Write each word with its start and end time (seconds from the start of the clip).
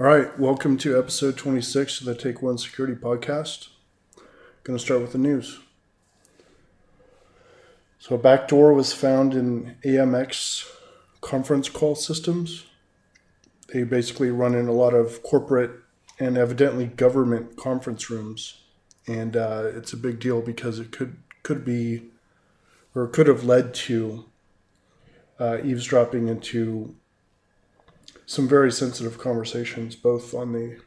All 0.00 0.08
right, 0.08 0.36
welcome 0.40 0.76
to 0.78 0.98
episode 0.98 1.36
26 1.36 2.00
of 2.00 2.06
the 2.06 2.16
Take 2.16 2.42
One 2.42 2.58
Security 2.58 2.96
Podcast. 2.96 3.68
Going 4.64 4.76
to 4.76 4.84
start 4.84 5.00
with 5.00 5.12
the 5.12 5.18
news. 5.18 5.60
So, 8.00 8.16
a 8.16 8.18
backdoor 8.18 8.74
was 8.74 8.92
found 8.92 9.34
in 9.34 9.76
AMX 9.84 10.68
conference 11.20 11.68
call 11.68 11.94
systems. 11.94 12.64
They 13.72 13.84
basically 13.84 14.32
run 14.32 14.56
in 14.56 14.66
a 14.66 14.72
lot 14.72 14.94
of 14.94 15.22
corporate 15.22 15.70
and 16.18 16.36
evidently 16.36 16.86
government 16.86 17.56
conference 17.56 18.10
rooms, 18.10 18.62
and 19.06 19.36
uh, 19.36 19.70
it's 19.76 19.92
a 19.92 19.96
big 19.96 20.18
deal 20.18 20.42
because 20.42 20.80
it 20.80 20.90
could 20.90 21.18
could 21.44 21.64
be 21.64 22.06
or 22.96 23.06
could 23.06 23.28
have 23.28 23.44
led 23.44 23.72
to 23.74 24.24
uh, 25.38 25.58
eavesdropping 25.62 26.26
into 26.26 26.96
some 28.26 28.48
very 28.48 28.72
sensitive 28.72 29.18
conversations, 29.18 29.96
both 29.96 30.34
on 30.34 30.52
the 30.52 30.80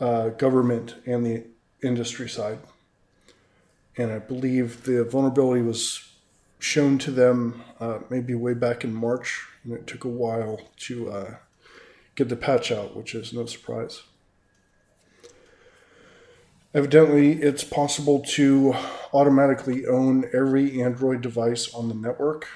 uh, 0.00 0.28
government 0.30 0.96
and 1.06 1.24
the 1.24 1.44
industry 1.82 2.28
side. 2.28 2.58
And 3.96 4.10
I 4.12 4.18
believe 4.18 4.84
the 4.84 5.04
vulnerability 5.04 5.62
was 5.62 6.08
shown 6.58 6.98
to 6.98 7.10
them 7.10 7.62
uh, 7.80 7.98
maybe 8.10 8.34
way 8.34 8.54
back 8.54 8.84
in 8.84 8.94
March, 8.94 9.46
and 9.64 9.72
it 9.72 9.86
took 9.86 10.04
a 10.04 10.08
while 10.08 10.60
to 10.78 11.10
uh, 11.10 11.34
get 12.14 12.28
the 12.28 12.36
patch 12.36 12.72
out, 12.72 12.96
which 12.96 13.14
is 13.14 13.32
no 13.32 13.46
surprise. 13.46 14.02
Evidently, 16.72 17.40
it's 17.40 17.62
possible 17.62 18.20
to 18.20 18.74
automatically 19.12 19.86
own 19.86 20.28
every 20.34 20.82
Android 20.82 21.20
device 21.20 21.72
on 21.72 21.88
the 21.88 21.94
network 21.94 22.48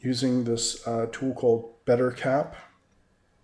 using 0.00 0.44
this 0.44 0.86
uh, 0.86 1.06
tool 1.12 1.34
called 1.34 1.74
BetterCap 1.84 2.54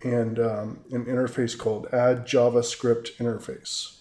and 0.03 0.39
um, 0.39 0.79
an 0.91 1.05
interface 1.05 1.57
called 1.57 1.87
Add 1.93 2.25
JavaScript 2.25 3.15
Interface. 3.17 3.99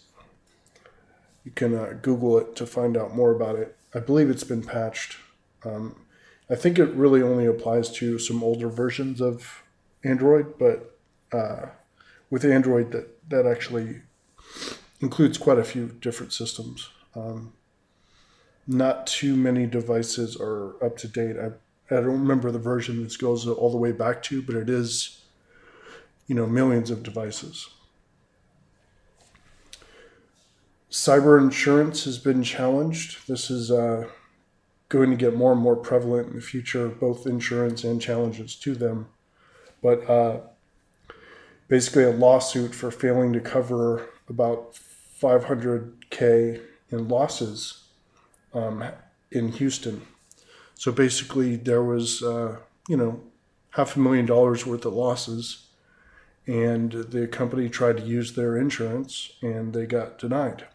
You 1.45 1.53
can 1.53 1.75
uh, 1.75 1.95
Google 2.01 2.39
it 2.39 2.57
to 2.57 2.67
find 2.67 2.97
out 2.97 3.15
more 3.15 3.35
about 3.35 3.57
it. 3.57 3.77
I 3.95 4.01
believe 4.01 4.31
it's 4.31 4.45
been 4.45 4.63
patched. 4.63 5.17
Um, 5.65 5.97
I 6.51 6.57
think 6.57 6.79
it 6.79 6.91
really 6.91 7.23
only 7.23 7.47
applies 7.47 7.91
to 7.93 8.19
some 8.19 8.43
older 8.43 8.69
versions 8.69 9.21
of 9.21 9.63
Android, 10.03 10.59
but 10.59 10.99
uh, 11.33 11.67
with 12.31 12.45
Android, 12.45 12.93
that, 12.93 13.31
that 13.31 13.47
actually 13.47 14.03
includes 15.01 15.39
quite 15.39 15.59
a 15.59 15.65
few 15.65 15.89
different 16.01 16.33
systems. 16.33 16.91
Um, 17.15 17.53
not 18.67 19.07
too 19.07 19.37
many 19.37 19.67
devices 19.67 20.37
are 20.41 20.83
up 20.85 20.97
to 20.99 21.09
date. 21.09 21.37
I, 21.39 21.47
I 21.95 22.01
don't 22.01 22.21
remember 22.21 22.51
the 22.51 22.59
version 22.59 23.03
this 23.03 23.17
goes 23.17 23.47
all 23.47 23.71
the 23.71 23.79
way 23.79 23.93
back 23.93 24.23
to, 24.25 24.43
but 24.43 24.55
it 24.57 24.71
is 24.71 25.24
you 26.27 26.35
know, 26.35 26.47
millions 26.47 26.91
of 26.91 27.03
devices. 27.03 27.69
Cyber 30.91 31.41
insurance 31.41 32.05
has 32.05 32.19
been 32.19 32.43
challenged. 32.43 33.27
This 33.27 33.51
is 33.51 33.71
uh, 33.71 34.09
going 34.89 35.11
to 35.11 35.17
get 35.17 35.35
more 35.35 35.53
and 35.53 35.61
more 35.61 35.77
prevalent 35.77 36.29
in 36.29 36.37
the 36.37 36.41
future, 36.41 36.89
both 36.89 37.27
insurance 37.27 37.83
and 37.85 38.01
challenges 38.01 38.55
to 38.57 38.75
them. 38.75 39.09
But 39.83 40.09
uh, 40.09 40.41
basically, 41.69 42.05
a 42.05 42.11
lawsuit 42.11 42.75
for 42.75 42.91
failing 42.91 43.33
to 43.33 43.41
cover 43.41 44.09
about 44.29 44.79
500K 45.21 46.61
in 46.91 47.09
losses 47.09 47.85
um, 48.55 48.85
in 49.33 49.49
Houston. 49.49 50.07
So 50.75 50.93
basically, 50.93 51.57
there 51.57 51.83
was, 51.83 52.23
uh, 52.23 52.59
you 52.89 52.97
know, 52.97 53.21
half 53.71 53.97
a 53.97 54.01
million 54.01 54.27
dollars 54.27 54.65
worth 54.65 54.85
of 54.85 54.95
losses 54.95 55.67
and 56.47 56.93
the 56.93 57.27
company 57.27 57.69
tried 57.69 57.99
to 57.99 58.03
use 58.03 58.35
their 58.35 58.57
insurance 58.57 59.33
and 59.41 59.73
they 59.73 59.87
got 59.87 60.19
denied. 60.19 60.67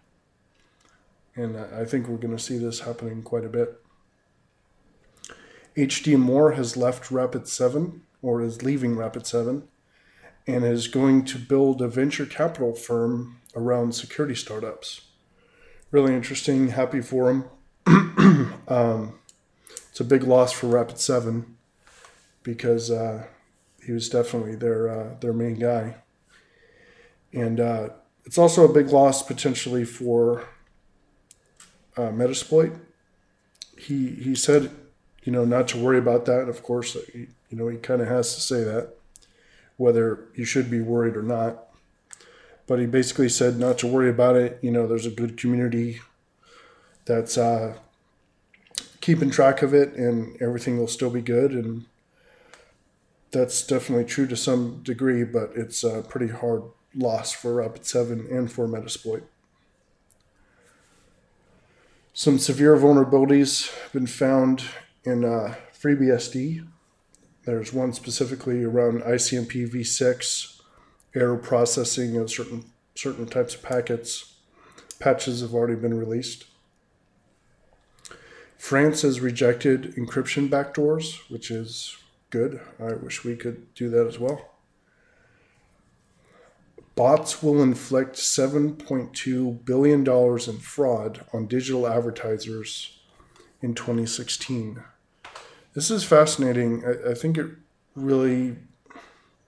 And 1.35 1.57
I 1.57 1.85
think 1.85 2.07
we're 2.07 2.17
going 2.17 2.35
to 2.35 2.43
see 2.43 2.57
this 2.57 2.81
happening 2.81 3.21
quite 3.21 3.45
a 3.45 3.49
bit. 3.49 3.79
HD 5.77 6.17
Moore 6.17 6.53
has 6.53 6.75
left 6.75 7.09
Rapid7 7.09 7.99
or 8.21 8.41
is 8.41 8.63
leaving 8.63 8.95
Rapid7 8.95 9.63
and 10.47 10.65
is 10.65 10.87
going 10.87 11.23
to 11.25 11.37
build 11.37 11.81
a 11.81 11.87
venture 11.87 12.25
capital 12.25 12.73
firm 12.73 13.39
around 13.55 13.93
security 13.93 14.35
startups. 14.35 15.01
Really 15.91 16.13
interesting, 16.13 16.69
happy 16.69 17.01
for 17.01 17.29
him. 17.29 17.45
um, 18.67 19.19
it's 19.89 19.99
a 19.99 20.03
big 20.03 20.23
loss 20.23 20.51
for 20.51 20.67
Rapid7 20.67 21.45
because 22.43 22.89
uh, 22.89 23.27
he 23.89 23.93
was 23.93 24.07
definitely 24.07 24.53
their 24.53 24.87
uh, 24.87 25.15
their 25.19 25.33
main 25.33 25.55
guy. 25.55 25.95
And 27.33 27.59
uh, 27.59 27.89
it's 28.23 28.37
also 28.37 28.63
a 28.63 28.71
big 28.71 28.89
loss 28.89 29.23
potentially 29.23 29.83
for 29.83 30.47
uh, 31.97 32.11
Metasploit. 32.11 32.79
He 33.79 34.09
he 34.09 34.35
said, 34.35 34.69
you 35.23 35.31
know, 35.31 35.43
not 35.43 35.67
to 35.69 35.79
worry 35.79 35.97
about 35.97 36.25
that. 36.25 36.41
And 36.41 36.49
of 36.49 36.61
course, 36.61 36.95
he, 37.11 37.29
you 37.49 37.57
know, 37.57 37.67
he 37.67 37.77
kind 37.77 37.99
of 37.99 38.07
has 38.07 38.35
to 38.35 38.41
say 38.41 38.63
that, 38.63 38.93
whether 39.77 40.27
you 40.35 40.45
should 40.45 40.69
be 40.69 40.81
worried 40.81 41.17
or 41.17 41.23
not. 41.23 41.63
But 42.67 42.77
he 42.77 42.85
basically 42.85 43.29
said 43.29 43.57
not 43.57 43.79
to 43.79 43.87
worry 43.87 44.11
about 44.11 44.35
it. 44.35 44.59
You 44.61 44.69
know, 44.69 44.85
there's 44.85 45.07
a 45.07 45.09
good 45.21 45.35
community 45.35 45.99
that's 47.05 47.39
uh, 47.39 47.73
keeping 49.01 49.31
track 49.31 49.63
of 49.63 49.73
it, 49.73 49.93
and 49.95 50.39
everything 50.39 50.77
will 50.77 50.87
still 50.87 51.09
be 51.09 51.23
good. 51.23 51.53
And 51.53 51.85
that's 53.31 53.65
definitely 53.65 54.05
true 54.05 54.27
to 54.27 54.35
some 54.35 54.81
degree, 54.83 55.23
but 55.23 55.51
it's 55.55 55.83
a 55.83 56.01
pretty 56.07 56.31
hard 56.31 56.63
loss 56.95 57.31
for 57.31 57.55
Rapid7 57.55 58.31
and 58.31 58.51
for 58.51 58.67
Metasploit. 58.67 59.23
Some 62.13 62.39
severe 62.39 62.75
vulnerabilities 62.75 63.71
have 63.83 63.93
been 63.93 64.07
found 64.07 64.63
in 65.03 65.23
uh, 65.23 65.55
FreeBSD. 65.73 66.67
There's 67.45 67.71
one 67.71 67.93
specifically 67.93 68.63
around 68.63 69.03
ICMP 69.03 69.71
v6, 69.71 70.61
error 71.15 71.37
processing 71.37 72.17
of 72.17 72.29
certain 72.29 72.65
certain 72.95 73.25
types 73.25 73.55
of 73.55 73.61
packets. 73.61 74.35
Patches 74.99 75.39
have 75.39 75.53
already 75.53 75.75
been 75.75 75.97
released. 75.97 76.45
France 78.57 79.03
has 79.03 79.21
rejected 79.21 79.95
encryption 79.95 80.49
backdoors, 80.49 81.19
which 81.29 81.49
is 81.49 81.95
good. 82.29 82.61
I 82.79 82.93
wish 82.93 83.23
we 83.23 83.35
could 83.35 83.73
do 83.73 83.89
that 83.89 84.07
as 84.07 84.19
well. 84.19 84.49
Bots 86.95 87.41
will 87.41 87.63
inflict 87.63 88.15
$7.2 88.15 89.65
billion 89.65 90.05
in 90.05 90.57
fraud 90.59 91.25
on 91.33 91.47
digital 91.47 91.87
advertisers 91.87 92.99
in 93.61 93.73
2016. 93.73 94.83
This 95.73 95.89
is 95.89 96.03
fascinating. 96.03 96.83
I, 96.85 97.11
I 97.11 97.13
think 97.13 97.37
it 97.37 97.51
really 97.95 98.57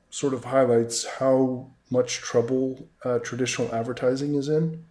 sort 0.09 0.33
of 0.33 0.45
highlights 0.45 1.05
how 1.19 1.71
much 1.89 2.19
trouble 2.19 2.87
uh, 3.03 3.19
traditional 3.19 3.73
advertising 3.75 4.35
is 4.35 4.47
in. 4.47 4.85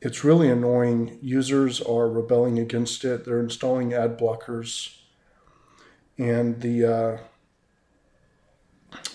It's 0.00 0.24
really 0.24 0.50
annoying. 0.50 1.18
Users 1.20 1.80
are 1.80 2.08
rebelling 2.08 2.58
against 2.58 3.04
it. 3.04 3.24
They're 3.24 3.40
installing 3.40 3.92
ad 3.92 4.18
blockers 4.18 4.95
and 6.18 6.60
the 6.60 6.84
uh, 6.84 7.18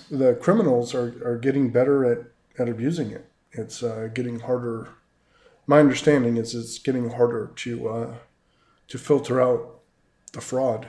the 0.10 0.36
criminals 0.36 0.94
are, 0.94 1.16
are 1.26 1.38
getting 1.38 1.72
better 1.72 2.06
at, 2.06 2.26
at 2.60 2.70
abusing 2.70 3.12
it. 3.12 3.30
It's 3.54 3.82
uh, 3.82 4.10
getting 4.14 4.42
harder. 4.42 4.90
My 5.66 5.80
understanding 5.80 6.38
is 6.38 6.54
it's 6.54 6.80
getting 6.80 7.12
harder 7.12 7.52
to 7.56 7.90
uh, 7.90 8.14
to 8.90 8.98
filter 8.98 9.42
out 9.42 9.80
the 10.34 10.42
fraud. 10.42 10.88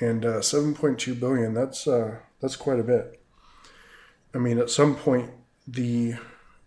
And 0.00 0.24
uh, 0.24 0.40
7.2 0.40 1.18
billion 1.18 1.54
that's 1.54 1.86
uh, 1.86 2.16
that's 2.40 2.56
quite 2.56 2.80
a 2.80 2.84
bit. 2.84 3.20
I 4.34 4.38
mean, 4.38 4.58
at 4.58 4.70
some 4.70 4.96
point, 4.96 5.30
the 5.66 6.14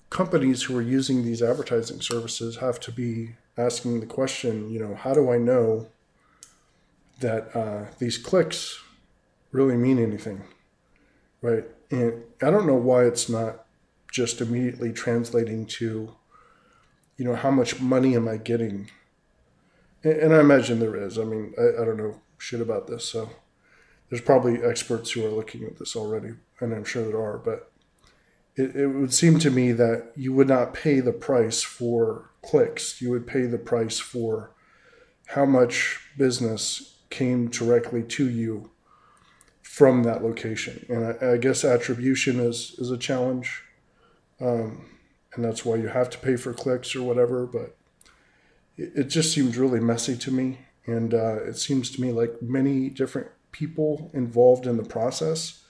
companies 0.09 0.63
who 0.63 0.77
are 0.77 0.81
using 0.81 1.23
these 1.23 1.41
advertising 1.41 2.01
services 2.01 2.57
have 2.57 2.79
to 2.81 2.91
be 2.91 3.35
asking 3.57 3.99
the 3.99 4.05
question, 4.05 4.69
you 4.69 4.79
know, 4.79 4.95
how 4.95 5.13
do 5.13 5.31
I 5.31 5.37
know 5.37 5.87
that 7.19 7.55
uh, 7.55 7.85
these 7.99 8.17
clicks 8.17 8.79
really 9.51 9.77
mean 9.77 9.99
anything, 9.99 10.43
right? 11.41 11.65
And 11.91 12.23
I 12.41 12.49
don't 12.49 12.67
know 12.67 12.75
why 12.75 13.05
it's 13.05 13.29
not 13.29 13.65
just 14.11 14.41
immediately 14.41 14.91
translating 14.91 15.65
to, 15.65 16.15
you 17.17 17.25
know, 17.25 17.35
how 17.35 17.51
much 17.51 17.79
money 17.79 18.15
am 18.15 18.27
I 18.27 18.37
getting? 18.37 18.89
And, 20.03 20.13
and 20.13 20.33
I 20.33 20.39
imagine 20.39 20.79
there 20.79 20.95
is. 20.95 21.17
I 21.17 21.23
mean, 21.23 21.53
I, 21.57 21.81
I 21.81 21.85
don't 21.85 21.97
know 21.97 22.21
shit 22.37 22.61
about 22.61 22.87
this, 22.87 23.05
so 23.05 23.29
there's 24.09 24.21
probably 24.21 24.63
experts 24.63 25.11
who 25.11 25.25
are 25.25 25.29
looking 25.29 25.63
at 25.63 25.79
this 25.79 25.95
already, 25.95 26.33
and 26.59 26.73
I'm 26.73 26.85
sure 26.85 27.03
there 27.03 27.21
are, 27.21 27.37
but 27.37 27.71
it, 28.55 28.75
it 28.75 28.87
would 28.87 29.13
seem 29.13 29.39
to 29.39 29.51
me 29.51 29.71
that 29.73 30.11
you 30.15 30.33
would 30.33 30.47
not 30.47 30.73
pay 30.73 30.99
the 30.99 31.11
price 31.11 31.61
for 31.61 32.29
clicks. 32.41 33.01
You 33.01 33.09
would 33.11 33.27
pay 33.27 33.45
the 33.45 33.57
price 33.57 33.99
for 33.99 34.51
how 35.27 35.45
much 35.45 35.99
business 36.17 36.94
came 37.15 37.49
directly 37.49 38.03
to 38.03 38.29
you 38.29 38.69
from 39.61 40.03
that 40.03 40.23
location. 40.23 40.85
And 40.89 41.01
I, 41.05 41.33
I 41.33 41.37
guess 41.37 41.63
attribution 41.63 42.39
is, 42.39 42.75
is 42.77 42.91
a 42.91 42.97
challenge. 42.97 43.63
um, 44.41 44.85
and 45.33 45.43
that's 45.43 45.65
why 45.65 45.75
you 45.75 45.87
have 45.87 46.09
to 46.11 46.17
pay 46.17 46.35
for 46.37 46.53
clicks 46.53 46.95
or 46.95 47.03
whatever. 47.03 47.45
But 47.45 47.75
it, 48.77 48.91
it 48.95 49.07
just 49.07 49.33
seems 49.33 49.57
really 49.57 49.79
messy 49.79 50.17
to 50.17 50.31
me, 50.31 50.59
and 50.85 51.13
uh, 51.13 51.43
it 51.43 51.57
seems 51.57 51.89
to 51.91 52.01
me 52.01 52.11
like 52.11 52.41
many 52.41 52.89
different 52.89 53.27
people 53.51 54.11
involved 54.13 54.65
in 54.65 54.77
the 54.77 54.83
process 54.83 55.63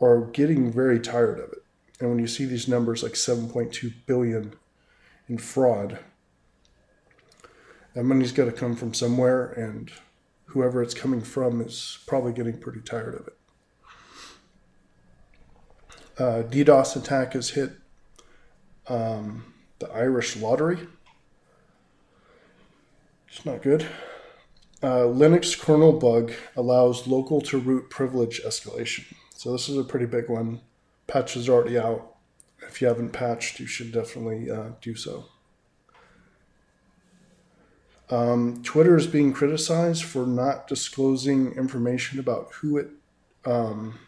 are 0.00 0.26
getting 0.32 0.72
very 0.72 1.00
tired 1.00 1.38
of 1.40 1.52
it. 1.52 1.62
And 2.00 2.10
when 2.10 2.18
you 2.18 2.26
see 2.26 2.44
these 2.44 2.68
numbers 2.68 3.02
like 3.02 3.12
7.2 3.12 3.92
billion 4.06 4.54
in 5.28 5.38
fraud, 5.38 5.98
that 7.94 8.04
money's 8.04 8.32
got 8.32 8.44
to 8.44 8.52
come 8.52 8.76
from 8.76 8.92
somewhere, 8.92 9.46
and 9.52 9.90
whoever 10.46 10.82
it's 10.82 10.94
coming 10.94 11.20
from 11.20 11.60
is 11.60 11.98
probably 12.06 12.32
getting 12.32 12.58
pretty 12.58 12.80
tired 12.80 13.14
of 13.14 13.26
it. 13.26 13.36
Uh, 16.18 16.42
DDoS 16.48 16.96
attack 16.96 17.34
has 17.34 17.50
hit 17.50 17.72
um, 18.88 19.52
the 19.78 19.90
Irish 19.90 20.36
lottery. 20.36 20.78
It's 23.28 23.44
not 23.44 23.62
good. 23.62 23.86
Uh, 24.82 25.04
Linux 25.04 25.58
kernel 25.58 25.92
bug 25.92 26.32
allows 26.56 27.06
local 27.06 27.40
to 27.42 27.58
root 27.58 27.90
privilege 27.90 28.40
escalation. 28.46 29.04
So 29.34 29.52
this 29.52 29.68
is 29.68 29.76
a 29.76 29.84
pretty 29.84 30.06
big 30.06 30.28
one. 30.28 30.60
Patch 31.06 31.36
is 31.36 31.48
already 31.48 31.78
out. 31.78 32.14
If 32.62 32.80
you 32.80 32.88
haven't 32.88 33.10
patched, 33.10 33.60
you 33.60 33.66
should 33.66 33.92
definitely 33.92 34.50
uh, 34.50 34.70
do 34.80 34.94
so. 34.94 35.26
Um, 38.08 38.62
Twitter 38.62 38.96
is 38.96 39.06
being 39.06 39.32
criticized 39.32 40.04
for 40.04 40.26
not 40.26 40.68
disclosing 40.68 41.52
information 41.52 42.20
about 42.20 42.52
who 42.54 42.76
it, 42.78 42.90
um, 43.44 43.98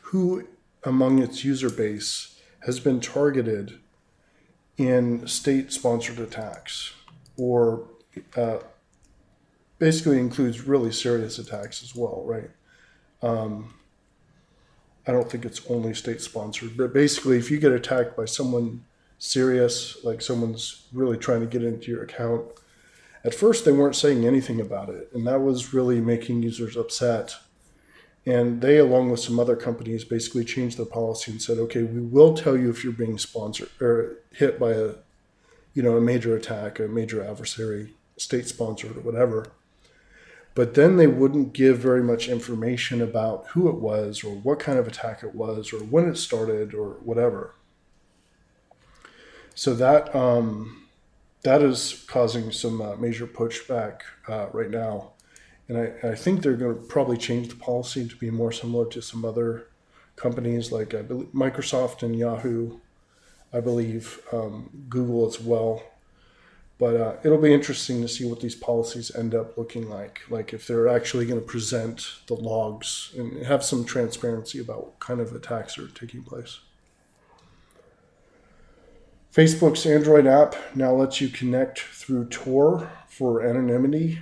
who 0.00 0.48
among 0.82 1.20
its 1.22 1.44
user 1.44 1.70
base 1.70 2.40
has 2.60 2.80
been 2.80 3.00
targeted 3.00 3.78
in 4.76 5.26
state-sponsored 5.28 6.18
attacks, 6.18 6.94
or 7.36 7.86
uh, 8.36 8.58
basically 9.78 10.18
includes 10.18 10.66
really 10.66 10.90
serious 10.90 11.38
attacks 11.38 11.82
as 11.82 11.94
well, 11.94 12.24
right? 12.26 12.50
Um, 13.22 13.74
I 15.06 15.12
don't 15.12 15.30
think 15.30 15.44
it's 15.44 15.60
only 15.70 15.94
state-sponsored, 15.94 16.76
but 16.76 16.92
basically, 16.92 17.38
if 17.38 17.52
you 17.52 17.60
get 17.60 17.72
attacked 17.72 18.16
by 18.16 18.24
someone 18.24 18.84
serious, 19.18 20.02
like 20.02 20.20
someone's 20.20 20.86
really 20.92 21.18
trying 21.18 21.40
to 21.40 21.46
get 21.46 21.62
into 21.62 21.92
your 21.92 22.02
account 22.02 22.42
at 23.24 23.34
first, 23.34 23.64
they 23.64 23.72
weren't 23.72 23.96
saying 23.96 24.26
anything 24.26 24.60
about 24.60 24.90
it, 24.90 25.08
and 25.14 25.26
that 25.26 25.40
was 25.40 25.72
really 25.72 26.00
making 26.00 26.42
users 26.42 26.76
upset. 26.76 27.34
And 28.26 28.60
they, 28.60 28.78
along 28.78 29.10
with 29.10 29.20
some 29.20 29.38
other 29.40 29.56
companies, 29.56 30.04
basically 30.04 30.44
changed 30.44 30.78
their 30.78 30.86
policy 30.86 31.30
and 31.30 31.42
said, 31.42 31.58
"Okay, 31.58 31.82
we 31.82 32.00
will 32.00 32.34
tell 32.34 32.56
you 32.56 32.70
if 32.70 32.84
you're 32.84 32.92
being 32.92 33.18
sponsored 33.18 33.70
or 33.80 34.18
hit 34.32 34.58
by 34.58 34.72
a, 34.72 34.94
you 35.74 35.82
know, 35.82 35.96
a 35.96 36.00
major 36.00 36.36
attack, 36.36 36.78
a 36.78 36.88
major 36.88 37.22
adversary, 37.22 37.94
state-sponsored 38.16 38.96
or 38.96 39.00
whatever." 39.00 39.48
But 40.54 40.74
then 40.74 40.96
they 40.96 41.08
wouldn't 41.08 41.52
give 41.52 41.78
very 41.78 42.02
much 42.02 42.28
information 42.28 43.02
about 43.02 43.48
who 43.48 43.68
it 43.68 43.76
was, 43.76 44.22
or 44.22 44.34
what 44.34 44.60
kind 44.60 44.78
of 44.78 44.86
attack 44.86 45.22
it 45.22 45.34
was, 45.34 45.72
or 45.72 45.78
when 45.78 46.08
it 46.08 46.16
started, 46.16 46.74
or 46.74 46.98
whatever. 47.02 47.54
So 49.54 49.74
that 49.74 50.14
um, 50.14 50.83
that 51.44 51.62
is 51.62 52.04
causing 52.08 52.50
some 52.50 52.80
uh, 52.80 52.96
major 52.96 53.26
pushback 53.26 54.00
uh, 54.28 54.48
right 54.52 54.70
now. 54.70 55.12
And 55.68 55.78
I, 55.78 56.10
I 56.10 56.14
think 56.14 56.42
they're 56.42 56.56
going 56.56 56.74
to 56.74 56.82
probably 56.82 57.16
change 57.16 57.48
the 57.48 57.56
policy 57.56 58.06
to 58.08 58.16
be 58.16 58.30
more 58.30 58.52
similar 58.52 58.86
to 58.86 59.00
some 59.00 59.24
other 59.24 59.68
companies 60.16 60.72
like 60.72 60.94
I 60.94 61.02
believe 61.02 61.28
Microsoft 61.28 62.02
and 62.02 62.18
Yahoo, 62.18 62.78
I 63.52 63.60
believe, 63.60 64.20
um, 64.32 64.70
Google 64.88 65.26
as 65.26 65.40
well. 65.40 65.82
But 66.78 66.96
uh, 66.96 67.16
it'll 67.22 67.38
be 67.38 67.54
interesting 67.54 68.02
to 68.02 68.08
see 68.08 68.24
what 68.24 68.40
these 68.40 68.54
policies 68.54 69.14
end 69.14 69.34
up 69.34 69.56
looking 69.56 69.88
like. 69.88 70.22
Like 70.28 70.52
if 70.52 70.66
they're 70.66 70.88
actually 70.88 71.26
going 71.26 71.40
to 71.40 71.46
present 71.46 72.16
the 72.26 72.34
logs 72.34 73.12
and 73.16 73.44
have 73.46 73.62
some 73.62 73.84
transparency 73.84 74.60
about 74.60 74.84
what 74.84 75.00
kind 75.00 75.20
of 75.20 75.32
attacks 75.32 75.78
are 75.78 75.88
taking 75.88 76.22
place. 76.22 76.58
Facebook's 79.34 79.84
Android 79.84 80.28
app 80.28 80.54
now 80.76 80.92
lets 80.92 81.20
you 81.20 81.28
connect 81.28 81.80
through 81.80 82.26
Tor 82.26 82.88
for 83.08 83.42
anonymity. 83.42 84.20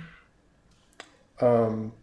Um, 1.39 1.93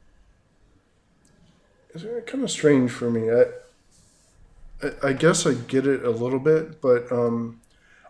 it's 1.93 2.05
kind 2.31 2.45
of 2.45 2.51
strange 2.53 2.93
for 2.93 3.11
me. 3.11 3.29
I, 3.33 5.09
I, 5.09 5.12
guess 5.12 5.45
I 5.45 5.55
get 5.55 5.89
it 5.89 6.05
a 6.05 6.11
little 6.11 6.39
bit, 6.39 6.81
but 6.81 7.11
um, 7.11 7.61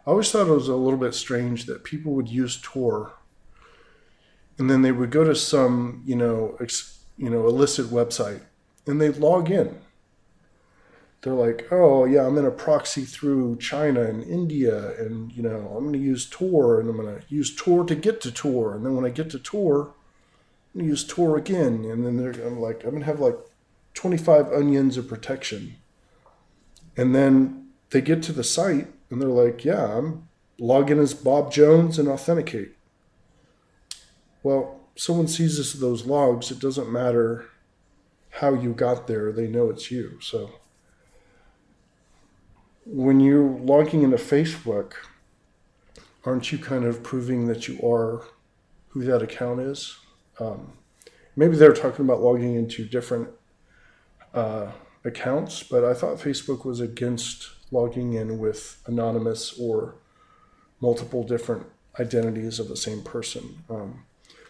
I 0.06 0.10
always 0.10 0.30
thought 0.30 0.48
it 0.48 0.52
was 0.52 0.68
a 0.68 0.76
little 0.76 0.98
bit 0.98 1.14
strange 1.14 1.64
that 1.64 1.82
people 1.82 2.12
would 2.12 2.28
use 2.28 2.60
Tor, 2.62 3.14
and 4.58 4.68
then 4.68 4.82
they 4.82 4.92
would 4.92 5.10
go 5.10 5.24
to 5.24 5.34
some, 5.34 6.02
you 6.04 6.14
know, 6.14 6.58
ex, 6.60 6.98
you 7.16 7.30
know, 7.30 7.46
illicit 7.46 7.86
website, 7.86 8.42
and 8.86 9.00
they'd 9.00 9.16
log 9.16 9.50
in 9.50 9.78
they're 11.22 11.34
like, 11.34 11.66
oh 11.70 12.06
yeah, 12.06 12.26
I'm 12.26 12.38
in 12.38 12.46
a 12.46 12.50
proxy 12.50 13.04
through 13.04 13.56
China 13.58 14.02
and 14.02 14.22
India, 14.22 14.98
and 14.98 15.30
you 15.32 15.42
know, 15.42 15.74
I'm 15.76 15.84
going 15.84 15.92
to 15.92 15.98
use 15.98 16.28
Tor, 16.28 16.80
and 16.80 16.88
I'm 16.88 16.96
going 16.96 17.14
to 17.14 17.22
use 17.28 17.54
Tor 17.54 17.84
to 17.84 17.94
get 17.94 18.20
to 18.22 18.32
Tor, 18.32 18.74
and 18.74 18.84
then 18.84 18.96
when 18.96 19.04
I 19.04 19.10
get 19.10 19.30
to 19.30 19.38
Tor, 19.38 19.92
I'm 20.74 20.80
going 20.80 20.86
to 20.86 20.90
use 20.90 21.06
Tor 21.06 21.36
again, 21.36 21.84
and 21.84 22.06
then 22.06 22.16
they're 22.16 22.46
I'm 22.46 22.58
like, 22.58 22.84
I'm 22.84 22.90
going 22.90 23.00
to 23.00 23.06
have 23.06 23.20
like 23.20 23.36
25 23.94 24.50
onions 24.52 24.96
of 24.96 25.08
protection, 25.08 25.76
and 26.96 27.14
then 27.14 27.68
they 27.90 28.00
get 28.00 28.22
to 28.24 28.32
the 28.32 28.44
site, 28.44 28.88
and 29.10 29.20
they're 29.20 29.28
like, 29.28 29.64
yeah, 29.64 29.98
I'm 29.98 30.28
log 30.58 30.90
in 30.90 30.98
as 30.98 31.12
Bob 31.12 31.52
Jones 31.52 31.98
and 31.98 32.08
authenticate. 32.08 32.76
Well, 34.42 34.80
someone 34.96 35.28
sees 35.28 35.78
those 35.80 36.06
logs, 36.06 36.50
it 36.50 36.60
doesn't 36.60 36.90
matter 36.90 37.46
how 38.34 38.54
you 38.54 38.72
got 38.72 39.06
there; 39.06 39.32
they 39.32 39.48
know 39.48 39.68
it's 39.68 39.90
you. 39.90 40.18
So 40.22 40.59
when 42.92 43.20
you're 43.20 43.48
logging 43.48 44.02
into 44.02 44.16
Facebook, 44.16 44.94
aren't 46.24 46.50
you 46.50 46.58
kind 46.58 46.84
of 46.84 47.02
proving 47.04 47.46
that 47.46 47.68
you 47.68 47.78
are 47.86 48.24
who 48.88 49.04
that 49.04 49.22
account 49.22 49.60
is? 49.60 49.96
Um, 50.40 50.72
maybe 51.36 51.56
they're 51.56 51.72
talking 51.72 52.04
about 52.04 52.20
logging 52.20 52.56
into 52.56 52.84
different 52.84 53.28
uh, 54.34 54.72
accounts, 55.04 55.62
but 55.62 55.84
I 55.84 55.94
thought 55.94 56.18
Facebook 56.18 56.64
was 56.64 56.80
against 56.80 57.50
logging 57.70 58.14
in 58.14 58.38
with 58.38 58.82
anonymous 58.86 59.56
or 59.58 59.94
multiple 60.80 61.22
different 61.22 61.66
identities 62.00 62.58
of 62.58 62.66
the 62.66 62.76
same 62.76 63.02
person. 63.02 63.62
Um, 63.70 64.04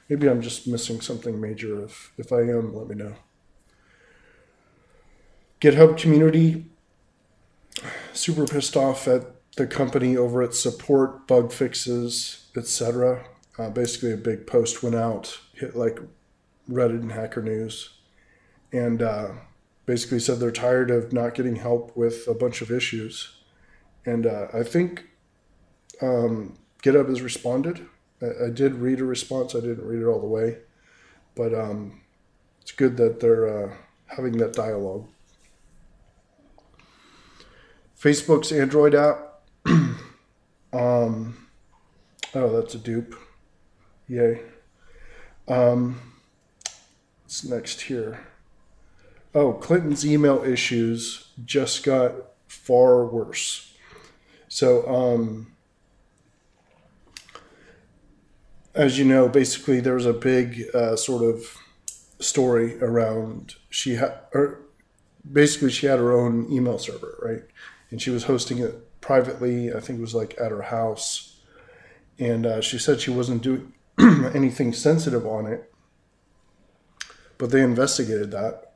maybe 0.09 0.29
I'm 0.29 0.41
just 0.41 0.67
missing 0.67 1.03
something 1.03 1.39
major. 1.39 1.85
If, 1.85 2.13
if 2.17 2.33
I 2.33 2.41
am, 2.41 2.75
let 2.75 2.89
me 2.89 2.95
know. 2.95 3.17
GitHub 5.61 5.99
community 5.99 6.70
super 8.13 8.47
pissed 8.47 8.77
off 8.77 9.07
at 9.09 9.23
the 9.57 9.67
company 9.67 10.17
over 10.17 10.43
its 10.43 10.61
support, 10.61 11.27
bug 11.27 11.53
fixes, 11.53 12.47
etc. 12.57 13.25
Uh, 13.59 13.71
basically, 13.71 14.13
a 14.13 14.17
big 14.17 14.47
post 14.47 14.83
went 14.83 14.95
out, 14.95 15.39
hit 15.55 15.77
like 15.77 15.99
Reddit 16.69 17.01
and 17.01 17.13
Hacker 17.13 17.43
News, 17.43 17.91
and 18.73 19.03
uh, 19.03 19.31
basically 19.87 20.21
said 20.21 20.39
they're 20.39 20.53
tired 20.53 20.91
of 20.91 21.13
not 21.13 21.35
getting 21.35 21.57
help 21.57 21.97
with 21.97 22.27
a 22.29 22.35
bunch 22.35 22.63
of 22.63 22.71
issues. 22.71 23.37
And 24.07 24.27
uh, 24.27 24.47
I 24.55 24.63
think 24.63 25.05
um, 26.01 26.57
GitHub 26.83 27.09
has 27.09 27.23
responded. 27.23 27.87
I, 28.23 28.47
I, 28.47 28.51
did 28.51 28.77
read 28.77 29.01
a 29.01 29.05
response. 29.05 29.55
I 29.55 29.61
didn't 29.61 29.87
read 29.87 30.01
it 30.01 30.07
all 30.07 30.21
the 30.21 30.27
way, 30.27 30.59
but 31.35 31.55
um, 31.55 32.01
it's 32.63 32.73
good 32.73 32.97
that 32.97 33.21
they're 33.21 33.65
uh, 33.65 33.75
having 34.07 34.39
that 34.39 34.53
dialogue. 34.53 35.09
Facebook's 38.01 38.51
Android 38.51 38.95
app. 38.95 39.43
um, 40.73 41.37
oh, 42.35 42.61
that's 42.61 42.75
a 42.75 42.79
dupe. 42.79 43.15
Yay. 44.09 44.41
Um, 45.47 46.01
what's 47.23 47.45
next 47.45 47.83
here? 47.83 48.27
Oh, 49.35 49.53
Clinton's 49.53 50.07
email 50.07 50.43
issues 50.43 51.29
just 51.45 51.85
got 51.85 52.15
far 52.49 53.05
worse. 53.05 53.75
So, 54.49 54.89
um, 54.89 55.53
as 58.75 58.99
you 58.99 59.05
know, 59.05 59.29
basically 59.29 59.81
there 59.81 59.95
was 59.95 60.07
a 60.07 60.15
big 60.15 60.65
uh, 60.75 60.97
sort 60.97 61.23
of 61.23 61.45
story 62.19 62.83
around 62.83 63.57
she 63.69 63.97
had, 63.97 64.21
or 64.33 64.63
basically 65.31 65.71
she 65.71 65.87
had 65.87 65.99
her 65.99 66.13
own 66.13 66.51
email 66.51 66.79
server, 66.79 67.17
right? 67.21 67.43
And 67.91 68.01
she 68.01 68.11
was 68.11 68.25
hosting 68.25 68.59
it 68.59 69.01
privately. 69.01 69.73
I 69.73 69.81
think 69.81 69.99
it 69.99 70.03
was 70.03 70.15
like 70.15 70.35
at 70.41 70.51
her 70.51 70.63
house, 70.63 71.41
and 72.19 72.47
uh, 72.47 72.61
she 72.61 72.79
said 72.79 73.01
she 73.01 73.11
wasn't 73.11 73.43
doing 73.43 73.73
anything 74.35 74.73
sensitive 74.73 75.27
on 75.27 75.47
it, 75.47 75.73
but 77.39 77.51
they 77.51 77.63
investigated 77.63 78.31
that. 78.31 78.75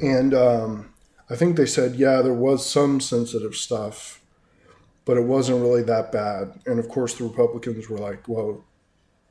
And 0.00 0.34
um, 0.34 0.92
I 1.30 1.36
think 1.36 1.56
they 1.56 1.66
said, 1.66 1.96
yeah, 1.96 2.22
there 2.22 2.34
was 2.34 2.68
some 2.68 3.00
sensitive 3.00 3.54
stuff, 3.54 4.20
but 5.04 5.16
it 5.16 5.24
wasn't 5.24 5.62
really 5.62 5.82
that 5.84 6.12
bad. 6.12 6.60
And 6.66 6.78
of 6.78 6.88
course, 6.88 7.14
the 7.14 7.24
Republicans 7.24 7.88
were 7.88 7.98
like, 7.98 8.28
well, 8.28 8.64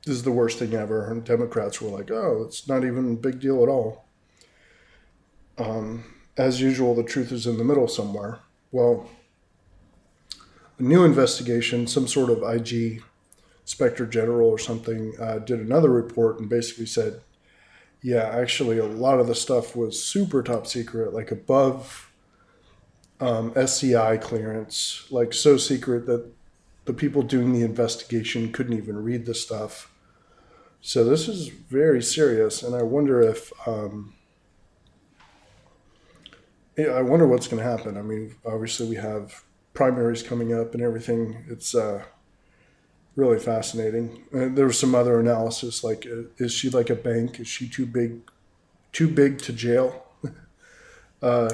this 0.05 0.15
is 0.15 0.23
the 0.23 0.31
worst 0.31 0.59
thing 0.59 0.73
ever. 0.73 1.09
And 1.11 1.23
Democrats 1.23 1.81
were 1.81 1.89
like, 1.89 2.11
oh, 2.11 2.43
it's 2.47 2.67
not 2.67 2.83
even 2.83 3.13
a 3.13 3.15
big 3.15 3.39
deal 3.39 3.63
at 3.63 3.69
all. 3.69 4.05
Um, 5.57 6.03
as 6.37 6.61
usual, 6.61 6.95
the 6.95 7.03
truth 7.03 7.31
is 7.31 7.47
in 7.47 7.57
the 7.57 7.63
middle 7.63 7.87
somewhere. 7.87 8.39
Well, 8.71 9.09
a 10.77 10.83
new 10.83 11.03
investigation, 11.03 11.87
some 11.87 12.07
sort 12.07 12.29
of 12.29 12.43
IG 12.43 13.01
inspector 13.61 14.05
general 14.05 14.49
or 14.49 14.59
something, 14.59 15.13
uh, 15.19 15.39
did 15.39 15.59
another 15.59 15.89
report 15.89 16.39
and 16.39 16.49
basically 16.49 16.85
said, 16.85 17.21
yeah, 18.01 18.29
actually, 18.29 18.77
a 18.77 18.85
lot 18.85 19.19
of 19.19 19.27
the 19.27 19.35
stuff 19.35 19.75
was 19.75 20.03
super 20.03 20.43
top 20.43 20.67
secret, 20.67 21.13
like 21.13 21.31
above 21.31 22.11
um, 23.19 23.53
SCI 23.55 24.17
clearance, 24.17 25.07
like 25.09 25.33
so 25.33 25.57
secret 25.57 26.05
that 26.05 26.29
the 26.83 26.93
people 26.93 27.23
doing 27.23 27.53
the 27.53 27.63
investigation 27.63 28.51
couldn't 28.51 28.77
even 28.77 29.03
read 29.03 29.25
the 29.25 29.33
stuff. 29.33 29.91
So 30.81 31.03
this 31.03 31.27
is 31.27 31.47
very 31.47 32.03
serious, 32.03 32.61
and 32.61 32.75
I 32.75 32.83
wonder 32.83 33.21
if 33.21 33.51
um, 33.67 34.13
yeah, 36.77 36.87
I 36.87 37.01
wonder 37.01 37.27
what's 37.27 37.47
going 37.47 37.63
to 37.63 37.69
happen. 37.69 37.97
I 37.97 38.01
mean, 38.01 38.35
obviously 38.45 38.87
we 38.87 38.95
have 38.95 39.43
primaries 39.73 40.23
coming 40.23 40.53
up 40.53 40.73
and 40.73 40.81
everything. 40.81 41.45
It's 41.47 41.73
uh, 41.73 42.03
really 43.15 43.39
fascinating. 43.39 44.23
And 44.31 44.57
there 44.57 44.65
was 44.65 44.79
some 44.79 44.95
other 44.95 45.19
analysis, 45.19 45.83
like 45.83 46.05
uh, 46.05 46.23
is 46.37 46.51
she 46.51 46.69
like 46.69 46.89
a 46.89 46.95
bank? 46.95 47.39
Is 47.39 47.47
she 47.47 47.69
too 47.69 47.85
big, 47.85 48.21
too 48.91 49.07
big 49.07 49.39
to 49.39 49.53
jail? 49.53 50.05
uh, 51.21 51.53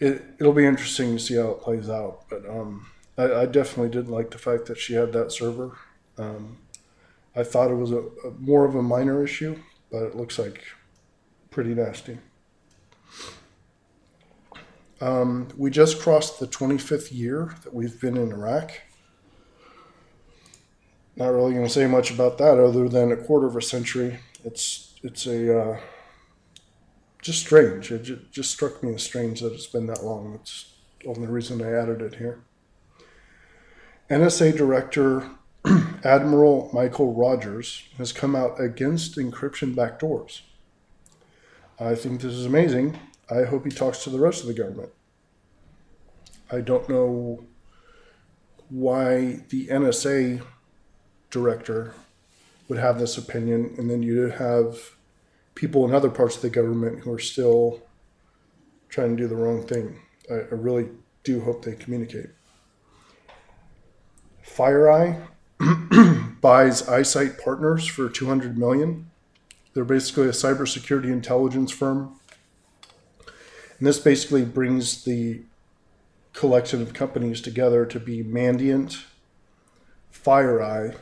it 0.00 0.22
it'll 0.38 0.52
be 0.52 0.66
interesting 0.66 1.16
to 1.16 1.22
see 1.22 1.36
how 1.36 1.50
it 1.50 1.60
plays 1.60 1.88
out. 1.88 2.22
But 2.28 2.48
um, 2.48 2.86
I, 3.18 3.32
I, 3.32 3.46
definitely 3.46 3.90
didn't 3.90 4.12
like 4.12 4.30
the 4.30 4.38
fact 4.38 4.66
that 4.66 4.78
she 4.78 4.94
had 4.94 5.12
that 5.12 5.32
server. 5.32 5.76
Um, 6.18 6.58
I 7.36 7.42
thought 7.42 7.70
it 7.70 7.76
was 7.76 7.90
a, 7.90 7.98
a, 7.98 8.30
more 8.38 8.64
of 8.64 8.74
a 8.74 8.82
minor 8.82 9.24
issue, 9.24 9.58
but 9.90 10.02
it 10.02 10.16
looks 10.16 10.38
like 10.38 10.62
pretty 11.50 11.74
nasty. 11.74 12.18
Um, 15.00 15.48
we 15.56 15.70
just 15.70 16.00
crossed 16.00 16.38
the 16.38 16.46
25th 16.46 17.12
year 17.12 17.54
that 17.64 17.74
we've 17.74 18.00
been 18.00 18.16
in 18.16 18.32
Iraq. 18.32 18.72
Not 21.16 21.28
really 21.28 21.52
going 21.52 21.66
to 21.66 21.72
say 21.72 21.86
much 21.86 22.10
about 22.10 22.38
that 22.38 22.58
other 22.58 22.88
than 22.88 23.12
a 23.12 23.16
quarter 23.16 23.46
of 23.46 23.56
a 23.56 23.62
century. 23.62 24.20
It's 24.44 24.94
it's 25.02 25.26
a 25.26 25.60
uh, 25.60 25.80
just 27.22 27.40
strange. 27.40 27.92
It 27.92 28.02
just, 28.02 28.32
just 28.32 28.50
struck 28.50 28.82
me 28.82 28.94
as 28.94 29.02
strange 29.02 29.40
that 29.40 29.52
it's 29.52 29.66
been 29.66 29.86
that 29.86 30.04
long. 30.04 30.32
That's 30.32 30.72
the 31.00 31.08
only 31.08 31.26
reason 31.26 31.62
I 31.62 31.70
added 31.70 32.02
it 32.02 32.16
here. 32.16 32.40
NSA 34.10 34.56
Director 34.56 35.30
Admiral 36.04 36.70
Michael 36.74 37.14
Rogers 37.14 37.84
has 37.96 38.12
come 38.12 38.36
out 38.36 38.60
against 38.60 39.16
encryption 39.16 39.74
backdoors. 39.74 40.42
I 41.80 41.94
think 41.94 42.20
this 42.20 42.34
is 42.34 42.46
amazing. 42.46 42.98
I 43.30 43.44
hope 43.44 43.64
he 43.64 43.70
talks 43.70 44.04
to 44.04 44.10
the 44.10 44.18
rest 44.18 44.42
of 44.42 44.46
the 44.46 44.54
government. 44.54 44.90
I 46.50 46.60
don't 46.60 46.88
know 46.88 47.44
why 48.68 49.40
the 49.48 49.68
NSA 49.68 50.42
director 51.30 51.94
would 52.68 52.78
have 52.78 52.98
this 52.98 53.18
opinion, 53.18 53.74
and 53.78 53.90
then 53.90 54.02
you 54.02 54.28
have 54.28 54.78
people 55.54 55.84
in 55.84 55.94
other 55.94 56.10
parts 56.10 56.36
of 56.36 56.42
the 56.42 56.50
government 56.50 57.00
who 57.00 57.12
are 57.12 57.18
still 57.18 57.82
trying 58.88 59.16
to 59.16 59.22
do 59.22 59.28
the 59.28 59.36
wrong 59.36 59.66
thing. 59.66 60.00
I, 60.30 60.34
I 60.34 60.54
really 60.54 60.88
do 61.22 61.40
hope 61.40 61.64
they 61.64 61.74
communicate. 61.74 62.30
FireEye 64.46 65.26
buys 66.40 66.82
iSIGHT 66.82 67.42
Partners 67.42 67.86
for 67.86 68.08
200 68.08 68.56
million. 68.58 69.10
They're 69.72 69.84
basically 69.84 70.28
a 70.28 70.32
cybersecurity 70.32 71.06
intelligence 71.06 71.72
firm. 71.72 72.20
And 73.84 73.88
this 73.90 74.00
basically 74.00 74.46
brings 74.46 75.04
the 75.04 75.42
collection 76.32 76.80
of 76.80 76.94
companies 76.94 77.42
together 77.42 77.84
to 77.84 78.00
be 78.00 78.24
Mandiant, 78.24 79.04
FireEye, 80.10 80.96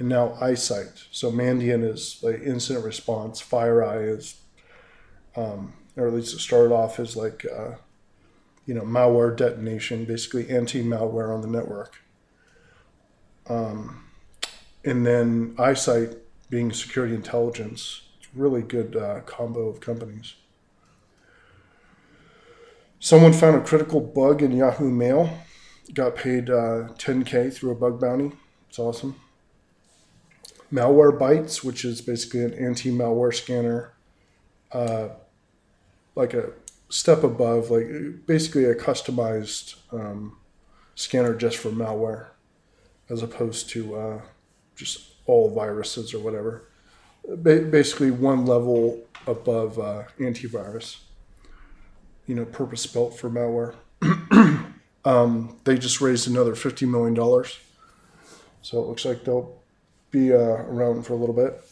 and 0.00 0.08
now 0.08 0.36
iSIGHT. 0.40 1.04
So 1.12 1.30
Mandiant 1.30 1.88
is 1.88 2.18
like 2.20 2.42
incident 2.42 2.84
response. 2.84 3.40
FireEye 3.40 4.18
is, 4.18 4.40
um, 5.36 5.74
or 5.96 6.08
at 6.08 6.12
least 6.12 6.34
it 6.34 6.40
started 6.40 6.74
off 6.74 6.98
as 6.98 7.14
like, 7.14 7.46
uh, 7.46 7.76
you 8.66 8.74
know, 8.74 8.82
malware 8.82 9.36
detonation, 9.36 10.04
basically 10.04 10.50
anti-malware 10.50 11.32
on 11.32 11.40
the 11.40 11.46
network. 11.46 12.02
Um, 13.48 14.06
and 14.84 15.06
then 15.06 15.54
iSIGHT 15.54 16.18
being 16.50 16.72
security 16.72 17.14
intelligence. 17.14 18.08
It's 18.18 18.26
a 18.26 18.40
really 18.40 18.62
good 18.62 18.96
uh, 18.96 19.20
combo 19.20 19.68
of 19.68 19.78
companies. 19.78 20.34
Someone 23.04 23.32
found 23.32 23.56
a 23.56 23.60
critical 23.64 23.98
bug 24.00 24.42
in 24.42 24.52
Yahoo 24.52 24.88
Mail. 24.88 25.28
Got 25.92 26.14
paid 26.14 26.48
uh, 26.48 26.86
10K 26.98 27.52
through 27.52 27.72
a 27.72 27.74
bug 27.74 28.00
bounty. 28.00 28.30
It's 28.68 28.78
awesome. 28.78 29.16
Malwarebytes, 30.72 31.64
which 31.64 31.84
is 31.84 32.00
basically 32.00 32.44
an 32.44 32.54
anti 32.54 32.92
malware 32.92 33.34
scanner, 33.34 33.92
uh, 34.70 35.08
like 36.14 36.32
a 36.32 36.50
step 36.90 37.24
above, 37.24 37.72
like 37.72 37.88
basically 38.28 38.66
a 38.66 38.74
customized 38.76 39.74
um, 39.92 40.38
scanner 40.94 41.34
just 41.34 41.56
for 41.56 41.70
malware, 41.70 42.28
as 43.10 43.20
opposed 43.20 43.68
to 43.70 43.96
uh, 43.96 44.20
just 44.76 45.14
all 45.26 45.52
viruses 45.52 46.14
or 46.14 46.20
whatever. 46.20 46.68
Ba- 47.26 47.62
basically, 47.62 48.12
one 48.12 48.46
level 48.46 49.02
above 49.26 49.80
uh, 49.80 50.04
antivirus. 50.20 50.98
You 52.32 52.38
know, 52.38 52.46
purpose 52.46 52.86
built 52.86 53.18
for 53.18 53.28
malware. 53.28 53.74
um, 55.04 55.58
they 55.64 55.76
just 55.76 56.00
raised 56.00 56.26
another 56.26 56.54
fifty 56.54 56.86
million 56.86 57.12
dollars, 57.12 57.58
so 58.62 58.82
it 58.82 58.86
looks 58.86 59.04
like 59.04 59.24
they'll 59.24 59.60
be 60.10 60.32
uh, 60.32 60.38
around 60.38 61.04
for 61.04 61.12
a 61.12 61.16
little 61.16 61.34
bit. 61.34 61.62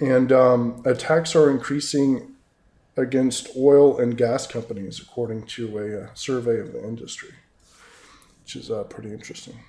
And 0.00 0.32
um, 0.32 0.82
attacks 0.84 1.36
are 1.36 1.52
increasing 1.52 2.34
against 2.96 3.50
oil 3.56 3.96
and 4.00 4.18
gas 4.18 4.44
companies, 4.44 4.98
according 4.98 5.46
to 5.46 5.78
a, 5.78 5.82
a 5.82 6.00
uh, 6.06 6.08
survey 6.14 6.58
of 6.58 6.72
the 6.72 6.82
industry, 6.82 7.30
which 8.42 8.56
is 8.56 8.72
uh, 8.72 8.82
pretty 8.82 9.12
interesting. 9.12 9.60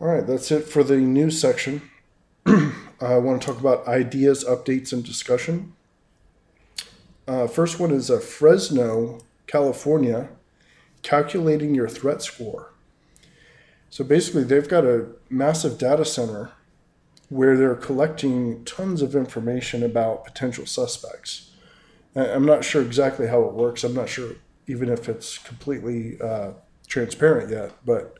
All 0.00 0.08
right, 0.08 0.26
that's 0.26 0.50
it 0.50 0.62
for 0.62 0.82
the 0.82 0.96
news 0.96 1.38
section. 1.38 1.90
I 2.46 3.18
want 3.18 3.42
to 3.42 3.46
talk 3.46 3.60
about 3.60 3.86
ideas, 3.86 4.46
updates, 4.46 4.94
and 4.94 5.04
discussion. 5.04 5.74
Uh, 7.26 7.46
first 7.46 7.80
one 7.80 7.90
is 7.90 8.10
a 8.10 8.20
Fresno, 8.20 9.20
California, 9.46 10.28
calculating 11.02 11.74
your 11.74 11.88
threat 11.88 12.22
score. 12.22 12.72
So 13.90 14.04
basically, 14.04 14.44
they've 14.44 14.68
got 14.68 14.84
a 14.84 15.06
massive 15.30 15.78
data 15.78 16.04
center 16.04 16.50
where 17.28 17.56
they're 17.56 17.74
collecting 17.74 18.64
tons 18.64 19.02
of 19.02 19.14
information 19.14 19.82
about 19.82 20.24
potential 20.24 20.66
suspects. 20.66 21.50
I'm 22.14 22.44
not 22.44 22.64
sure 22.64 22.82
exactly 22.82 23.26
how 23.26 23.42
it 23.42 23.54
works. 23.54 23.82
I'm 23.84 23.94
not 23.94 24.08
sure 24.08 24.32
even 24.66 24.88
if 24.88 25.08
it's 25.08 25.38
completely 25.38 26.20
uh, 26.20 26.52
transparent 26.86 27.50
yet. 27.50 27.72
But 27.84 28.18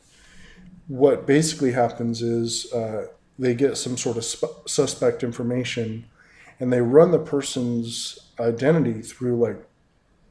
what 0.89 1.27
basically 1.27 1.73
happens 1.73 2.23
is 2.23 2.73
uh, 2.73 3.07
they 3.39 3.55
get 3.55 3.77
some 3.77 3.97
sort 3.97 4.17
of 4.17 4.25
sp- 4.27 4.67
suspect 4.67 5.23
information 5.23 6.07
and 6.61 6.73
they 6.73 6.81
run 6.81 7.11
the 7.11 7.19
person's 7.19 8.19
identity 8.39 9.03
through 9.03 9.37
like 9.37 9.65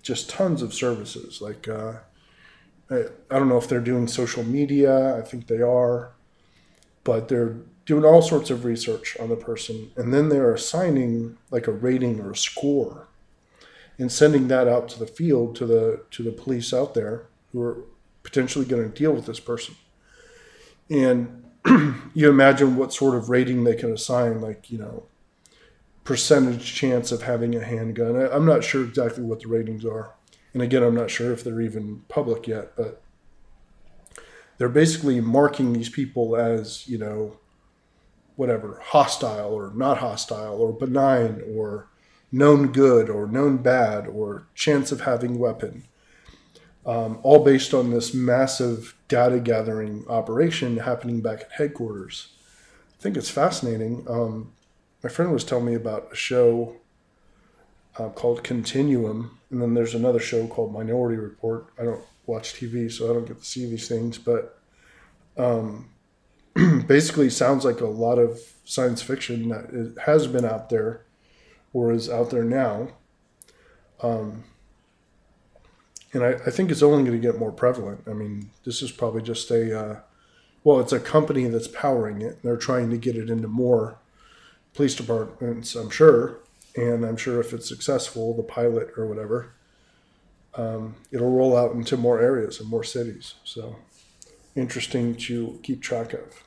just 0.02 0.30
tons 0.30 0.62
of 0.62 0.74
services 0.74 1.42
like 1.42 1.68
uh, 1.68 1.94
I, 2.90 3.38
don't 3.38 3.50
know 3.50 3.58
if 3.58 3.68
they're 3.68 3.80
doing 3.80 4.08
social 4.08 4.44
media. 4.44 5.18
I 5.18 5.22
think 5.22 5.48
they 5.48 5.62
are, 5.62 6.12
but 7.04 7.28
they're 7.28 7.58
doing 7.86 8.06
all 8.06 8.22
sorts 8.22 8.50
of 8.50 8.66
research 8.66 9.18
on 9.20 9.30
the 9.30 9.36
person, 9.36 9.92
and 9.96 10.14
then 10.14 10.30
they're 10.30 10.54
assigning 10.54 11.38
like 11.52 11.68
a 11.68 11.72
rating 11.72 12.20
or 12.20 12.32
a 12.32 12.36
score, 12.36 13.08
and 13.98 14.12
sending 14.12 14.48
that 14.50 14.68
out 14.68 14.90
to 14.90 15.00
the 15.00 15.08
field 15.08 15.56
to 15.58 15.66
the 15.66 16.04
to 16.12 16.24
the 16.24 16.32
police 16.32 16.74
out 16.74 16.94
there 16.94 17.26
who 17.52 17.62
are 17.62 17.78
potentially 18.24 18.66
going 18.66 18.84
to 18.84 18.98
deal 18.98 19.12
with 19.12 19.26
this 19.26 19.40
person. 19.40 19.76
And 20.90 21.44
you 22.14 22.30
imagine 22.30 22.76
what 22.76 22.94
sort 22.94 23.16
of 23.16 23.30
rating 23.30 23.64
they 23.64 23.76
can 23.76 23.92
assign, 23.92 24.42
like 24.42 24.70
you 24.70 24.78
know, 24.78 25.04
percentage 26.04 26.74
chance 26.74 27.12
of 27.12 27.24
having 27.24 27.56
a 27.56 27.64
handgun. 27.64 28.16
I, 28.16 28.30
I'm 28.30 28.46
not 28.46 28.64
sure 28.64 28.84
exactly 28.84 29.24
what 29.24 29.42
the 29.42 29.48
ratings 29.48 29.86
are 29.86 30.14
and 30.54 30.62
again, 30.62 30.84
I'm 30.84 30.96
not 30.96 31.10
sure 31.10 31.34
if 31.34 31.44
they're 31.44 31.62
even 31.62 32.04
public 32.10 32.48
yet, 32.48 32.76
but 32.76 33.02
they're 34.58 34.70
basically 34.70 35.20
marking 35.20 35.74
these 35.74 35.90
people 35.90 36.36
as, 36.36 36.88
you 36.88 36.98
know, 36.98 37.38
whatever, 38.36 38.80
hostile 38.84 39.52
or 39.52 39.72
not 39.76 39.98
hostile 39.98 40.56
or 40.62 40.72
benign 40.72 41.42
or 41.56 41.90
known 42.32 42.72
good 42.72 43.10
or 43.10 43.28
known 43.28 43.58
bad 43.58 44.08
or 44.08 44.48
chance 44.54 44.92
of 44.92 45.02
having 45.02 45.40
weapon, 45.40 45.86
um, 46.86 47.20
all 47.24 47.44
based 47.44 47.74
on 47.74 47.90
this 47.90 48.14
massive 48.14 48.96
data 49.08 49.40
gathering 49.40 50.06
operation 50.08 50.78
happening 50.78 51.22
back 51.22 51.42
at 51.42 51.52
headquarters. 51.54 52.30
I 53.00 53.02
think 53.02 53.18
it's 53.18 53.30
fascinating. 53.30 54.06
Um, 54.08 54.54
my 55.04 55.10
friend 55.10 55.34
was 55.34 55.44
telling 55.44 55.66
me 55.66 55.76
about 55.76 56.08
a 56.12 56.16
show 56.16 56.78
uh, 57.98 58.10
called 58.10 58.44
Continuum, 58.44 59.38
and 59.52 59.62
then 59.62 59.74
there's 59.74 59.94
another 59.94 60.20
show 60.20 60.48
called 60.48 60.74
Minority 60.74 61.18
Report. 61.18 61.68
I 61.80 61.84
don't 61.84 62.02
watch 62.26 62.54
TV, 62.54 62.92
so 62.92 63.10
I 63.10 63.14
don't 63.14 63.28
get 63.28 63.40
to 63.40 63.46
see 63.46 63.70
these 63.70 63.88
things, 63.88 64.18
but 64.18 64.60
um, 65.38 65.90
basically 66.88 67.30
sounds 67.30 67.66
like 67.66 67.82
a 67.82 67.86
lot 67.86 68.18
of 68.18 68.40
science 68.64 69.02
fiction 69.02 69.50
that 69.50 69.96
has 70.06 70.26
been 70.28 70.46
out 70.46 70.70
there 70.70 71.02
or 71.74 71.92
is 71.92 72.10
out 72.10 72.30
there 72.30 72.44
now. 72.44 72.88
Um, 74.02 74.46
and 76.14 76.24
I, 76.24 76.32
I, 76.34 76.50
think 76.50 76.70
it's 76.70 76.84
only 76.84 77.04
going 77.04 77.20
to 77.20 77.28
get 77.28 77.40
more 77.40 77.52
prevalent. 77.52 78.02
I 78.08 78.14
mean, 78.14 78.52
this 78.66 78.82
is 78.82 78.92
probably 78.92 79.22
just 79.22 79.50
a, 79.50 79.80
uh, 79.80 80.00
well, 80.64 80.80
it's 80.80 80.92
a 80.92 81.00
company 81.00 81.48
that's 81.48 81.68
powering 81.68 82.22
it. 82.22 82.34
And 82.34 82.42
they're 82.44 82.58
trying 82.58 82.90
to 82.92 82.98
get 82.98 83.16
it 83.16 83.30
into 83.30 83.48
more 83.48 83.98
police 84.74 84.96
departments, 84.96 85.76
I'm 85.76 85.90
sure. 85.90 86.40
And 86.76 87.06
I'm 87.06 87.18
sure 87.18 87.40
if 87.40 87.54
it's 87.54 87.68
successful, 87.68 88.36
the 88.36 88.44
pilot 88.44 88.90
or 88.98 89.06
whatever, 89.06 89.54
um, 90.56 90.96
it'll 91.12 91.32
roll 91.32 91.56
out 91.56 91.74
into 91.74 91.98
more 91.98 92.20
areas 92.20 92.60
and 92.60 92.70
more 92.70 92.84
cities. 92.84 93.36
So 93.44 93.76
interesting 94.56 95.16
to 95.16 95.60
keep 95.64 95.82
track 95.82 96.14
of. 96.14 96.44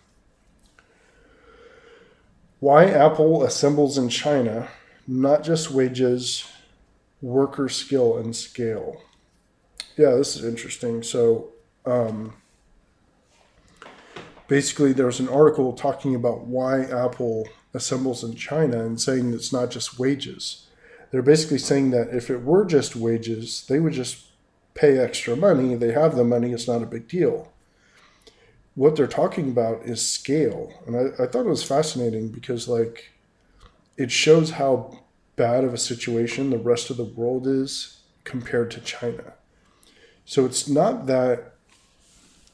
Why 2.59 2.87
Apple 2.87 3.45
assembles 3.45 3.99
in 3.99 4.09
China, 4.09 4.69
not 5.07 5.45
just 5.45 5.71
wages, 5.71 6.51
worker 7.21 7.69
skill, 7.69 8.19
and 8.19 8.35
scale. 8.35 9.03
Yeah, 9.97 10.13
this 10.13 10.37
is 10.37 10.45
interesting. 10.45 11.03
So, 11.03 11.51
um, 11.85 12.35
basically, 14.49 14.93
there's 14.93 15.21
an 15.21 15.29
article 15.29 15.73
talking 15.73 16.15
about 16.15 16.47
why 16.47 16.83
Apple 16.85 17.47
assembles 17.77 18.25
in 18.25 18.35
China 18.35 18.85
and 18.85 19.01
saying 19.01 19.33
it's 19.33 19.53
not 19.53 19.71
just 19.71 19.99
wages. 19.99 20.67
They're 21.11 21.23
basically 21.23 21.59
saying 21.59 21.91
that 21.91 22.09
if 22.09 22.31
it 22.31 22.43
were 22.43 22.65
just 22.65 22.97
wages, 22.97 23.65
they 23.69 23.79
would 23.79 23.93
just 23.93 24.27
pay 24.75 24.99
extra 24.99 25.37
money. 25.37 25.77
They 25.77 25.93
have 25.93 26.17
the 26.17 26.25
money, 26.25 26.53
it's 26.53 26.67
not 26.67 26.83
a 26.83 26.87
big 26.87 27.07
deal 27.07 27.53
what 28.77 28.95
they're 28.95 29.07
talking 29.07 29.49
about 29.49 29.83
is 29.85 30.09
scale. 30.09 30.73
And 30.87 30.97
I, 30.97 31.25
I 31.25 31.27
thought 31.27 31.47
it 31.47 31.49
was 31.49 31.65
fascinating 31.65 32.29
because, 32.29 32.69
like, 32.69 33.11
it 33.97 34.13
shows 34.13 34.53
how 34.53 35.01
bad 35.35 35.65
of 35.65 35.75
a 35.75 35.79
situation 35.79 36.51
the 36.51 36.59
rest 36.59 36.91
of 36.91 36.99
the 36.99 37.05
world 37.05 37.47
is 37.47 38.03
compared 38.25 38.71
to 38.73 38.81
China. 38.81 39.33
So 40.27 40.45
it's 40.45 40.69
not 40.69 41.07
that, 41.07 41.55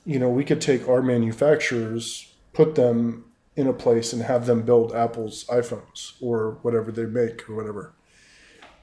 you 0.07 0.21
know, 0.21 0.31
we 0.31 0.45
could 0.45 0.61
take 0.61 0.89
our 0.89 1.03
manufacturers, 1.03 2.33
put 2.53 2.77
them 2.77 3.25
in 3.57 3.67
a 3.67 3.73
place 3.73 4.13
and 4.13 4.23
have 4.23 4.47
them 4.47 4.63
build 4.63 4.95
Apple's 4.95 5.45
iPhones 5.45 6.15
or 6.21 6.59
whatever 6.63 6.91
they 6.91 7.05
make 7.05 7.49
or 7.49 7.55
whatever. 7.55 7.93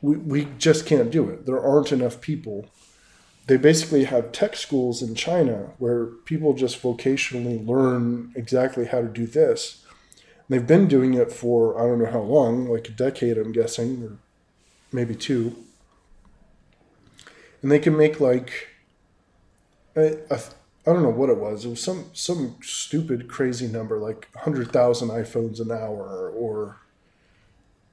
We, 0.02 0.18
we 0.18 0.48
just 0.58 0.86
can't 0.86 1.12
do 1.12 1.30
it. 1.30 1.46
There 1.46 1.60
aren't 1.60 1.92
enough 1.92 2.22
people 2.22 2.70
they 3.50 3.58
basically 3.58 4.04
have 4.04 4.32
tech 4.32 4.56
schools 4.56 5.02
in 5.02 5.16
China 5.16 5.72
where 5.80 6.06
people 6.06 6.54
just 6.54 6.80
vocationally 6.84 7.66
learn 7.66 8.32
exactly 8.36 8.86
how 8.86 9.02
to 9.02 9.08
do 9.08 9.26
this. 9.26 9.84
And 10.14 10.24
they've 10.50 10.68
been 10.68 10.88
doing 10.88 11.16
it 11.16 11.32
for 11.32 11.82
I 11.82 11.88
don't 11.88 11.98
know 11.98 12.12
how 12.12 12.22
long, 12.22 12.70
like 12.70 12.88
a 12.90 12.92
decade, 12.92 13.40
I'm 13.40 13.52
guessing, 13.52 14.04
or 14.04 14.20
maybe 14.92 15.16
two. 15.16 15.56
And 17.64 17.72
they 17.72 17.80
can 17.80 17.98
make 17.98 18.20
like 18.20 18.68
I 20.88 20.94
don't 20.94 21.04
know 21.04 21.10
what 21.10 21.30
it 21.30 21.38
was. 21.38 21.66
It 21.66 21.70
was 21.70 21.84
some 21.84 22.06
some 22.14 22.58
stupid 22.62 23.28
crazy 23.28 23.68
number, 23.68 23.98
like 23.98 24.30
hundred 24.36 24.72
thousand 24.72 25.10
iPhones 25.10 25.60
an 25.60 25.72
hour, 25.72 26.30
or 26.30 26.78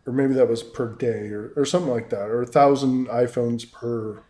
or 0.07 0.12
maybe 0.12 0.35
that 0.35 0.49
was 0.49 0.62
per 0.62 0.88
day, 0.88 1.29
or, 1.31 1.53
or 1.57 1.64
something 1.64 1.90
like 1.90 2.11
that, 2.11 2.29
or 2.31 2.42
a 2.42 2.46
thousand 2.46 3.09
iPhones 3.09 3.70
per 3.70 4.22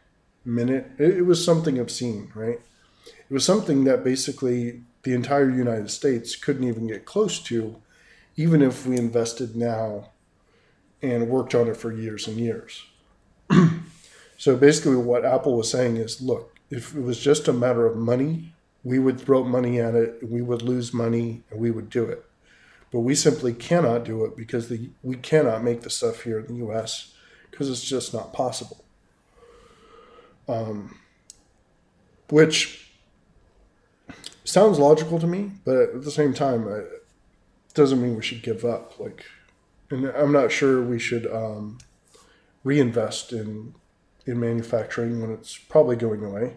minute. 0.44 0.90
It, 0.98 1.18
it 1.18 1.22
was 1.22 1.44
something 1.44 1.78
obscene, 1.78 2.32
right? 2.34 2.60
It 3.06 3.32
was 3.32 3.44
something 3.44 3.84
that 3.84 4.02
basically 4.02 4.82
the 5.02 5.12
entire 5.12 5.50
United 5.50 5.90
States 5.90 6.34
couldn't 6.34 6.64
even 6.64 6.86
get 6.86 7.04
close 7.04 7.38
to, 7.40 7.76
even 8.36 8.62
if 8.62 8.86
we 8.86 8.96
invested 8.96 9.54
now 9.54 10.10
and 11.02 11.28
worked 11.28 11.54
on 11.54 11.68
it 11.68 11.76
for 11.76 11.92
years 11.92 12.26
and 12.26 12.38
years. 12.38 12.84
so 14.38 14.56
basically, 14.56 14.96
what 14.96 15.24
Apple 15.24 15.56
was 15.56 15.70
saying 15.70 15.96
is 15.98 16.22
look, 16.22 16.55
if 16.70 16.94
it 16.94 17.00
was 17.02 17.18
just 17.18 17.48
a 17.48 17.52
matter 17.52 17.86
of 17.86 17.96
money, 17.96 18.52
we 18.84 18.98
would 18.98 19.20
throw 19.20 19.44
money 19.44 19.80
at 19.80 19.94
it, 19.94 20.28
we 20.28 20.42
would 20.42 20.62
lose 20.62 20.92
money, 20.92 21.42
and 21.50 21.60
we 21.60 21.70
would 21.70 21.90
do 21.90 22.04
it. 22.04 22.24
But 22.92 23.00
we 23.00 23.14
simply 23.14 23.52
cannot 23.52 24.04
do 24.04 24.24
it 24.24 24.36
because 24.36 24.68
the, 24.68 24.90
we 25.02 25.16
cannot 25.16 25.64
make 25.64 25.82
the 25.82 25.90
stuff 25.90 26.22
here 26.22 26.38
in 26.38 26.46
the 26.46 26.66
US 26.66 27.14
because 27.50 27.68
it's 27.68 27.84
just 27.84 28.14
not 28.14 28.32
possible 28.32 28.86
um, 30.48 30.98
which 32.28 32.92
sounds 34.44 34.78
logical 34.78 35.18
to 35.18 35.26
me, 35.26 35.52
but 35.64 35.76
at 35.76 36.04
the 36.04 36.10
same 36.10 36.34
time, 36.34 36.68
it 36.68 37.06
doesn't 37.74 38.00
mean 38.00 38.16
we 38.16 38.22
should 38.22 38.42
give 38.42 38.64
up. 38.64 38.98
Like, 38.98 39.24
and 39.90 40.06
I'm 40.06 40.32
not 40.32 40.52
sure 40.52 40.82
we 40.82 40.98
should 40.98 41.26
um, 41.32 41.78
reinvest 42.64 43.32
in 43.32 43.74
in 44.26 44.40
manufacturing 44.40 45.20
when 45.20 45.30
it's 45.30 45.56
probably 45.56 45.96
going 45.96 46.24
away. 46.24 46.54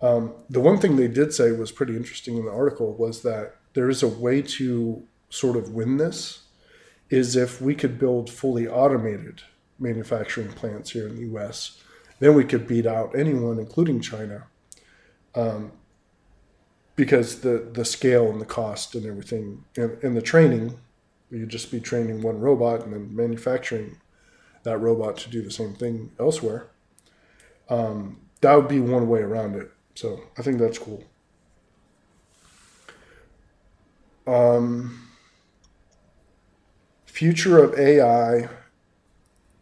Um, 0.00 0.34
the 0.50 0.60
one 0.60 0.78
thing 0.78 0.96
they 0.96 1.08
did 1.08 1.32
say 1.32 1.52
was 1.52 1.70
pretty 1.70 1.96
interesting 1.96 2.36
in 2.36 2.44
the 2.44 2.52
article 2.52 2.94
was 2.94 3.22
that 3.22 3.56
there 3.74 3.88
is 3.88 4.02
a 4.02 4.08
way 4.08 4.42
to 4.42 5.04
sort 5.30 5.56
of 5.56 5.70
win 5.70 5.96
this 5.96 6.40
is 7.08 7.36
if 7.36 7.60
we 7.60 7.74
could 7.74 7.98
build 7.98 8.28
fully 8.28 8.66
automated 8.66 9.42
manufacturing 9.78 10.48
plants 10.48 10.90
here 10.90 11.06
in 11.06 11.16
the 11.16 11.22
U.S 11.22 11.82
then 12.22 12.36
we 12.36 12.44
could 12.44 12.68
beat 12.68 12.86
out 12.86 13.16
anyone, 13.16 13.58
including 13.58 14.00
China, 14.00 14.44
um, 15.34 15.72
because 16.94 17.40
the 17.40 17.68
the 17.72 17.84
scale 17.84 18.30
and 18.30 18.40
the 18.40 18.46
cost 18.46 18.94
and 18.94 19.04
everything 19.04 19.64
and, 19.76 20.00
and 20.04 20.16
the 20.16 20.22
training, 20.22 20.78
you'd 21.32 21.48
just 21.48 21.72
be 21.72 21.80
training 21.80 22.22
one 22.22 22.38
robot 22.38 22.84
and 22.84 22.92
then 22.92 23.12
manufacturing 23.12 23.96
that 24.62 24.78
robot 24.78 25.16
to 25.16 25.30
do 25.30 25.42
the 25.42 25.50
same 25.50 25.74
thing 25.74 26.12
elsewhere. 26.20 26.68
Um, 27.68 28.20
that 28.40 28.54
would 28.54 28.68
be 28.68 28.80
one 28.80 29.08
way 29.08 29.20
around 29.20 29.56
it. 29.56 29.70
So 29.94 30.20
I 30.38 30.42
think 30.42 30.58
that's 30.58 30.78
cool. 30.78 31.04
Um, 34.26 35.08
future 37.06 37.62
of 37.62 37.78
AI 37.78 38.48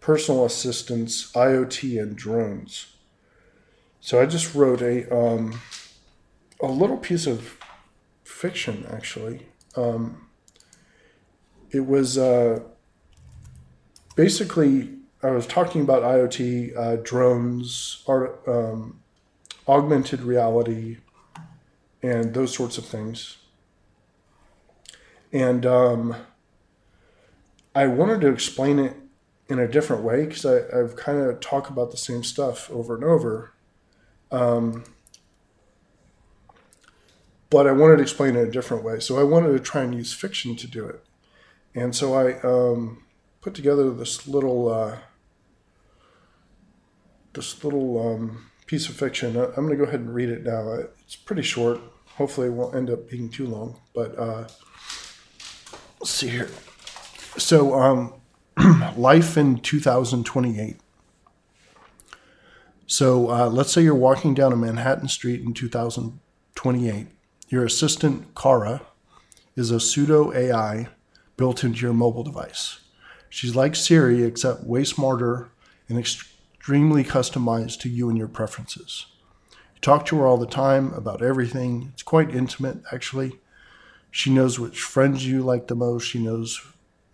personal 0.01 0.45
assistance, 0.45 1.31
IoT, 1.33 2.01
and 2.01 2.17
drones. 2.17 2.97
So 4.01 4.21
I 4.21 4.27
just 4.27 4.55
wrote 4.55 4.81
a 4.81 5.15
um, 5.15 5.61
a 6.61 6.67
little 6.67 6.97
piece 6.97 7.27
of 7.27 7.59
fiction 8.25 8.87
actually. 8.91 9.47
Um, 9.77 10.27
it 11.71 11.87
was 11.87 12.19
uh, 12.19 12.61
basically 14.17 15.00
I 15.23 15.31
was 15.31 15.47
talking 15.47 15.83
about 15.83 16.03
IoT, 16.03 16.77
uh, 16.77 16.97
drones, 17.03 18.03
art, 18.07 18.43
um, 18.47 19.01
augmented 19.69 20.23
reality, 20.23 20.99
and 22.03 22.33
those 22.33 22.55
sorts 22.55 22.79
of 22.79 22.87
things. 22.87 23.37
And 25.33 25.67
um, 25.67 26.17
I 27.75 27.87
wanted 27.87 28.23
to 28.23 28.29
explain 28.29 28.79
it 28.79 28.97
in 29.49 29.59
a 29.59 29.69
different 29.69 30.03
way 30.03 30.25
because 30.25 30.47
I've 30.47 30.97
kind 30.97 31.19
of 31.19 31.41
talked 31.41 31.69
about 31.69 31.91
the 31.91 31.97
same 31.97 32.25
stuff 32.25 32.71
over 32.71 32.95
and 32.95 33.05
over. 33.05 33.53
Um, 34.33 34.85
but 37.51 37.67
I 37.67 37.73
wanted 37.73 37.97
to 37.97 38.03
explain 38.03 38.37
it 38.37 38.49
a 38.49 38.51
different 38.51 38.85
way. 38.85 39.01
So 39.01 39.19
I 39.19 39.25
wanted 39.25 39.53
to 39.53 39.59
try 39.59 39.83
and 39.83 39.95
use 39.95 40.13
fiction 40.13 40.57
to 40.57 40.67
do 40.67 40.87
it. 40.87 41.05
And 41.75 41.95
so 41.95 42.15
I 42.15 42.41
um, 42.41 43.03
put 43.41 43.55
together 43.55 43.91
this 43.91 44.27
little 44.27 44.69
uh, 44.69 44.99
this 47.33 47.63
little 47.65 48.15
um, 48.15 48.51
piece 48.67 48.89
of 48.89 48.97
fiction. 48.97 49.37
I'm 49.37 49.55
going 49.55 49.71
to 49.71 49.77
go 49.77 49.85
ahead 49.85 50.01
and 50.01 50.15
read 50.15 50.29
it 50.29 50.45
now. 50.45 50.73
It's 51.01 51.17
pretty 51.17 51.43
short. 51.43 51.81
Hopefully, 52.17 52.49
it 52.49 52.53
won't 52.53 52.75
end 52.75 52.91
up 52.91 53.09
being 53.09 53.29
too 53.29 53.47
long. 53.47 53.81
But 53.95 54.19
uh, 54.19 54.49
let's 56.01 56.11
see 56.11 56.29
here. 56.29 56.49
So 57.37 57.75
um, 57.75 58.15
life 58.97 59.37
in 59.37 59.59
2028. 59.59 60.77
So 62.87 63.31
uh, 63.31 63.49
let's 63.49 63.73
say 63.73 63.83
you're 63.83 63.95
walking 63.95 64.35
down 64.35 64.53
a 64.53 64.57
Manhattan 64.57 65.09
street 65.09 65.43
in 65.43 65.55
2028. 65.55 67.07
Your 67.49 67.65
assistant, 67.65 68.35
Kara, 68.35 68.83
is 69.55 69.71
a 69.71 69.79
pseudo 69.79 70.33
AI 70.33 70.89
built 71.37 71.63
into 71.63 71.81
your 71.81 71.93
mobile 71.93 72.25
device. 72.25 72.81
She's 73.29 73.55
like 73.55 73.77
Siri, 73.77 74.25
except 74.25 74.65
way 74.65 74.83
smarter 74.83 75.51
and 75.89 75.99
extremely 76.61 77.03
customized 77.03 77.81
to 77.81 77.89
you 77.89 78.11
and 78.11 78.19
your 78.19 78.29
preferences. 78.29 79.07
You 79.51 79.81
talk 79.81 80.05
to 80.07 80.19
her 80.19 80.27
all 80.27 80.37
the 80.37 80.45
time 80.45 80.93
about 80.93 81.23
everything. 81.23 81.89
It's 81.95 82.03
quite 82.03 82.35
intimate, 82.35 82.83
actually. 82.93 83.41
She 84.11 84.29
knows 84.29 84.61
which 84.61 84.83
friends 84.83 85.27
you 85.27 85.41
like 85.41 85.69
the 85.69 85.75
most. 85.75 86.05
She 86.05 86.23
knows 86.23 86.61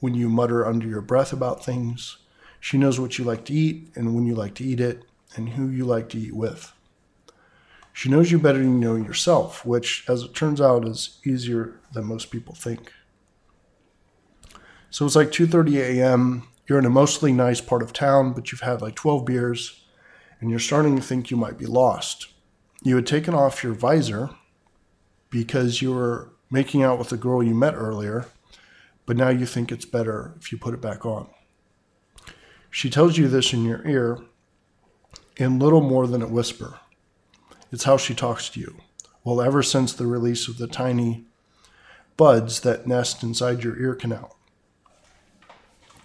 when 0.00 0.14
you 0.14 0.28
mutter 0.28 0.66
under 0.66 0.88
your 0.88 1.00
breath 1.00 1.32
about 1.32 1.64
things. 1.64 2.18
She 2.58 2.76
knows 2.76 2.98
what 2.98 3.18
you 3.18 3.24
like 3.24 3.44
to 3.44 3.52
eat 3.52 3.88
and 3.94 4.16
when 4.16 4.26
you 4.26 4.34
like 4.34 4.56
to 4.56 4.64
eat 4.64 4.80
it 4.80 5.04
and 5.36 5.50
who 5.50 5.68
you 5.68 5.84
like 5.84 6.08
to 6.08 6.18
eat 6.18 6.34
with. 6.34 6.72
She 7.92 8.08
knows 8.08 8.32
you 8.32 8.40
better 8.40 8.58
than 8.58 8.72
you 8.72 8.88
know 8.88 8.96
yourself, 8.96 9.64
which, 9.64 10.04
as 10.08 10.22
it 10.22 10.34
turns 10.34 10.60
out, 10.60 10.88
is 10.88 11.20
easier 11.24 11.78
than 11.92 12.06
most 12.06 12.32
people 12.32 12.56
think. 12.56 12.92
So 14.90 15.06
it's 15.06 15.14
like 15.14 15.30
2:30 15.30 15.76
a.m. 15.76 16.48
You're 16.66 16.78
in 16.78 16.84
a 16.86 16.90
mostly 16.90 17.32
nice 17.32 17.60
part 17.60 17.82
of 17.82 17.92
town, 17.92 18.32
but 18.32 18.50
you've 18.50 18.62
had 18.62 18.82
like 18.82 18.94
12 18.96 19.24
beers, 19.24 19.84
and 20.40 20.50
you're 20.50 20.58
starting 20.58 20.96
to 20.96 21.02
think 21.02 21.30
you 21.30 21.36
might 21.36 21.58
be 21.58 21.66
lost. 21.66 22.28
You 22.82 22.96
had 22.96 23.06
taken 23.06 23.34
off 23.34 23.62
your 23.62 23.72
visor 23.72 24.30
because 25.30 25.80
you 25.80 25.92
were 25.92 26.30
making 26.50 26.82
out 26.82 26.98
with 26.98 27.08
the 27.10 27.16
girl 27.16 27.42
you 27.42 27.54
met 27.54 27.74
earlier, 27.74 28.26
but 29.04 29.16
now 29.16 29.28
you 29.28 29.46
think 29.46 29.70
it's 29.70 29.84
better 29.84 30.34
if 30.38 30.50
you 30.50 30.58
put 30.58 30.74
it 30.74 30.80
back 30.80 31.06
on. 31.06 31.28
She 32.70 32.90
tells 32.90 33.16
you 33.16 33.28
this 33.28 33.52
in 33.52 33.64
your 33.64 33.86
ear 33.86 34.18
in 35.36 35.58
little 35.58 35.80
more 35.80 36.06
than 36.06 36.22
a 36.22 36.28
whisper. 36.28 36.80
It's 37.70 37.84
how 37.84 37.96
she 37.96 38.14
talks 38.14 38.48
to 38.50 38.60
you. 38.60 38.76
Well, 39.24 39.40
ever 39.40 39.62
since 39.62 39.92
the 39.92 40.06
release 40.06 40.48
of 40.48 40.58
the 40.58 40.66
tiny 40.66 41.24
buds 42.16 42.60
that 42.60 42.86
nest 42.86 43.22
inside 43.22 43.64
your 43.64 43.78
ear 43.78 43.94
canal. 43.94 44.35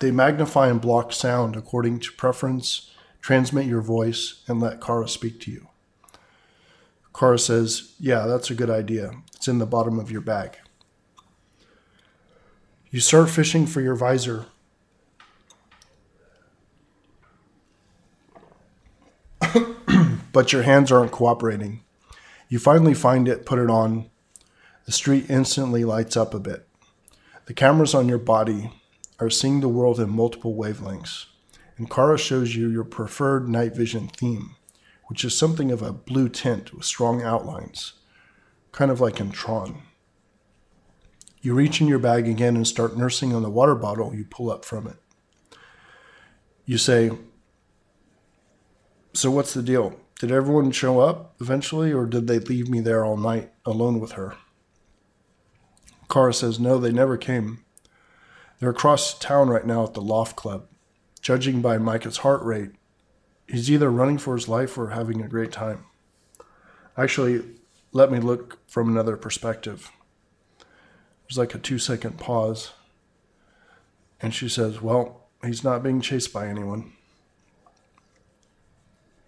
They 0.01 0.09
magnify 0.09 0.67
and 0.67 0.81
block 0.81 1.13
sound 1.13 1.55
according 1.55 1.99
to 1.99 2.11
preference, 2.13 2.89
transmit 3.21 3.67
your 3.67 3.81
voice, 3.81 4.41
and 4.47 4.59
let 4.59 4.81
Kara 4.81 5.07
speak 5.07 5.39
to 5.41 5.51
you. 5.51 5.67
Kara 7.13 7.37
says, 7.37 7.93
Yeah, 7.99 8.25
that's 8.25 8.49
a 8.49 8.55
good 8.55 8.71
idea. 8.71 9.11
It's 9.35 9.47
in 9.47 9.59
the 9.59 9.67
bottom 9.67 9.99
of 9.99 10.09
your 10.09 10.21
bag. 10.21 10.57
You 12.89 12.99
start 12.99 13.29
fishing 13.29 13.67
for 13.67 13.79
your 13.79 13.93
visor. 13.93 14.47
but 20.33 20.51
your 20.51 20.63
hands 20.63 20.91
aren't 20.91 21.11
cooperating. 21.11 21.83
You 22.49 22.57
finally 22.57 22.95
find 22.95 23.27
it, 23.27 23.45
put 23.45 23.59
it 23.59 23.69
on. 23.69 24.09
The 24.87 24.93
street 24.93 25.29
instantly 25.29 25.85
lights 25.85 26.17
up 26.17 26.33
a 26.33 26.39
bit. 26.39 26.67
The 27.45 27.53
cameras 27.53 27.93
on 27.93 28.09
your 28.09 28.17
body 28.17 28.71
are 29.21 29.29
seeing 29.29 29.61
the 29.61 29.69
world 29.69 29.99
in 29.99 30.09
multiple 30.09 30.55
wavelengths, 30.55 31.27
and 31.77 31.89
Kara 31.89 32.17
shows 32.17 32.55
you 32.55 32.69
your 32.69 32.83
preferred 32.83 33.47
night 33.47 33.75
vision 33.75 34.07
theme, 34.07 34.55
which 35.05 35.23
is 35.23 35.37
something 35.37 35.71
of 35.71 35.83
a 35.83 35.93
blue 35.93 36.27
tint 36.27 36.73
with 36.73 36.83
strong 36.83 37.21
outlines, 37.21 37.93
kind 38.71 38.89
of 38.89 38.99
like 38.99 39.19
in 39.19 39.31
Tron. 39.31 39.83
You 41.41 41.53
reach 41.53 41.81
in 41.81 41.87
your 41.87 41.99
bag 41.99 42.27
again 42.27 42.55
and 42.55 42.67
start 42.67 42.97
nursing 42.97 43.33
on 43.33 43.43
the 43.43 43.49
water 43.49 43.75
bottle 43.75 44.13
you 44.13 44.25
pull 44.25 44.51
up 44.51 44.65
from 44.65 44.87
it. 44.87 44.97
You 46.65 46.77
say, 46.77 47.11
So 49.13 49.29
what's 49.29 49.53
the 49.53 49.63
deal? 49.63 49.99
Did 50.19 50.31
everyone 50.31 50.71
show 50.71 50.99
up 50.99 51.35
eventually, 51.39 51.93
or 51.93 52.05
did 52.05 52.27
they 52.27 52.39
leave 52.39 52.69
me 52.69 52.79
there 52.79 53.05
all 53.05 53.17
night 53.17 53.51
alone 53.65 53.99
with 53.99 54.13
her? 54.13 54.35
Kara 56.09 56.33
says, 56.33 56.59
No, 56.59 56.79
they 56.79 56.91
never 56.91 57.17
came. 57.17 57.63
They're 58.61 58.69
across 58.69 59.17
town 59.17 59.49
right 59.49 59.65
now 59.65 59.85
at 59.85 59.95
the 59.95 60.03
Loft 60.03 60.35
Club. 60.35 60.67
Judging 61.19 61.61
by 61.61 61.79
Micah's 61.79 62.17
heart 62.17 62.43
rate, 62.43 62.69
he's 63.47 63.71
either 63.71 63.89
running 63.89 64.19
for 64.19 64.35
his 64.35 64.47
life 64.47 64.77
or 64.77 64.89
having 64.89 65.19
a 65.19 65.27
great 65.27 65.51
time. 65.51 65.85
Actually, 66.95 67.43
let 67.91 68.11
me 68.11 68.19
look 68.19 68.59
from 68.67 68.87
another 68.87 69.17
perspective. 69.17 69.91
There's 71.23 71.39
like 71.39 71.55
a 71.55 71.57
two 71.57 71.79
second 71.79 72.19
pause. 72.19 72.73
And 74.21 74.31
she 74.31 74.47
says, 74.47 74.79
Well, 74.79 75.23
he's 75.43 75.63
not 75.63 75.81
being 75.81 75.99
chased 75.99 76.31
by 76.31 76.47
anyone. 76.47 76.93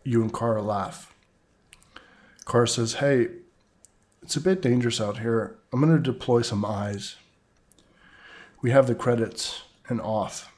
You 0.04 0.22
and 0.22 0.32
Kara 0.34 0.62
laugh. 0.62 1.12
Kara 2.46 2.68
says, 2.68 2.96
Hey, 2.96 3.30
it's 4.22 4.36
a 4.36 4.42
bit 4.42 4.62
dangerous 4.62 5.02
out 5.02 5.20
here. 5.20 5.58
I'm 5.72 5.82
going 5.82 5.92
to 5.92 6.12
deploy 6.12 6.44
some 6.44 6.64
eyes 6.64 7.16
we 8.64 8.72
have 8.72 8.88
the 8.88 8.96
credits 8.96 9.64
and 9.90 10.00
off. 10.02 10.52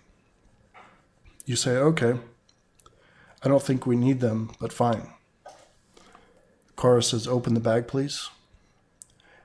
You 1.43 1.55
say, 1.55 1.75
okay, 1.75 2.19
I 3.43 3.49
don't 3.49 3.63
think 3.63 3.85
we 3.85 3.95
need 3.95 4.19
them, 4.19 4.51
but 4.61 4.71
fine. 4.71 5.09
Kara 6.77 7.01
says, 7.01 7.27
open 7.27 7.55
the 7.55 7.59
bag, 7.59 7.87
please. 7.87 8.29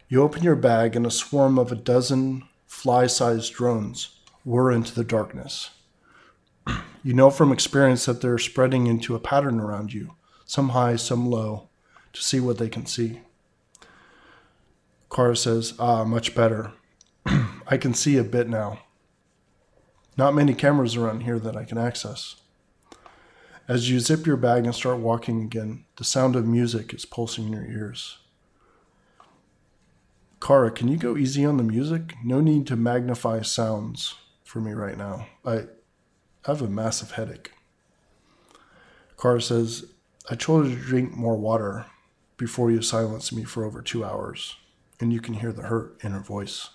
You 0.08 0.22
open 0.22 0.42
your 0.42 0.56
bag, 0.56 0.94
and 0.94 1.06
a 1.06 1.10
swarm 1.10 1.58
of 1.58 1.72
a 1.72 1.76
dozen 1.76 2.42
fly 2.66 3.06
sized 3.06 3.54
drones 3.54 4.18
whir 4.44 4.70
into 4.70 4.94
the 4.94 5.04
darkness. 5.04 5.70
You 7.02 7.14
know 7.14 7.30
from 7.30 7.50
experience 7.50 8.04
that 8.04 8.20
they're 8.20 8.36
spreading 8.36 8.86
into 8.86 9.14
a 9.14 9.18
pattern 9.18 9.58
around 9.58 9.94
you, 9.94 10.16
some 10.44 10.70
high, 10.70 10.96
some 10.96 11.30
low, 11.30 11.70
to 12.12 12.20
see 12.20 12.40
what 12.40 12.58
they 12.58 12.68
can 12.68 12.84
see. 12.84 13.22
Kara 15.10 15.34
says, 15.34 15.72
Ah, 15.78 16.04
much 16.04 16.34
better. 16.34 16.72
I 17.70 17.76
can 17.76 17.94
see 17.94 18.16
a 18.16 18.24
bit 18.24 18.48
now. 18.48 18.80
Not 20.16 20.34
many 20.34 20.54
cameras 20.54 20.96
around 20.96 21.20
here 21.20 21.38
that 21.38 21.56
I 21.56 21.64
can 21.64 21.78
access. 21.78 22.34
As 23.68 23.88
you 23.88 24.00
zip 24.00 24.26
your 24.26 24.36
bag 24.36 24.64
and 24.64 24.74
start 24.74 24.98
walking 24.98 25.42
again, 25.42 25.84
the 25.96 26.02
sound 26.02 26.34
of 26.34 26.44
music 26.44 26.92
is 26.92 27.04
pulsing 27.04 27.46
in 27.46 27.52
your 27.52 27.64
ears. 27.64 28.18
Kara, 30.42 30.72
can 30.72 30.88
you 30.88 30.96
go 30.96 31.16
easy 31.16 31.44
on 31.44 31.58
the 31.58 31.62
music? 31.62 32.14
No 32.24 32.40
need 32.40 32.66
to 32.66 32.76
magnify 32.76 33.42
sounds 33.42 34.16
for 34.42 34.60
me 34.60 34.72
right 34.72 34.98
now. 34.98 35.28
I 35.44 35.66
have 36.46 36.62
a 36.62 36.68
massive 36.68 37.12
headache. 37.12 37.52
Kara 39.16 39.40
says, 39.40 39.84
I 40.28 40.34
told 40.34 40.66
you 40.66 40.74
to 40.74 40.82
drink 40.82 41.12
more 41.12 41.36
water 41.36 41.86
before 42.36 42.72
you 42.72 42.82
silenced 42.82 43.32
me 43.32 43.44
for 43.44 43.64
over 43.64 43.80
two 43.80 44.04
hours, 44.04 44.56
and 44.98 45.12
you 45.12 45.20
can 45.20 45.34
hear 45.34 45.52
the 45.52 45.62
hurt 45.62 45.96
in 46.02 46.10
her 46.10 46.20
voice. 46.20 46.70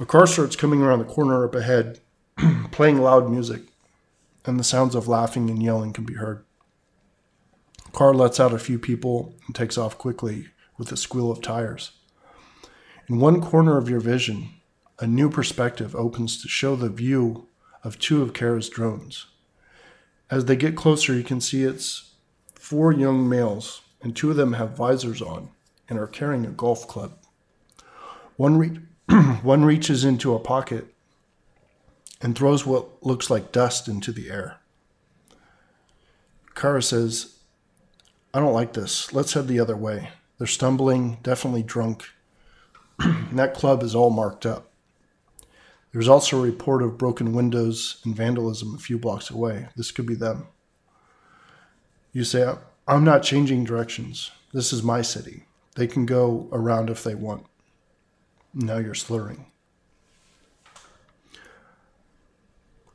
A 0.00 0.06
car 0.06 0.26
starts 0.26 0.56
coming 0.56 0.82
around 0.82 0.98
the 0.98 1.04
corner 1.04 1.44
up 1.44 1.54
ahead, 1.54 2.00
playing 2.72 3.00
loud 3.00 3.30
music, 3.30 3.62
and 4.44 4.58
the 4.58 4.64
sounds 4.64 4.96
of 4.96 5.06
laughing 5.06 5.48
and 5.48 5.62
yelling 5.62 5.92
can 5.92 6.04
be 6.04 6.14
heard. 6.14 6.44
The 7.84 7.92
Car 7.92 8.12
lets 8.12 8.40
out 8.40 8.52
a 8.52 8.58
few 8.58 8.78
people 8.78 9.34
and 9.46 9.54
takes 9.54 9.78
off 9.78 9.96
quickly 9.96 10.48
with 10.76 10.90
a 10.90 10.96
squeal 10.96 11.30
of 11.30 11.40
tires. 11.40 11.92
In 13.08 13.20
one 13.20 13.40
corner 13.40 13.78
of 13.78 13.88
your 13.88 14.00
vision, 14.00 14.54
a 14.98 15.06
new 15.06 15.30
perspective 15.30 15.94
opens 15.94 16.42
to 16.42 16.48
show 16.48 16.74
the 16.74 16.88
view 16.88 17.46
of 17.84 18.00
two 18.00 18.20
of 18.20 18.32
Kara's 18.32 18.68
drones. 18.68 19.26
As 20.28 20.46
they 20.46 20.56
get 20.56 20.74
closer, 20.74 21.14
you 21.14 21.22
can 21.22 21.40
see 21.40 21.62
it's 21.62 22.14
four 22.56 22.92
young 22.92 23.28
males, 23.28 23.82
and 24.02 24.16
two 24.16 24.30
of 24.30 24.36
them 24.36 24.54
have 24.54 24.76
visors 24.76 25.22
on 25.22 25.50
and 25.88 26.00
are 26.00 26.08
carrying 26.08 26.46
a 26.46 26.50
golf 26.50 26.88
club. 26.88 27.12
One, 28.36 28.58
re- 28.58 28.80
One 29.42 29.64
reaches 29.64 30.04
into 30.04 30.34
a 30.34 30.40
pocket 30.40 30.86
and 32.20 32.36
throws 32.36 32.66
what 32.66 33.04
looks 33.04 33.30
like 33.30 33.52
dust 33.52 33.86
into 33.86 34.10
the 34.10 34.28
air. 34.28 34.58
Kara 36.56 36.82
says, 36.82 37.36
I 38.32 38.40
don't 38.40 38.52
like 38.52 38.72
this. 38.72 39.12
Let's 39.12 39.34
head 39.34 39.46
the 39.46 39.60
other 39.60 39.76
way. 39.76 40.08
They're 40.38 40.48
stumbling, 40.48 41.18
definitely 41.22 41.62
drunk. 41.62 42.04
And 42.98 43.38
that 43.38 43.54
club 43.54 43.82
is 43.82 43.94
all 43.94 44.10
marked 44.10 44.46
up. 44.46 44.70
There's 45.92 46.08
also 46.08 46.38
a 46.38 46.42
report 46.42 46.82
of 46.82 46.98
broken 46.98 47.32
windows 47.32 48.00
and 48.04 48.16
vandalism 48.16 48.74
a 48.74 48.78
few 48.78 48.98
blocks 48.98 49.30
away. 49.30 49.68
This 49.76 49.90
could 49.90 50.06
be 50.06 50.14
them. 50.14 50.46
You 52.12 52.24
say, 52.24 52.52
I'm 52.88 53.04
not 53.04 53.22
changing 53.22 53.64
directions. 53.64 54.30
This 54.52 54.72
is 54.72 54.82
my 54.82 55.02
city. 55.02 55.44
They 55.76 55.86
can 55.86 56.06
go 56.06 56.48
around 56.52 56.90
if 56.90 57.04
they 57.04 57.14
want. 57.14 57.46
Now 58.54 58.78
you're 58.78 58.94
slurring. 58.94 59.46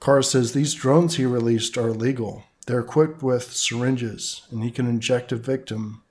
Kara 0.01 0.23
says 0.23 0.53
these 0.53 0.73
drones 0.73 1.17
he 1.17 1.25
released 1.25 1.77
are 1.77 1.89
illegal. 1.89 2.45
They're 2.65 2.79
equipped 2.79 3.21
with 3.21 3.51
syringes, 3.51 4.43
and 4.49 4.63
he 4.63 4.71
can 4.71 4.87
inject 4.87 5.31
a 5.33 5.35
victim 5.35 6.03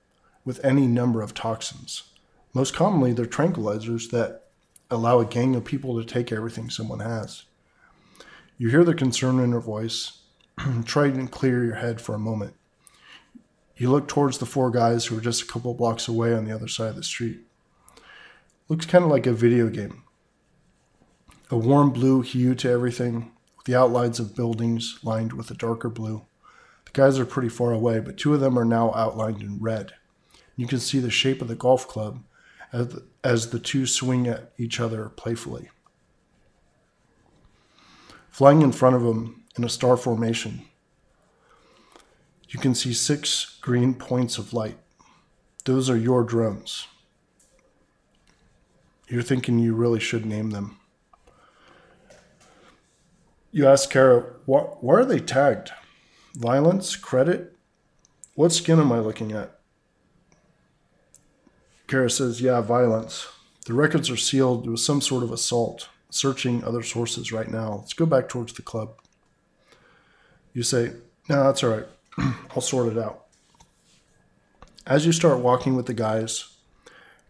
with 0.45 0.63
any 0.63 0.85
number 0.85 1.21
of 1.21 1.33
toxins. 1.33 2.03
Most 2.53 2.75
commonly, 2.75 3.13
they're 3.13 3.25
tranquilizers 3.25 4.11
that 4.11 4.43
allow 4.91 5.19
a 5.19 5.25
gang 5.25 5.55
of 5.55 5.65
people 5.65 5.99
to 5.99 6.05
take 6.05 6.31
everything 6.31 6.69
someone 6.69 6.99
has. 6.99 7.43
You 8.57 8.69
hear 8.69 8.83
the 8.83 8.93
concern 8.93 9.39
in 9.39 9.51
her 9.51 9.59
voice. 9.59 10.19
Try 10.85 11.07
and 11.07 11.31
clear 11.31 11.63
your 11.63 11.75
head 11.75 12.01
for 12.01 12.13
a 12.13 12.19
moment. 12.19 12.55
You 13.77 13.89
look 13.89 14.07
towards 14.07 14.37
the 14.37 14.45
four 14.45 14.69
guys 14.69 15.05
who 15.05 15.17
are 15.17 15.21
just 15.21 15.43
a 15.43 15.47
couple 15.47 15.73
blocks 15.73 16.07
away 16.07 16.33
on 16.33 16.45
the 16.45 16.53
other 16.53 16.67
side 16.67 16.89
of 16.89 16.95
the 16.97 17.03
street. 17.03 17.39
Looks 18.69 18.85
kind 18.85 19.03
of 19.03 19.09
like 19.09 19.25
a 19.25 19.33
video 19.33 19.67
game. 19.67 20.03
a 21.51 21.57
warm 21.57 21.89
blue 21.91 22.21
hue 22.21 22.53
to 22.55 22.69
everything, 22.69 23.31
with 23.57 23.65
the 23.65 23.75
outlines 23.75 24.19
of 24.19 24.35
buildings 24.35 24.99
lined 25.03 25.33
with 25.33 25.49
a 25.49 25.55
darker 25.55 25.89
blue. 25.89 26.25
The 26.85 26.91
guys 26.93 27.17
are 27.19 27.25
pretty 27.25 27.49
far 27.49 27.71
away, 27.71 27.99
but 27.99 28.17
two 28.17 28.33
of 28.33 28.39
them 28.39 28.57
are 28.57 28.65
now 28.65 28.93
outlined 28.93 29.41
in 29.41 29.59
red. 29.59 29.93
You 30.55 30.67
can 30.67 30.79
see 30.79 30.99
the 30.99 31.09
shape 31.09 31.41
of 31.41 31.47
the 31.47 31.55
golf 31.55 31.87
club 31.87 32.19
as 32.71 32.89
the, 32.89 33.05
as 33.23 33.49
the 33.49 33.59
two 33.59 33.85
swing 33.85 34.27
at 34.27 34.51
each 34.57 34.79
other 34.79 35.09
playfully. 35.09 35.69
Flying 38.29 38.61
in 38.61 38.71
front 38.71 38.95
of 38.95 39.03
them 39.03 39.43
in 39.57 39.63
a 39.63 39.69
star 39.69 39.97
formation, 39.97 40.61
you 42.47 42.59
can 42.59 42.75
see 42.75 42.93
six 42.93 43.57
green 43.61 43.93
points 43.93 44.37
of 44.37 44.53
light. 44.53 44.77
Those 45.65 45.89
are 45.89 45.97
your 45.97 46.23
drones. 46.23 46.87
You're 49.09 49.23
thinking 49.23 49.57
you 49.57 49.73
really 49.73 49.99
should 49.99 50.25
name 50.25 50.51
them. 50.51 50.77
You 53.51 53.67
ask 53.67 53.89
Kara, 53.89 54.25
what, 54.45 54.83
why 54.83 54.99
are 54.99 55.05
they 55.05 55.19
tagged? 55.19 55.71
Violence? 56.35 56.95
Credit? 56.95 57.55
What 58.35 58.51
skin 58.51 58.79
am 58.79 58.91
I 58.91 58.99
looking 58.99 59.31
at? 59.31 59.59
Kara 61.87 62.11
says, 62.11 62.39
yeah, 62.39 62.61
violence. 62.61 63.27
The 63.65 63.73
records 63.73 64.11
are 64.11 64.17
sealed. 64.17 64.69
with 64.69 64.79
some 64.79 65.01
sort 65.01 65.23
of 65.23 65.31
assault. 65.31 65.89
Searching 66.11 66.63
other 66.63 66.83
sources 66.83 67.31
right 67.31 67.49
now. 67.49 67.77
Let's 67.79 67.93
go 67.93 68.05
back 68.05 68.29
towards 68.29 68.53
the 68.53 68.61
club. 68.61 68.93
You 70.53 70.61
say, 70.61 70.93
no, 71.27 71.43
that's 71.43 71.63
all 71.63 71.71
right. 71.71 71.85
I'll 72.55 72.61
sort 72.61 72.91
it 72.91 72.97
out. 72.99 73.25
As 74.85 75.07
you 75.07 75.11
start 75.11 75.39
walking 75.39 75.75
with 75.75 75.87
the 75.87 75.93
guys, 75.95 76.57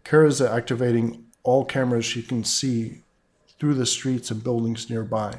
Kara 0.04 0.26
is 0.28 0.42
activating 0.42 1.24
all 1.42 1.64
cameras 1.64 2.04
she 2.04 2.22
can 2.22 2.44
see 2.44 3.02
through 3.58 3.74
the 3.74 3.86
streets 3.86 4.30
and 4.30 4.44
buildings 4.44 4.88
nearby. 4.88 5.34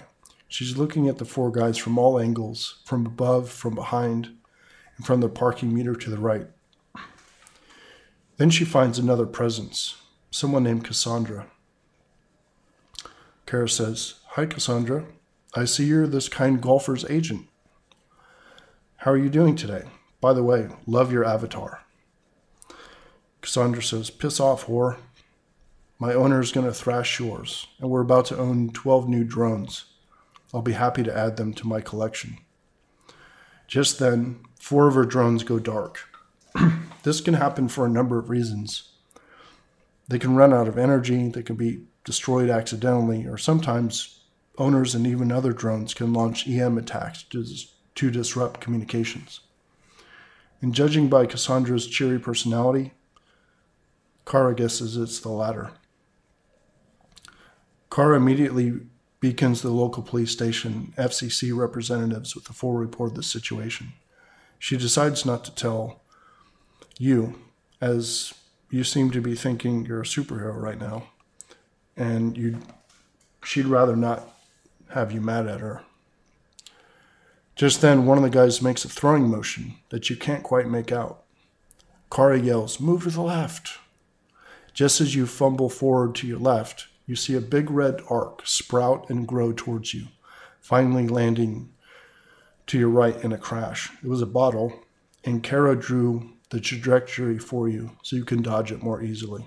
She's 0.48 0.78
looking 0.78 1.08
at 1.08 1.18
the 1.18 1.26
four 1.26 1.52
guys 1.52 1.78
from 1.78 1.98
all 1.98 2.20
angles, 2.20 2.82
from 2.86 3.06
above, 3.06 3.50
from 3.50 3.74
behind, 3.74 4.36
and 4.98 5.06
from 5.06 5.22
the 5.22 5.30
parking 5.30 5.74
meter 5.74 5.96
to 5.96 6.10
the 6.10 6.18
right. 6.18 6.48
Then 8.38 8.50
she 8.50 8.66
finds 8.66 9.00
another 9.00 9.26
presence, 9.26 9.96
someone 10.30 10.64
named 10.64 10.84
Cassandra. 10.84 11.48
Kara 13.46 13.70
says, 13.70 14.16
Hi, 14.32 14.46
Cassandra. 14.46 15.06
I 15.54 15.66
see 15.66 15.86
you're 15.86 16.08
this 16.08 16.30
kind 16.30 16.62
golfer's 16.62 17.06
agent. 17.10 17.48
How 18.98 19.12
are 19.12 19.18
you 19.18 19.30
doing 19.30 19.56
today? 19.56 19.84
By 20.22 20.34
the 20.34 20.44
way, 20.44 20.70
love 20.86 21.12
your 21.12 21.26
avatar. 21.26 21.84
Cassandra 23.42 23.82
says, 23.82 24.10
Piss 24.10 24.40
off, 24.40 24.68
whore. 24.68 24.98
My 26.02 26.16
owner 26.16 26.40
is 26.40 26.52
going 26.52 26.66
to 26.66 26.74
thrash 26.74 27.20
yours, 27.20 27.68
and 27.80 27.88
we're 27.88 28.02
about 28.02 28.26
to 28.26 28.38
own 28.40 28.72
12 28.72 29.08
new 29.08 29.24
drones. 29.24 29.86
I'll 30.52 30.64
be 30.64 30.72
happy 30.72 31.04
to 31.04 31.16
add 31.16 31.38
them 31.38 31.54
to 31.54 31.68
my 31.68 31.80
collection. 31.80 32.40
Just 33.68 34.00
then, 34.00 34.40
four 34.60 34.88
of 34.88 34.96
her 34.96 35.06
drones 35.06 35.44
go 35.44 35.60
dark. 35.60 36.00
this 37.04 37.22
can 37.22 37.36
happen 37.36 37.68
for 37.68 37.86
a 37.86 37.90
number 37.90 38.18
of 38.18 38.32
reasons. 38.32 38.94
They 40.08 40.18
can 40.18 40.34
run 40.34 40.52
out 40.52 40.68
of 40.68 40.76
energy, 40.76 41.30
they 41.30 41.44
can 41.44 41.56
be 41.56 41.84
destroyed 42.04 42.50
accidentally, 42.50 43.28
or 43.28 43.38
sometimes 43.38 44.22
owners 44.58 44.96
and 44.96 45.06
even 45.06 45.32
other 45.32 45.54
drones 45.54 45.94
can 45.94 46.14
launch 46.14 46.48
EM 46.48 46.80
attacks 46.80 47.22
to, 47.30 47.46
to 47.94 48.10
disrupt 48.10 48.60
communications. 48.60 49.42
And 50.64 50.74
judging 50.74 51.10
by 51.10 51.28
Cassandra's 51.28 51.86
cheery 51.86 52.18
personality, 52.18 52.94
Kara 54.26 54.56
guesses 54.56 54.98
it's 54.98 55.20
the 55.20 55.30
latter. 55.30 55.70
Kara 57.92 58.16
immediately 58.16 58.80
beacons 59.20 59.62
the 59.62 59.70
local 59.70 60.02
police 60.02 60.32
station 60.32 60.94
FCC 60.98 61.56
representatives 61.56 62.36
with 62.36 62.50
a 62.50 62.54
full 62.54 62.74
report 62.74 63.12
of 63.12 63.18
the 63.18 63.24
situation. 63.24 63.94
She 64.58 64.78
decides 64.78 65.26
not 65.26 65.44
to 65.46 65.54
tell 65.54 66.02
you, 66.98 67.40
as 67.82 68.34
you 68.70 68.84
seem 68.84 69.12
to 69.12 69.22
be 69.22 69.36
thinking 69.36 69.86
you're 69.86 70.02
a 70.02 70.06
superhero 70.06 70.56
right 70.56 70.80
now, 70.80 71.10
and 71.98 72.38
you 72.38 72.60
she'd 73.44 73.66
rather 73.66 73.96
not 73.96 74.30
have 74.92 75.12
you 75.12 75.20
mad 75.20 75.48
at 75.48 75.60
her. 75.60 75.84
Just 77.56 77.82
then, 77.82 78.06
one 78.06 78.18
of 78.18 78.24
the 78.24 78.30
guys 78.30 78.62
makes 78.62 78.86
a 78.86 78.90
throwing 78.90 79.30
motion 79.30 79.76
that 79.90 80.10
you 80.10 80.16
can't 80.16 80.44
quite 80.44 80.68
make 80.68 80.92
out. 80.92 81.24
Kara 82.12 82.40
yells, 82.40 82.80
Move 82.80 83.04
to 83.04 83.10
the 83.10 83.22
left. 83.22 83.78
Just 84.74 85.02
as 85.02 85.16
you 85.16 85.28
fumble 85.28 85.70
forward 85.70 86.16
to 86.16 86.28
your 86.28 86.40
left, 86.40 86.88
you 87.12 87.18
see 87.18 87.36
a 87.36 87.42
big 87.42 87.70
red 87.70 88.02
arc 88.10 88.42
sprout 88.48 89.10
and 89.10 89.28
grow 89.28 89.52
towards 89.52 89.94
you, 89.94 90.08
finally 90.62 91.10
landing 91.10 91.70
to 92.66 92.80
your 92.80 92.88
right 92.88 93.22
in 93.22 93.34
a 93.34 93.38
crash. 93.38 93.92
It 94.02 94.08
was 94.08 94.22
a 94.22 94.26
bottle, 94.26 94.80
and 95.26 95.44
Kara 95.44 95.76
drew 95.76 96.32
the 96.52 96.62
trajectory 96.62 97.38
for 97.38 97.68
you 97.68 97.92
so 98.02 98.16
you 98.16 98.24
can 98.24 98.42
dodge 98.42 98.72
it 98.72 98.82
more 98.82 99.04
easily. 99.04 99.46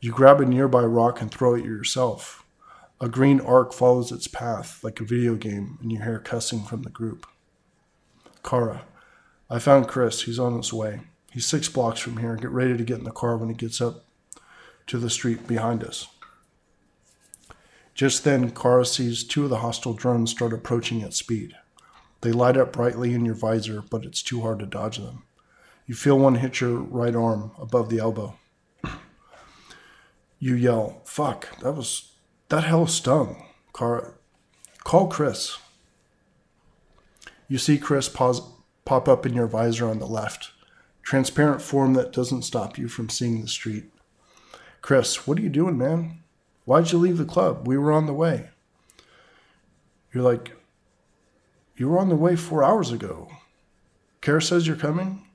You 0.00 0.12
grab 0.12 0.38
a 0.38 0.44
nearby 0.44 0.82
rock 0.82 1.22
and 1.22 1.30
throw 1.30 1.54
it 1.54 1.64
yourself. 1.64 2.44
A 3.00 3.08
green 3.08 3.40
arc 3.40 3.72
follows 3.72 4.12
its 4.12 4.26
path 4.26 4.84
like 4.84 5.00
a 5.00 5.04
video 5.04 5.36
game, 5.36 5.78
and 5.80 5.90
you 5.90 6.02
hear 6.02 6.18
cussing 6.18 6.64
from 6.64 6.82
the 6.82 6.90
group. 6.90 7.26
Kara, 8.44 8.82
I 9.48 9.60
found 9.60 9.88
Chris. 9.88 10.24
He's 10.24 10.38
on 10.38 10.58
his 10.58 10.74
way. 10.74 11.00
He's 11.32 11.46
six 11.46 11.70
blocks 11.70 12.00
from 12.00 12.18
here. 12.18 12.36
Get 12.36 12.50
ready 12.50 12.76
to 12.76 12.84
get 12.84 12.98
in 12.98 13.04
the 13.04 13.12
car 13.12 13.38
when 13.38 13.48
he 13.48 13.54
gets 13.54 13.80
up 13.80 14.04
to 14.88 14.98
the 14.98 15.08
street 15.08 15.46
behind 15.46 15.82
us. 15.82 16.06
Just 17.94 18.24
then, 18.24 18.50
Kara 18.50 18.86
sees 18.86 19.24
two 19.24 19.44
of 19.44 19.50
the 19.50 19.58
hostile 19.58 19.92
drones 19.92 20.30
start 20.30 20.52
approaching 20.52 21.02
at 21.02 21.14
speed. 21.14 21.54
They 22.22 22.32
light 22.32 22.56
up 22.56 22.72
brightly 22.72 23.14
in 23.14 23.24
your 23.24 23.34
visor, 23.34 23.82
but 23.90 24.04
it's 24.04 24.22
too 24.22 24.42
hard 24.42 24.58
to 24.60 24.66
dodge 24.66 24.98
them. 24.98 25.24
You 25.86 25.94
feel 25.94 26.18
one 26.18 26.36
hit 26.36 26.60
your 26.60 26.78
right 26.78 27.14
arm 27.14 27.52
above 27.58 27.88
the 27.88 27.98
elbow. 27.98 28.38
You 30.38 30.54
yell, 30.54 31.02
fuck, 31.04 31.58
that 31.60 31.72
was, 31.72 32.12
that 32.48 32.64
hell 32.64 32.86
stung. 32.86 33.44
Kara, 33.74 34.14
call 34.84 35.08
Chris. 35.08 35.58
You 37.48 37.58
see 37.58 37.76
Chris 37.76 38.08
pause, 38.08 38.40
pop 38.84 39.08
up 39.08 39.26
in 39.26 39.34
your 39.34 39.46
visor 39.46 39.88
on 39.88 39.98
the 39.98 40.06
left, 40.06 40.52
transparent 41.02 41.60
form 41.60 41.94
that 41.94 42.12
doesn't 42.12 42.42
stop 42.42 42.78
you 42.78 42.88
from 42.88 43.08
seeing 43.08 43.42
the 43.42 43.48
street. 43.48 43.92
Chris, 44.80 45.26
what 45.26 45.38
are 45.38 45.42
you 45.42 45.50
doing, 45.50 45.76
man? 45.76 46.19
Why'd 46.64 46.92
you 46.92 46.98
leave 46.98 47.18
the 47.18 47.24
club? 47.24 47.66
We 47.66 47.78
were 47.78 47.92
on 47.92 48.06
the 48.06 48.14
way. 48.14 48.50
You're 50.12 50.24
like, 50.24 50.52
You 51.76 51.88
were 51.88 51.98
on 51.98 52.08
the 52.08 52.16
way 52.16 52.36
four 52.36 52.62
hours 52.62 52.92
ago. 52.92 53.28
Kara 54.20 54.42
says 54.42 54.66
you're 54.66 54.76
coming? 54.76 55.26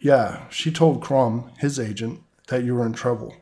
Yeah, 0.00 0.48
she 0.48 0.72
told 0.72 1.02
Crom, 1.02 1.52
his 1.58 1.78
agent, 1.78 2.22
that 2.48 2.64
you 2.64 2.74
were 2.74 2.84
in 2.84 2.92
trouble. 2.92 3.36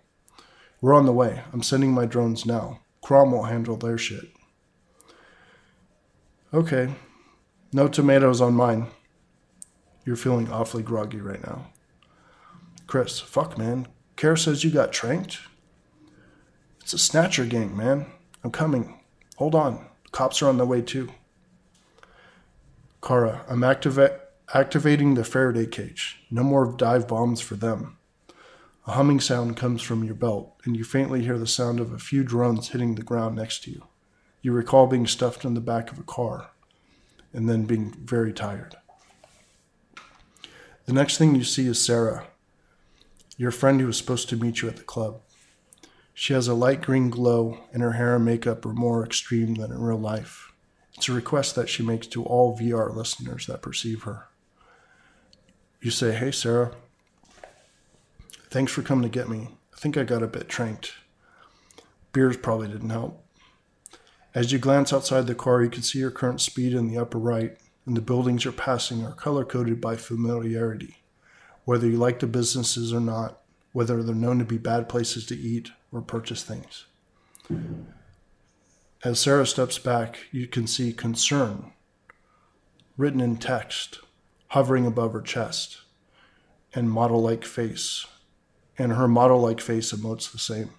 We're 0.80 0.94
on 0.94 1.06
the 1.06 1.12
way. 1.12 1.42
I'm 1.52 1.62
sending 1.62 1.92
my 1.92 2.04
drones 2.06 2.44
now. 2.44 2.80
Crom 3.02 3.32
will 3.32 3.44
handle 3.44 3.76
their 3.76 3.96
shit. 3.96 4.30
Okay. 6.52 6.94
No 7.72 7.88
tomatoes 7.88 8.40
on 8.40 8.54
mine. 8.54 8.88
You're 10.04 10.16
feeling 10.16 10.50
awfully 10.50 10.82
groggy 10.82 11.20
right 11.20 11.42
now. 11.42 11.70
Chris, 12.86 13.20
fuck, 13.20 13.56
man. 13.56 13.86
Kara 14.16 14.36
says 14.36 14.64
you 14.64 14.70
got 14.70 14.92
tranked? 14.92 15.38
It's 16.90 17.04
a 17.04 17.06
snatcher 17.06 17.44
gang, 17.46 17.76
man. 17.76 18.06
I'm 18.42 18.50
coming. 18.50 18.98
Hold 19.36 19.54
on. 19.54 19.86
Cops 20.10 20.42
are 20.42 20.48
on 20.48 20.56
their 20.56 20.66
way 20.66 20.82
too. 20.82 21.08
Kara, 23.00 23.44
I'm 23.48 23.60
activa- 23.60 24.18
activating 24.52 25.14
the 25.14 25.22
Faraday 25.22 25.66
cage. 25.66 26.24
No 26.32 26.42
more 26.42 26.74
dive 26.76 27.06
bombs 27.06 27.40
for 27.40 27.54
them. 27.54 27.96
A 28.88 28.90
humming 28.90 29.20
sound 29.20 29.56
comes 29.56 29.82
from 29.82 30.02
your 30.02 30.16
belt, 30.16 30.56
and 30.64 30.76
you 30.76 30.82
faintly 30.82 31.22
hear 31.22 31.38
the 31.38 31.46
sound 31.46 31.78
of 31.78 31.92
a 31.92 31.98
few 32.00 32.24
drones 32.24 32.70
hitting 32.70 32.96
the 32.96 33.02
ground 33.02 33.36
next 33.36 33.62
to 33.62 33.70
you. 33.70 33.84
You 34.42 34.50
recall 34.50 34.88
being 34.88 35.06
stuffed 35.06 35.44
in 35.44 35.54
the 35.54 35.60
back 35.60 35.92
of 35.92 35.98
a 36.00 36.02
car, 36.02 36.50
and 37.32 37.48
then 37.48 37.66
being 37.66 37.94
very 38.04 38.32
tired. 38.32 38.74
The 40.86 40.92
next 40.92 41.18
thing 41.18 41.36
you 41.36 41.44
see 41.44 41.68
is 41.68 41.80
Sarah, 41.80 42.26
your 43.36 43.52
friend 43.52 43.80
who 43.80 43.86
was 43.86 43.96
supposed 43.96 44.28
to 44.30 44.36
meet 44.36 44.60
you 44.60 44.68
at 44.68 44.76
the 44.76 44.82
club. 44.82 45.20
She 46.20 46.34
has 46.34 46.48
a 46.48 46.54
light 46.54 46.82
green 46.82 47.08
glow, 47.08 47.60
and 47.72 47.82
her 47.82 47.92
hair 47.92 48.16
and 48.16 48.26
makeup 48.26 48.66
are 48.66 48.74
more 48.74 49.02
extreme 49.02 49.54
than 49.54 49.72
in 49.72 49.80
real 49.80 49.96
life. 49.96 50.52
It's 50.92 51.08
a 51.08 51.14
request 51.14 51.54
that 51.54 51.70
she 51.70 51.82
makes 51.82 52.06
to 52.08 52.22
all 52.22 52.58
VR 52.58 52.94
listeners 52.94 53.46
that 53.46 53.62
perceive 53.62 54.02
her. 54.02 54.26
You 55.80 55.90
say, 55.90 56.12
Hey, 56.12 56.30
Sarah, 56.30 56.72
thanks 58.50 58.70
for 58.70 58.82
coming 58.82 59.04
to 59.04 59.08
get 59.08 59.30
me. 59.30 59.56
I 59.72 59.78
think 59.78 59.96
I 59.96 60.04
got 60.04 60.22
a 60.22 60.26
bit 60.26 60.50
tranked. 60.50 60.92
Beers 62.12 62.36
probably 62.36 62.68
didn't 62.68 62.90
help. 62.90 63.24
As 64.34 64.52
you 64.52 64.58
glance 64.58 64.92
outside 64.92 65.26
the 65.26 65.34
car, 65.34 65.62
you 65.62 65.70
can 65.70 65.82
see 65.82 66.00
your 66.00 66.10
current 66.10 66.42
speed 66.42 66.74
in 66.74 66.88
the 66.88 66.98
upper 66.98 67.18
right, 67.18 67.56
and 67.86 67.96
the 67.96 68.02
buildings 68.02 68.44
you're 68.44 68.52
passing 68.52 69.06
are 69.06 69.12
color 69.12 69.46
coded 69.46 69.80
by 69.80 69.96
familiarity. 69.96 70.98
Whether 71.64 71.86
you 71.86 71.96
like 71.96 72.18
the 72.18 72.26
businesses 72.26 72.92
or 72.92 73.00
not, 73.00 73.40
whether 73.72 74.02
they're 74.02 74.14
known 74.14 74.38
to 74.40 74.44
be 74.44 74.58
bad 74.58 74.86
places 74.86 75.24
to 75.24 75.34
eat 75.34 75.70
or 75.92 76.00
purchase 76.00 76.42
things. 76.42 76.86
As 79.02 79.18
Sarah 79.18 79.46
steps 79.46 79.78
back, 79.78 80.26
you 80.30 80.46
can 80.46 80.66
see 80.66 80.92
concern 80.92 81.72
written 82.96 83.20
in 83.20 83.36
text, 83.36 84.00
hovering 84.48 84.86
above 84.86 85.14
her 85.14 85.22
chest, 85.22 85.80
and 86.74 86.90
model 86.90 87.22
like 87.22 87.44
face. 87.44 88.06
And 88.78 88.92
her 88.92 89.08
model 89.08 89.40
like 89.40 89.60
face 89.60 89.92
emotes 89.92 90.30
the 90.30 90.38
same. 90.38 90.70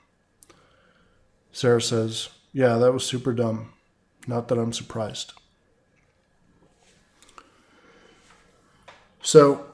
Sarah 1.51 1.81
says, 1.81 2.29
Yeah, 2.53 2.77
that 2.77 2.93
was 2.93 3.05
super 3.05 3.33
dumb. 3.33 3.73
Not 4.27 4.47
that 4.47 4.57
I'm 4.57 4.73
surprised. 4.73 5.33
So, 9.23 9.65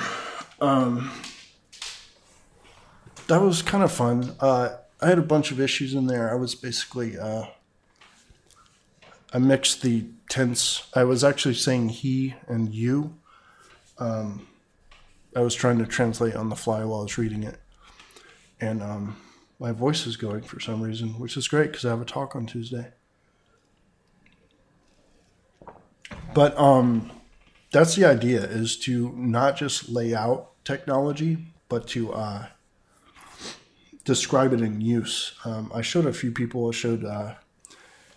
um, 0.60 1.10
that 3.28 3.42
was 3.42 3.62
kind 3.62 3.84
of 3.84 3.92
fun. 3.92 4.34
Uh, 4.40 4.70
I 5.00 5.06
had 5.06 5.18
a 5.18 5.22
bunch 5.22 5.52
of 5.52 5.60
issues 5.60 5.94
in 5.94 6.06
there. 6.06 6.30
I 6.30 6.34
was 6.34 6.54
basically, 6.54 7.16
uh, 7.16 7.44
I 9.32 9.38
mixed 9.38 9.82
the 9.82 10.06
tense. 10.28 10.88
I 10.94 11.04
was 11.04 11.22
actually 11.22 11.54
saying 11.54 11.90
he 11.90 12.34
and 12.48 12.74
you. 12.74 13.14
Um, 13.98 14.48
I 15.36 15.40
was 15.40 15.54
trying 15.54 15.78
to 15.78 15.86
translate 15.86 16.34
on 16.34 16.48
the 16.48 16.56
fly 16.56 16.84
while 16.84 17.00
I 17.00 17.02
was 17.02 17.18
reading 17.18 17.42
it. 17.42 17.60
And 18.60 18.82
um, 18.82 19.16
my 19.60 19.72
voice 19.72 20.06
is 20.06 20.16
going 20.16 20.42
for 20.42 20.58
some 20.58 20.80
reason, 20.80 21.18
which 21.18 21.36
is 21.36 21.46
great 21.48 21.70
because 21.70 21.84
I 21.84 21.90
have 21.90 22.00
a 22.00 22.06
talk 22.06 22.34
on 22.34 22.46
Tuesday. 22.46 22.92
But 26.34 26.58
um, 26.58 27.10
that's 27.72 27.94
the 27.94 28.06
idea 28.06 28.40
is 28.40 28.76
to 28.78 29.12
not 29.14 29.56
just 29.56 29.88
lay 29.88 30.14
out 30.14 30.52
technology, 30.64 31.52
but 31.68 31.86
to 31.88 32.12
uh, 32.12 32.46
describe 34.08 34.54
it 34.54 34.62
in 34.62 34.80
use. 34.80 35.34
Um, 35.44 35.70
I 35.74 35.82
showed 35.82 36.06
a 36.06 36.14
few 36.14 36.32
people. 36.32 36.66
I 36.66 36.72
showed 36.72 37.04
uh, 37.04 37.34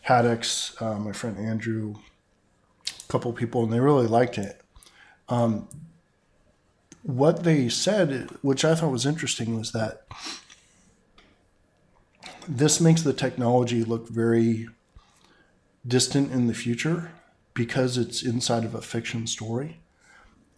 Haddix, 0.08 0.82
uh, 0.82 0.97
my 0.97 1.12
friend 1.12 1.38
Andrew, 1.38 1.95
a 2.88 3.12
couple 3.12 3.34
people, 3.34 3.65
and 3.65 3.73
they 3.73 3.82
really 3.82 4.08
liked 4.08 4.38
it. 4.38 4.62
Um, 5.27 5.67
what 7.04 7.43
they 7.43 7.67
said, 7.67 8.30
which 8.41 8.63
I 8.63 8.73
thought 8.73 8.89
was 8.89 9.06
interesting, 9.06 9.58
was 9.58 9.73
that 9.73 10.06
this 12.47 12.80
makes 12.80 13.01
the 13.01 13.13
technology 13.13 13.84
look 13.84 14.08
very 14.08 14.69
distant 15.86 16.32
in 16.32 16.47
the 16.47 16.54
future 16.54 17.12
because 17.54 17.97
it's 17.97 18.23
inside 18.23 18.63
of 18.63 18.73
a 18.73 18.82
fiction 18.82 19.27
story. 19.27 19.82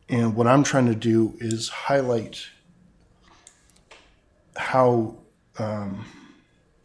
And 0.07 0.35
what 0.35 0.45
I'm 0.45 0.63
trying 0.63 0.85
to 0.85 0.95
do 0.95 1.35
is 1.39 1.69
highlight 1.69 2.49
how 4.55 5.22
um, 5.59 6.05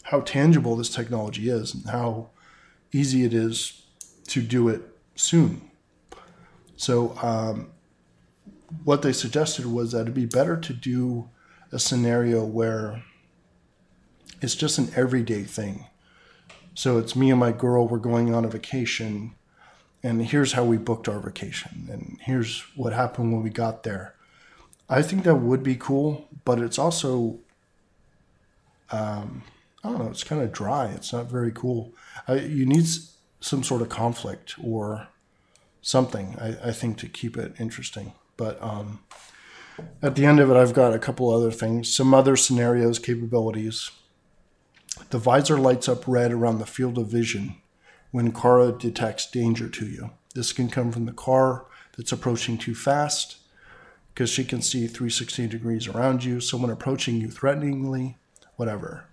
how 0.04 0.20
tangible 0.20 0.76
this 0.76 0.90
technology 0.90 1.48
is 1.48 1.74
and 1.74 1.87
how 1.87 2.31
easy 2.92 3.24
it 3.24 3.35
is 3.35 3.83
to 4.28 4.42
do 4.42 4.68
it 4.68 4.83
soon. 5.14 5.70
So, 6.76 7.16
um, 7.22 7.70
what 8.85 9.02
they 9.02 9.12
suggested 9.12 9.66
was 9.66 9.92
that 9.92 10.02
it'd 10.02 10.14
be 10.14 10.26
better 10.26 10.57
to 10.57 10.72
do 10.72 11.31
a 11.72 11.78
scenario 11.78 12.44
where 12.44 13.02
it's 14.40 14.54
just 14.54 14.78
an 14.78 14.90
everyday 14.94 15.42
thing. 15.44 15.87
So 16.74 16.98
it's 16.98 17.16
me 17.16 17.31
and 17.31 17.40
my 17.40 17.52
girl, 17.52 17.88
we're 17.88 17.98
going 17.98 18.33
on 18.35 18.44
a 18.44 18.48
vacation, 18.48 19.35
and 20.02 20.24
here's 20.24 20.52
how 20.52 20.64
we 20.64 20.76
booked 20.76 21.09
our 21.09 21.18
vacation, 21.18 21.88
and 21.90 22.18
here's 22.22 22.61
what 22.76 22.92
happened 22.92 23.33
when 23.33 23.42
we 23.42 23.50
got 23.50 23.83
there. 23.83 24.14
I 24.88 25.02
think 25.02 25.24
that 25.24 25.37
would 25.37 25.62
be 25.62 25.74
cool, 25.74 26.28
but 26.44 26.61
it's 26.61 26.78
also, 26.78 27.40
um, 28.90 29.42
I 29.83 29.90
don't 29.90 29.98
know, 29.98 30.11
it's 30.11 30.24
kind 30.24 30.42
of 30.42 30.53
dry. 30.53 30.87
It's 30.87 31.12
not 31.12 31.31
very 31.31 31.53
cool. 31.53 31.92
Uh, 32.29 32.35
you 32.35 32.66
need 32.66 32.87
some 33.40 33.62
sort 33.62 33.83
of 33.83 33.88
conflict 33.88 34.55
or 34.62 35.09
something, 35.83 36.37
I, 36.40 36.68
I 36.68 36.72
think, 36.72 36.98
to 36.98 37.09
keep 37.09 37.37
it 37.37 37.55
interesting. 37.59 38.12
But 38.37 38.61
um, 38.62 39.01
at 40.03 40.16
the 40.16 40.27
end 40.27 40.40
of 40.40 40.51
it, 40.51 40.57
I've 40.57 40.74
got 40.74 40.94
a 40.94 40.98
couple 40.98 41.31
other 41.31 41.51
things, 41.51 41.94
some 41.94 42.12
other 42.12 42.37
scenarios, 42.37 42.98
capabilities. 42.98 43.90
The 45.11 45.18
visor 45.18 45.59
lights 45.59 45.88
up 45.88 46.07
red 46.07 46.33
around 46.33 46.59
the 46.59 46.66
field 46.66 46.98
of 46.98 47.09
vision 47.09 47.57
when 48.11 48.33
Kara 48.33 48.72
detects 48.72 49.31
danger 49.31 49.68
to 49.68 49.87
you. 49.87 50.11
This 50.35 50.53
can 50.53 50.68
come 50.68 50.90
from 50.92 51.07
the 51.07 51.12
car 51.12 51.66
that's 51.96 52.12
approaching 52.12 52.59
too 52.59 52.74
fast 52.74 53.37
because 54.12 54.31
she 54.31 54.44
can 54.44 54.62
see 54.62 54.87
360 54.87 55.46
degrees 55.46 55.87
around 55.87 56.24
you, 56.24 56.40
someone 56.40 56.70
approaching 56.70 57.20
you 57.20 57.31
threateningly, 57.31 58.16
whatever. 58.59 59.05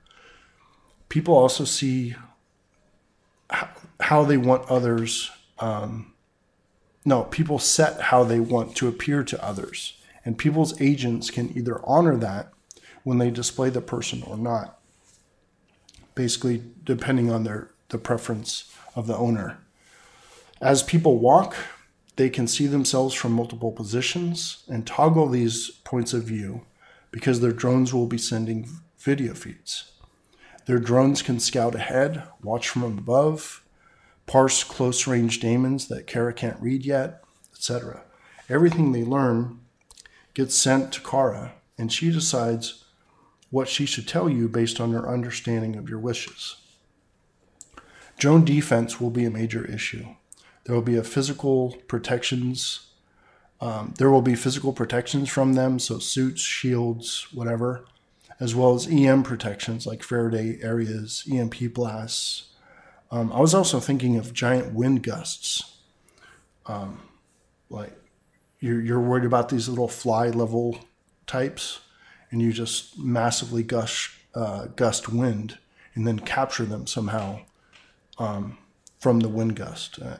People 1.08 1.36
also 1.36 1.63
see 1.65 2.15
how 4.01 4.23
they 4.23 4.38
want 4.38 4.69
others. 4.69 5.31
Um, 5.60 6.13
no, 7.05 7.23
people 7.23 7.60
set 7.60 8.01
how 8.01 8.23
they 8.23 8.39
want 8.39 8.75
to 8.77 8.88
appear 8.88 9.23
to 9.23 9.45
others. 9.45 9.93
And 10.25 10.38
people's 10.38 10.81
agents 10.81 11.29
can 11.29 11.55
either 11.55 11.79
honor 11.86 12.17
that 12.17 12.51
when 13.03 13.19
they 13.19 13.29
display 13.29 13.69
the 13.69 13.81
person 13.81 14.23
or 14.25 14.36
not, 14.36 14.79
basically, 16.15 16.63
depending 16.84 17.31
on 17.31 17.43
their, 17.43 17.69
the 17.89 17.99
preference 17.99 18.73
of 18.95 19.05
the 19.05 19.15
owner. 19.15 19.60
As 20.60 20.81
people 20.81 21.19
walk, 21.19 21.55
they 22.15 22.31
can 22.31 22.47
see 22.47 22.65
themselves 22.65 23.13
from 23.13 23.34
multiple 23.34 23.71
positions 23.71 24.63
and 24.67 24.88
toggle 24.88 25.27
these 25.29 25.69
points 25.84 26.13
of 26.13 26.23
view 26.23 26.65
because 27.12 27.41
their 27.41 27.51
drones 27.51 27.93
will 27.93 28.08
be 28.08 28.17
sending 28.17 28.67
video 29.05 29.35
feeds. 29.35 29.91
Their 30.65 30.79
drones 30.79 31.21
can 31.21 31.39
scout 31.39 31.75
ahead, 31.75 32.23
watch 32.41 32.67
from 32.67 32.83
above, 32.83 33.63
parse 34.25 34.63
close 34.63 35.05
range 35.05 35.39
daemons 35.39 35.87
that 35.89 36.07
Kara 36.07 36.33
can't 36.33 36.59
read 36.59 36.83
yet, 36.83 37.23
etc. 37.53 38.01
Everything 38.49 38.91
they 38.91 39.03
learn 39.03 39.59
gets 40.33 40.55
sent 40.55 40.91
to 40.93 41.01
Kara, 41.01 41.53
and 41.77 41.93
she 41.93 42.11
decides 42.11 42.85
what 43.51 43.69
she 43.69 43.85
should 43.85 44.07
tell 44.07 44.27
you 44.27 44.49
based 44.49 44.81
on 44.81 44.91
her 44.91 45.07
understanding 45.07 45.75
of 45.75 45.87
your 45.87 45.99
wishes. 45.99 46.55
Drone 48.17 48.43
defense 48.43 48.99
will 48.99 49.11
be 49.11 49.25
a 49.25 49.29
major 49.29 49.63
issue. 49.65 50.15
There 50.63 50.73
will 50.73 50.81
be 50.81 50.97
a 50.97 51.03
physical 51.03 51.77
protections. 51.87 52.87
Um, 53.61 53.93
there 53.99 54.09
will 54.09 54.23
be 54.23 54.35
physical 54.35 54.73
protections 54.73 55.29
from 55.29 55.53
them, 55.53 55.77
so 55.77 55.99
suits, 55.99 56.41
shields, 56.41 57.27
whatever, 57.31 57.85
as 58.39 58.53
well 58.53 58.73
as 58.73 58.87
EM 58.87 59.23
protections 59.23 59.85
like 59.85 60.03
Faraday 60.03 60.59
areas, 60.61 61.23
EMP 61.31 61.73
blasts, 61.73 62.49
um, 63.11 63.31
I 63.31 63.39
was 63.39 63.53
also 63.53 63.79
thinking 63.79 64.17
of 64.17 64.33
giant 64.33 64.73
wind 64.73 65.03
gusts. 65.03 65.77
Um, 66.65 67.01
like 67.69 67.93
you're, 68.59 68.81
you're 68.81 68.99
worried 68.99 69.25
about 69.25 69.49
these 69.49 69.69
little 69.69 69.87
fly 69.87 70.29
level 70.29 70.79
types, 71.27 71.79
and 72.31 72.41
you 72.41 72.51
just 72.51 72.97
massively 72.97 73.63
gush 73.63 74.19
uh, 74.33 74.65
gust 74.75 75.07
wind 75.07 75.57
and 75.93 76.05
then 76.05 76.19
capture 76.19 76.65
them 76.65 76.85
somehow 76.85 77.39
um, 78.17 78.57
from 78.99 79.21
the 79.21 79.29
wind 79.29 79.55
gust. 79.55 79.99
Uh, 80.01 80.17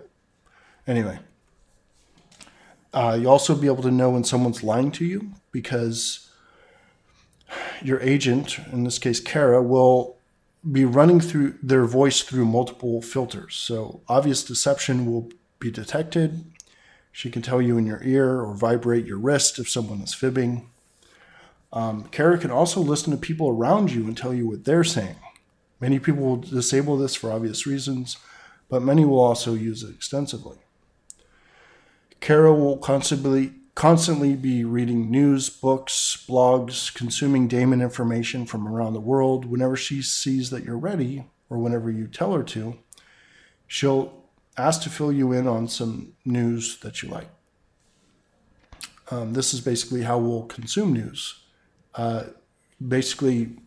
anyway, 0.88 1.19
uh, 2.93 3.17
you 3.19 3.30
also 3.30 3.56
be 3.56 3.67
able 3.67 3.84
to 3.84 3.91
know 3.91 4.12
when 4.12 4.23
someone's 4.23 4.63
lying 4.63 4.91
to 4.91 5.04
you 5.04 5.32
because 5.51 6.32
your 7.82 8.00
agent, 8.02 8.60
in 8.72 8.84
this 8.84 9.00
case 9.00 9.20
Kara, 9.20 9.62
will 9.62 10.18
be 10.70 10.86
running 10.86 11.20
through 11.20 11.56
their 11.62 11.86
voice 11.86 12.22
through 12.22 12.46
multiple 12.46 13.02
filters. 13.02 13.56
So 13.56 14.02
obvious 14.08 14.44
deception 14.44 15.06
will 15.06 15.30
be 15.60 15.70
detected. 15.70 16.44
She 17.12 17.30
can 17.30 17.41
tell 17.41 17.62
you 17.62 17.78
in 17.78 17.86
your 17.86 18.04
ear 18.04 18.41
or 18.41 18.54
vibrate 18.56 19.06
your 19.06 19.18
wrist 19.20 19.60
if 19.60 19.70
someone 19.70 20.02
is 20.02 20.14
fibbing. 20.14 20.70
Um, 21.72 22.06
Kara 22.06 22.38
can 22.38 22.52
also 22.52 22.80
listen 22.80 23.12
to 23.12 23.18
people 23.18 23.50
around 23.50 23.91
you 23.91 24.06
and 24.06 24.18
tell 24.18 24.34
you 24.34 24.48
what 24.48 24.66
they're 24.66 24.84
saying. 24.84 25.18
Many 25.80 26.00
people 26.00 26.24
will 26.24 26.38
disable 26.38 26.98
this 26.98 27.16
for 27.16 27.32
obvious 27.32 27.68
reasons, 27.68 28.18
but 28.70 28.82
many 28.82 29.06
will 29.06 29.20
also 29.20 29.54
use 29.54 29.84
it 29.84 29.93
extensively. 29.93 30.58
Kara 32.22 32.54
will 32.54 32.78
constantly 32.78 33.54
constantly 33.76 34.36
be 34.36 34.63
reading 34.63 35.11
news, 35.11 35.49
books, 35.49 36.26
blogs, 36.28 36.93
consuming 36.93 37.47
daemon 37.47 37.82
information 37.82 38.45
from 38.45 38.67
around 38.67 38.93
the 38.93 39.01
world. 39.01 39.45
Whenever 39.45 39.76
she 39.76 40.01
sees 40.01 40.49
that 40.49 40.63
you're 40.63 40.78
ready, 40.78 41.26
or 41.49 41.57
whenever 41.57 41.91
you 41.91 42.07
tell 42.07 42.34
her 42.34 42.43
to, 42.43 42.78
she'll 43.67 44.23
ask 44.57 44.82
to 44.82 44.89
fill 44.89 45.11
you 45.11 45.32
in 45.34 45.47
on 45.47 45.67
some 45.67 46.13
news 46.23 46.80
that 46.80 47.03
you 47.03 47.09
like. 47.09 47.28
Um, 49.11 49.34
this 49.34 49.53
is 49.53 49.61
basically 49.61 50.03
how 50.03 50.17
we'll 50.17 50.43
consume 50.43 50.93
news. 50.93 51.43
Uh, 51.93 52.23
basically, 52.86 53.57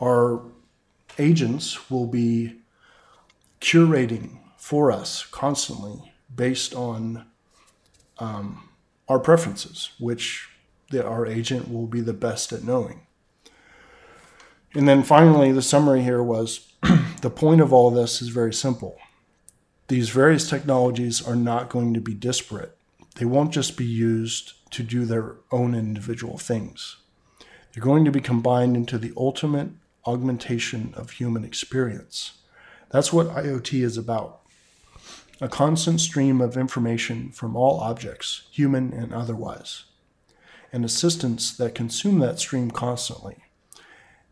our 0.00 0.42
agents 1.18 1.90
will 1.90 2.06
be 2.06 2.56
curating 3.60 4.38
for 4.56 4.90
us 4.90 5.24
constantly 5.26 6.12
based 6.34 6.74
on 6.74 7.26
um, 8.18 8.68
our 9.08 9.18
preferences, 9.18 9.90
which 9.98 10.48
the, 10.90 11.04
our 11.04 11.26
agent 11.26 11.70
will 11.70 11.86
be 11.86 12.00
the 12.00 12.12
best 12.12 12.52
at 12.52 12.64
knowing. 12.64 13.06
And 14.74 14.88
then 14.88 15.02
finally, 15.02 15.52
the 15.52 15.62
summary 15.62 16.02
here 16.02 16.22
was 16.22 16.72
the 17.20 17.30
point 17.30 17.60
of 17.60 17.72
all 17.72 17.90
this 17.90 18.22
is 18.22 18.28
very 18.28 18.54
simple. 18.54 18.96
These 19.88 20.10
various 20.10 20.48
technologies 20.48 21.26
are 21.26 21.36
not 21.36 21.68
going 21.68 21.92
to 21.94 22.00
be 22.00 22.14
disparate. 22.14 22.76
They 23.16 23.26
won't 23.26 23.52
just 23.52 23.76
be 23.76 23.84
used 23.84 24.54
to 24.70 24.82
do 24.82 25.04
their 25.04 25.36
own 25.50 25.74
individual 25.74 26.38
things. 26.38 26.96
They're 27.72 27.84
going 27.84 28.04
to 28.06 28.10
be 28.10 28.20
combined 28.20 28.76
into 28.76 28.96
the 28.96 29.12
ultimate 29.16 29.68
augmentation 30.06 30.94
of 30.96 31.10
human 31.10 31.44
experience. 31.44 32.38
That's 32.90 33.12
what 33.12 33.28
IoT 33.28 33.82
is 33.82 33.96
about 33.96 34.41
a 35.40 35.48
constant 35.48 36.00
stream 36.00 36.40
of 36.40 36.56
information 36.56 37.30
from 37.30 37.56
all 37.56 37.80
objects, 37.80 38.42
human 38.50 38.92
and 38.92 39.12
otherwise, 39.12 39.84
and 40.72 40.84
assistants 40.84 41.56
that 41.56 41.74
consume 41.74 42.18
that 42.20 42.38
stream 42.38 42.70
constantly. 42.70 43.36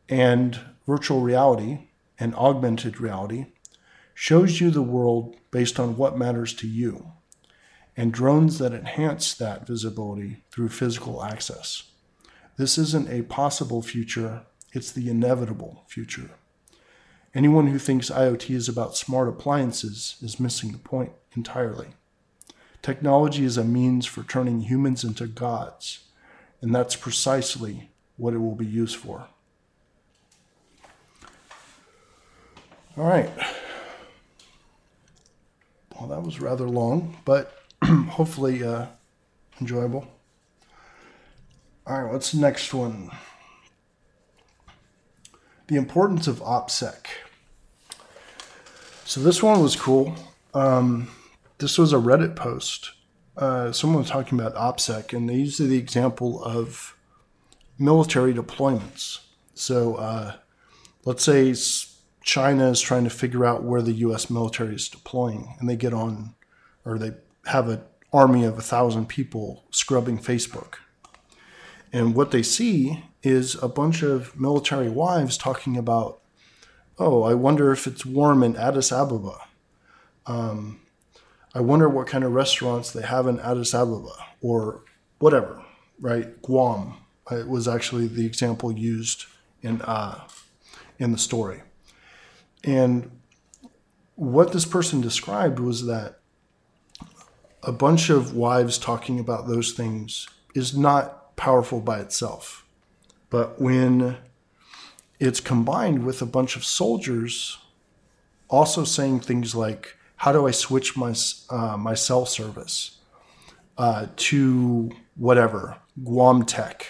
And 0.09 0.61
virtual 0.87 1.21
reality 1.21 1.89
and 2.19 2.35
augmented 2.35 3.01
reality 3.01 3.47
shows 4.15 4.61
you 4.61 4.71
the 4.71 4.83
world 4.83 5.37
based 5.51 5.81
on 5.81 5.97
what 5.97 6.19
matters 6.19 6.53
to 6.55 6.69
you, 6.69 7.13
and 7.97 8.13
drones 8.13 8.59
that 8.59 8.73
enhance 8.73 9.35
that 9.35 9.67
visibility 9.67 10.43
through 10.51 10.69
physical 10.69 11.25
access. 11.25 11.85
This 12.57 12.77
isn't 12.77 13.09
a 13.09 13.23
possible 13.23 13.83
future, 13.83 14.43
it's 14.73 14.93
the 14.93 15.09
inevitable 15.09 15.85
future. 15.89 16.31
Anyone 17.35 17.69
who 17.69 17.79
thinks 17.79 18.11
IoT 18.11 18.55
is 18.55 18.69
about 18.69 18.97
smart 18.97 19.29
appliances 19.29 20.17
is 20.21 20.41
missing 20.41 20.73
the 20.73 20.79
point 20.79 21.13
entirely. 21.37 21.89
Technology 22.83 23.45
is 23.45 23.57
a 23.57 23.65
means 23.65 24.07
for 24.07 24.25
turning 24.25 24.63
humans 24.63 25.05
into 25.05 25.27
gods, 25.27 26.01
and 26.61 26.75
that's 26.75 26.97
precisely 26.97 27.91
what 28.17 28.35
it 28.35 28.39
will 28.39 28.57
be 28.57 28.67
used 28.67 28.97
for. 28.97 29.29
All 32.97 33.05
right. 33.05 33.31
Well, 35.99 36.09
that 36.09 36.23
was 36.23 36.41
rather 36.41 36.69
long, 36.69 37.17
but 37.25 37.65
hopefully 37.85 38.65
uh, 38.65 38.87
enjoyable. 39.61 40.09
All 41.87 42.03
right, 42.03 42.13
what's 42.13 42.33
the 42.33 42.41
next 42.41 42.75
one? 42.75 43.11
The 45.71 45.77
importance 45.77 46.27
of 46.27 46.41
OPSEC. 46.41 47.07
So 49.05 49.21
this 49.21 49.41
one 49.41 49.63
was 49.63 49.77
cool. 49.77 50.17
Um, 50.53 51.09
this 51.59 51.79
was 51.79 51.93
a 51.93 51.97
Reddit 51.97 52.35
post. 52.35 52.91
Uh, 53.37 53.71
someone 53.71 54.01
was 54.01 54.11
talking 54.11 54.39
about 54.39 54.57
OPSEC, 54.57 55.17
and 55.17 55.29
they 55.29 55.37
used 55.37 55.63
the 55.63 55.79
example 55.79 56.43
of 56.43 56.97
military 57.79 58.35
deployments. 58.35 59.21
So 59.55 59.95
uh, 59.95 60.33
let's 61.05 61.23
say 61.23 61.55
China 62.25 62.69
is 62.71 62.81
trying 62.81 63.05
to 63.05 63.11
figure 63.11 63.45
out 63.45 63.63
where 63.63 63.81
the 63.81 63.93
U.S. 63.93 64.29
military 64.29 64.75
is 64.75 64.89
deploying, 64.89 65.55
and 65.61 65.71
they 65.71 65.77
get 65.77 65.95
on, 65.95 66.35
or 66.85 66.99
they 66.99 67.13
have 67.47 67.69
an 67.69 67.83
army 68.13 68.43
of 68.43 68.59
a 68.59 68.63
thousand 68.63 69.07
people 69.07 69.63
scrubbing 69.71 70.19
Facebook. 70.19 70.79
And 71.93 72.17
what 72.17 72.33
they 72.33 72.43
see 72.43 73.05
is 73.23 73.55
a 73.63 73.69
bunch 73.69 74.03
of 74.03 74.39
military 74.39 74.89
wives 74.89 75.37
talking 75.37 75.77
about, 75.77 76.21
oh, 76.99 77.23
I 77.23 77.35
wonder 77.35 77.73
if 77.73 77.87
it's 77.87 78.07
warm 78.07 78.43
in 78.43 78.57
Addis 78.57 78.93
Ababa. 78.93 79.39
Um, 80.27 80.81
I 81.55 81.61
wonder 81.61 81.89
what 81.89 82.07
kind 82.07 82.25
of 82.25 82.33
restaurants 82.33 82.93
they 82.93 83.03
have 83.03 83.27
in 83.27 83.41
Addis 83.41 83.75
Ababa 83.75 84.15
or 84.41 84.83
whatever, 85.19 85.63
right? 86.01 86.41
Guam 86.43 86.97
it 87.31 87.49
was 87.49 87.69
actually 87.69 88.07
the 88.07 88.27
example 88.27 88.73
used 88.73 89.27
in 89.63 89.81
uh, 89.83 90.27
in 90.99 91.13
the 91.13 91.19
story. 91.19 91.63
And 92.65 93.11
what 94.17 94.53
this 94.53 94.67
person 94.67 95.01
described 95.01 95.59
was 95.59 95.87
that 95.87 96.21
a 97.63 97.73
bunch 97.73 98.11
of 98.11 98.35
wives 98.35 98.79
talking 98.79 99.19
about 99.19 99.47
those 99.47 99.73
things 99.73 100.29
is 100.55 100.77
not 100.77 101.37
powerful 101.37 101.81
by 101.81 102.01
itself. 102.01 102.67
But 103.31 103.61
when 103.61 104.17
it's 105.21 105.41
combined 105.41 106.05
with 106.05 106.21
a 106.21 106.27
bunch 106.27 106.57
of 106.57 106.65
soldiers 106.65 107.59
also 108.49 108.85
saying 108.85 109.21
things 109.21 109.55
like, 109.55 109.97
"How 110.17 110.33
do 110.33 110.47
I 110.47 110.51
switch 110.51 110.97
my 110.97 111.15
uh, 111.49 111.77
my 111.77 111.95
cell 111.95 112.27
service 112.27 112.99
uh, 113.79 114.07
to 114.17 114.91
whatever 115.17 115.79
Guam 116.05 116.45
Tech?" 116.45 116.87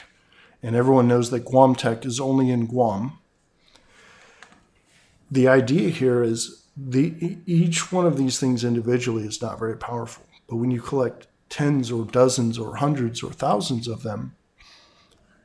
And 0.63 0.75
everyone 0.75 1.09
knows 1.09 1.31
that 1.31 1.45
Guam 1.45 1.75
Tech 1.75 2.05
is 2.05 2.19
only 2.19 2.51
in 2.51 2.67
Guam. 2.67 3.19
The 5.31 5.49
idea 5.49 5.91
here 5.91 6.23
is 6.23 6.65
the 6.77 7.39
each 7.47 7.93
one 7.93 8.07
of 8.07 8.17
these 8.17 8.41
things 8.41 8.65
individually 8.65 9.25
is 9.27 9.43
not 9.43 9.59
very 9.59 9.77
powerful, 9.77 10.25
but 10.49 10.57
when 10.57 10.71
you 10.71 10.81
collect 10.81 11.27
tens 11.51 11.91
or 11.91 12.05
dozens 12.05 12.59
or 12.59 12.77
hundreds 12.77 13.23
or 13.23 13.33
thousands 13.33 13.87
of 13.87 14.03
them, 14.03 14.35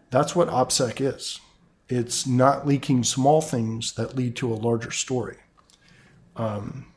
that's 0.09 0.35
what 0.35 0.49
OPSEC 0.49 1.01
is. 1.01 1.39
It's 1.87 2.25
not 2.25 2.67
leaking 2.67 3.03
small 3.03 3.41
things 3.41 3.93
that 3.93 4.15
lead 4.15 4.35
to 4.37 4.51
a 4.51 4.55
larger 4.55 4.91
story. 4.91 5.37
Um, 6.35 6.87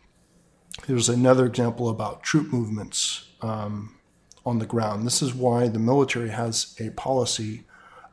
there's 0.86 1.08
another 1.08 1.46
example 1.46 1.88
about 1.88 2.22
troop 2.22 2.52
movements 2.52 3.28
um, 3.42 3.96
on 4.46 4.58
the 4.58 4.66
ground. 4.66 5.06
This 5.06 5.20
is 5.20 5.34
why 5.34 5.68
the 5.68 5.78
military 5.78 6.30
has 6.30 6.74
a 6.80 6.90
policy 6.90 7.64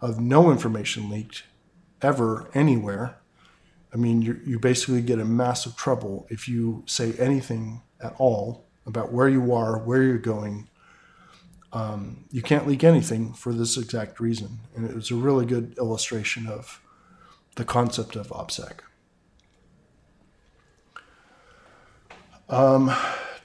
of 0.01 0.19
no 0.19 0.51
information 0.51 1.09
leaked 1.09 1.43
ever 2.01 2.49
anywhere. 2.53 3.17
I 3.93 3.97
mean, 3.97 4.21
you, 4.21 4.39
you 4.45 4.59
basically 4.59 5.01
get 5.01 5.19
in 5.19 5.37
massive 5.37 5.77
trouble 5.77 6.27
if 6.29 6.49
you 6.49 6.83
say 6.85 7.13
anything 7.13 7.81
at 8.01 8.13
all 8.17 8.65
about 8.85 9.13
where 9.13 9.29
you 9.29 9.53
are, 9.53 9.79
where 9.79 10.03
you're 10.03 10.17
going, 10.17 10.67
um, 11.75 12.23
you 12.31 12.41
can't 12.41 12.65
leak 12.65 12.85
anything 12.85 13.33
for 13.33 13.51
this 13.51 13.75
exact 13.75 14.21
reason. 14.21 14.59
And 14.75 14.89
it 14.89 14.95
was 14.95 15.11
a 15.11 15.15
really 15.15 15.45
good 15.45 15.77
illustration 15.77 16.47
of 16.47 16.81
the 17.57 17.65
concept 17.65 18.15
of 18.15 18.29
OPSEC. 18.29 18.79
Um, 22.47 22.95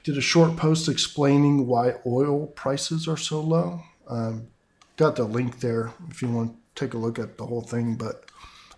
did 0.03 0.17
a 0.17 0.21
short 0.21 0.55
post 0.55 0.87
explaining 0.87 1.67
why 1.67 1.95
oil 2.05 2.47
prices 2.47 3.05
are 3.05 3.17
so 3.17 3.41
low. 3.41 3.81
Um, 4.07 4.47
got 4.95 5.17
the 5.17 5.25
link 5.25 5.59
there 5.59 5.91
if 6.09 6.21
you 6.21 6.29
want 6.29 6.53
to 6.53 6.85
take 6.85 6.93
a 6.93 6.97
look 6.97 7.19
at 7.19 7.37
the 7.37 7.45
whole 7.45 7.63
thing. 7.63 7.95
But 7.95 8.31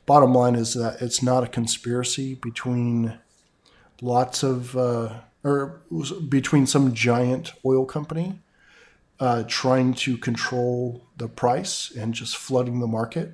bottom 0.07 0.33
line 0.33 0.55
is 0.55 0.73
that 0.73 0.99
it's 0.99 1.21
not 1.21 1.43
a 1.43 1.47
conspiracy 1.47 2.33
between 2.33 3.19
lots 4.01 4.41
of, 4.41 4.75
uh, 4.75 5.19
or 5.43 5.83
between 6.27 6.65
some 6.65 6.95
giant 6.95 7.51
oil 7.63 7.85
company 7.85 8.39
uh, 9.19 9.43
trying 9.47 9.93
to 9.93 10.17
control 10.17 11.05
the 11.17 11.27
price 11.27 11.91
and 11.95 12.13
just 12.13 12.35
flooding 12.35 12.79
the 12.79 12.87
market. 12.87 13.33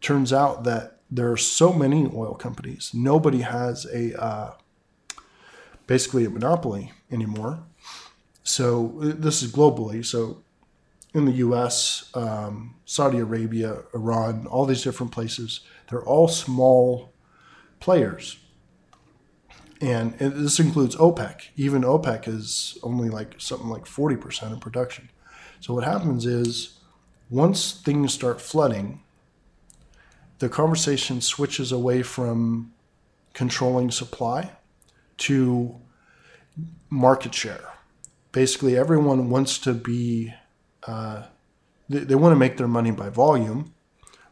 Turns 0.00 0.32
out 0.32 0.64
that 0.64 0.98
there 1.10 1.30
are 1.30 1.36
so 1.36 1.72
many 1.72 2.08
oil 2.14 2.34
companies. 2.34 2.92
Nobody 2.94 3.40
has 3.40 3.86
a 3.86 4.18
uh, 4.20 4.54
basically 5.86 6.24
a 6.24 6.30
monopoly 6.30 6.92
anymore. 7.10 7.64
So 8.42 8.98
uh, 9.02 9.12
this 9.16 9.42
is 9.42 9.52
globally. 9.52 10.04
So 10.04 10.42
in 11.12 11.24
the 11.24 11.32
U.S., 11.32 12.08
um, 12.14 12.76
Saudi 12.84 13.18
Arabia, 13.18 13.78
Iran, 13.92 14.46
all 14.46 14.64
these 14.64 14.84
different 14.84 15.12
places, 15.12 15.60
they're 15.88 16.04
all 16.04 16.28
small 16.28 17.12
players 17.80 18.38
and 19.80 20.18
this 20.18 20.60
includes 20.60 20.94
OPEC. 20.96 21.48
Even 21.56 21.82
OPEC 21.82 22.28
is 22.28 22.78
only 22.82 23.08
like 23.08 23.34
something 23.38 23.68
like 23.68 23.84
40% 23.84 24.52
of 24.52 24.60
production. 24.60 25.08
So 25.60 25.72
what 25.72 25.84
happens 25.84 26.26
is 26.26 26.78
once 27.30 27.72
things 27.72 28.12
start 28.12 28.40
flooding, 28.40 29.02
the 30.38 30.48
conversation 30.48 31.20
switches 31.20 31.72
away 31.72 32.02
from 32.02 32.72
controlling 33.32 33.90
supply 33.90 34.52
to 35.18 35.76
market 36.90 37.34
share. 37.34 37.72
Basically, 38.32 38.76
everyone 38.76 39.30
wants 39.30 39.58
to 39.58 39.72
be, 39.72 40.34
uh, 40.86 41.24
they, 41.88 42.00
they 42.00 42.14
want 42.14 42.32
to 42.32 42.38
make 42.38 42.58
their 42.58 42.68
money 42.68 42.90
by 42.90 43.08
volume, 43.08 43.72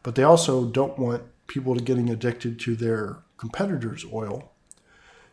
but 0.03 0.15
they 0.15 0.23
also 0.23 0.67
don't 0.67 0.99
want 0.99 1.23
people 1.47 1.75
to 1.75 1.83
getting 1.83 2.11
addicted 2.11 2.61
to 2.61 2.77
their 2.77 3.19
competitors' 3.39 4.05
oil 4.13 4.53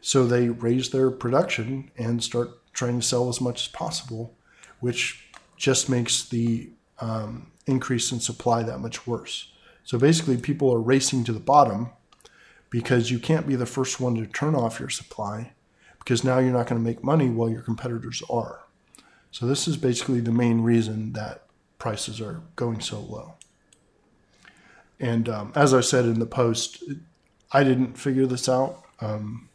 so 0.05 0.23
they 0.23 0.49
raise 0.49 0.91
their 0.91 1.09
production 1.09 1.89
and 1.97 2.23
start 2.23 2.51
trying 2.73 2.99
to 2.99 3.05
sell 3.05 3.27
as 3.27 3.41
much 3.41 3.61
as 3.63 3.67
possible, 3.69 4.35
which 4.79 5.27
just 5.57 5.89
makes 5.89 6.29
the 6.29 6.69
um, 6.99 7.51
increase 7.65 8.11
in 8.11 8.19
supply 8.19 8.61
that 8.61 8.77
much 8.77 9.07
worse. 9.07 9.51
So 9.83 9.97
basically, 9.97 10.37
people 10.37 10.71
are 10.71 10.79
racing 10.79 11.23
to 11.23 11.33
the 11.33 11.39
bottom 11.39 11.89
because 12.69 13.09
you 13.09 13.17
can't 13.17 13.47
be 13.47 13.55
the 13.55 13.65
first 13.65 13.99
one 13.99 14.13
to 14.13 14.27
turn 14.27 14.53
off 14.53 14.79
your 14.79 14.91
supply 14.91 15.53
because 15.97 16.23
now 16.23 16.37
you're 16.37 16.53
not 16.53 16.67
going 16.67 16.79
to 16.79 16.87
make 16.87 17.03
money 17.03 17.31
while 17.31 17.49
your 17.49 17.63
competitors 17.63 18.21
are. 18.29 18.59
So 19.31 19.47
this 19.47 19.67
is 19.67 19.75
basically 19.75 20.19
the 20.19 20.31
main 20.31 20.61
reason 20.61 21.13
that 21.13 21.47
prices 21.79 22.21
are 22.21 22.43
going 22.55 22.79
so 22.79 22.99
low. 22.99 23.33
And 24.99 25.27
um, 25.27 25.51
as 25.55 25.73
I 25.73 25.81
said 25.81 26.05
in 26.05 26.19
the 26.19 26.27
post, 26.27 26.83
I 27.51 27.63
didn't 27.63 27.97
figure 27.97 28.27
this 28.27 28.47
out. 28.47 28.83
Um, 29.01 29.49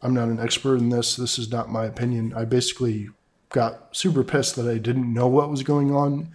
I'm 0.00 0.14
not 0.14 0.28
an 0.28 0.40
expert 0.40 0.76
in 0.76 0.90
this. 0.90 1.16
This 1.16 1.38
is 1.38 1.50
not 1.50 1.70
my 1.70 1.84
opinion. 1.84 2.32
I 2.34 2.44
basically 2.44 3.08
got 3.50 3.96
super 3.96 4.22
pissed 4.22 4.56
that 4.56 4.68
I 4.68 4.78
didn't 4.78 5.12
know 5.12 5.26
what 5.26 5.50
was 5.50 5.62
going 5.62 5.94
on 5.94 6.30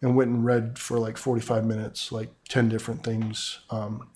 and 0.00 0.16
went 0.16 0.30
and 0.30 0.44
read 0.44 0.78
for 0.78 0.98
like 0.98 1.16
45 1.16 1.64
minutes, 1.64 2.10
like 2.10 2.30
10 2.48 2.68
different 2.68 3.04
things 3.04 3.60
um, 3.70 4.08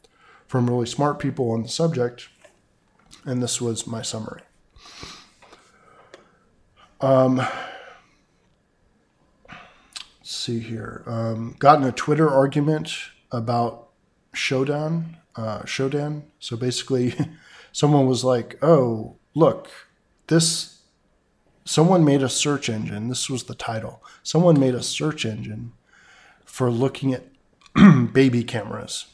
from 0.47 0.69
really 0.69 0.87
smart 0.87 1.19
people 1.19 1.51
on 1.53 1.63
the 1.63 1.69
subject. 1.69 2.29
And 3.25 3.43
this 3.43 3.61
was 3.61 3.87
my 3.87 4.03
summary. 4.03 4.43
Um, 7.01 7.37
let's 9.47 9.55
see 10.23 10.61
here. 10.61 11.03
Um, 11.07 11.57
got 11.59 11.81
in 11.81 11.85
a 11.85 11.93
Twitter 11.93 12.29
argument 12.29 12.97
about 13.31 13.89
Shodan. 14.35 15.17
Uh, 15.35 15.61
Shodan. 15.63 16.23
So 16.39 16.57
basically, 16.57 17.15
someone 17.77 18.07
was 18.07 18.25
like, 18.25 18.59
"Oh, 18.63 19.17
look, 19.35 19.69
this." 20.29 20.81
Someone 21.67 22.05
made 22.05 22.23
a 22.23 22.29
search 22.29 22.71
engine. 22.71 23.09
This 23.09 23.29
was 23.29 23.45
the 23.45 23.55
title. 23.55 24.03
Someone 24.23 24.59
made 24.59 24.75
a 24.75 24.83
search 24.83 25.27
engine 25.27 25.73
for 26.47 26.71
looking 26.71 27.13
at 27.13 27.25
baby 28.15 28.45
cameras. 28.45 29.07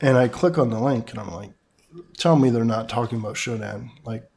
And 0.00 0.16
I 0.16 0.28
click 0.28 0.58
on 0.58 0.70
the 0.70 0.80
link, 0.80 1.10
and 1.10 1.20
I'm 1.20 1.32
like, 1.32 1.52
"Tell 2.16 2.34
me 2.34 2.50
they're 2.50 2.64
not 2.64 2.88
talking 2.88 3.20
about 3.20 3.36
Shodan." 3.36 3.90
Like, 4.04 4.28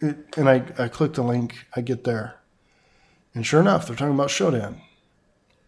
it, 0.00 0.16
and 0.36 0.48
I, 0.48 0.62
I 0.78 0.86
click 0.86 1.14
the 1.14 1.24
link, 1.24 1.66
I 1.74 1.80
get 1.80 2.04
there. 2.04 2.36
And 3.34 3.44
sure 3.44 3.60
enough, 3.60 3.86
they're 3.86 3.96
talking 3.96 4.14
about 4.14 4.28
Shodan. 4.28 4.80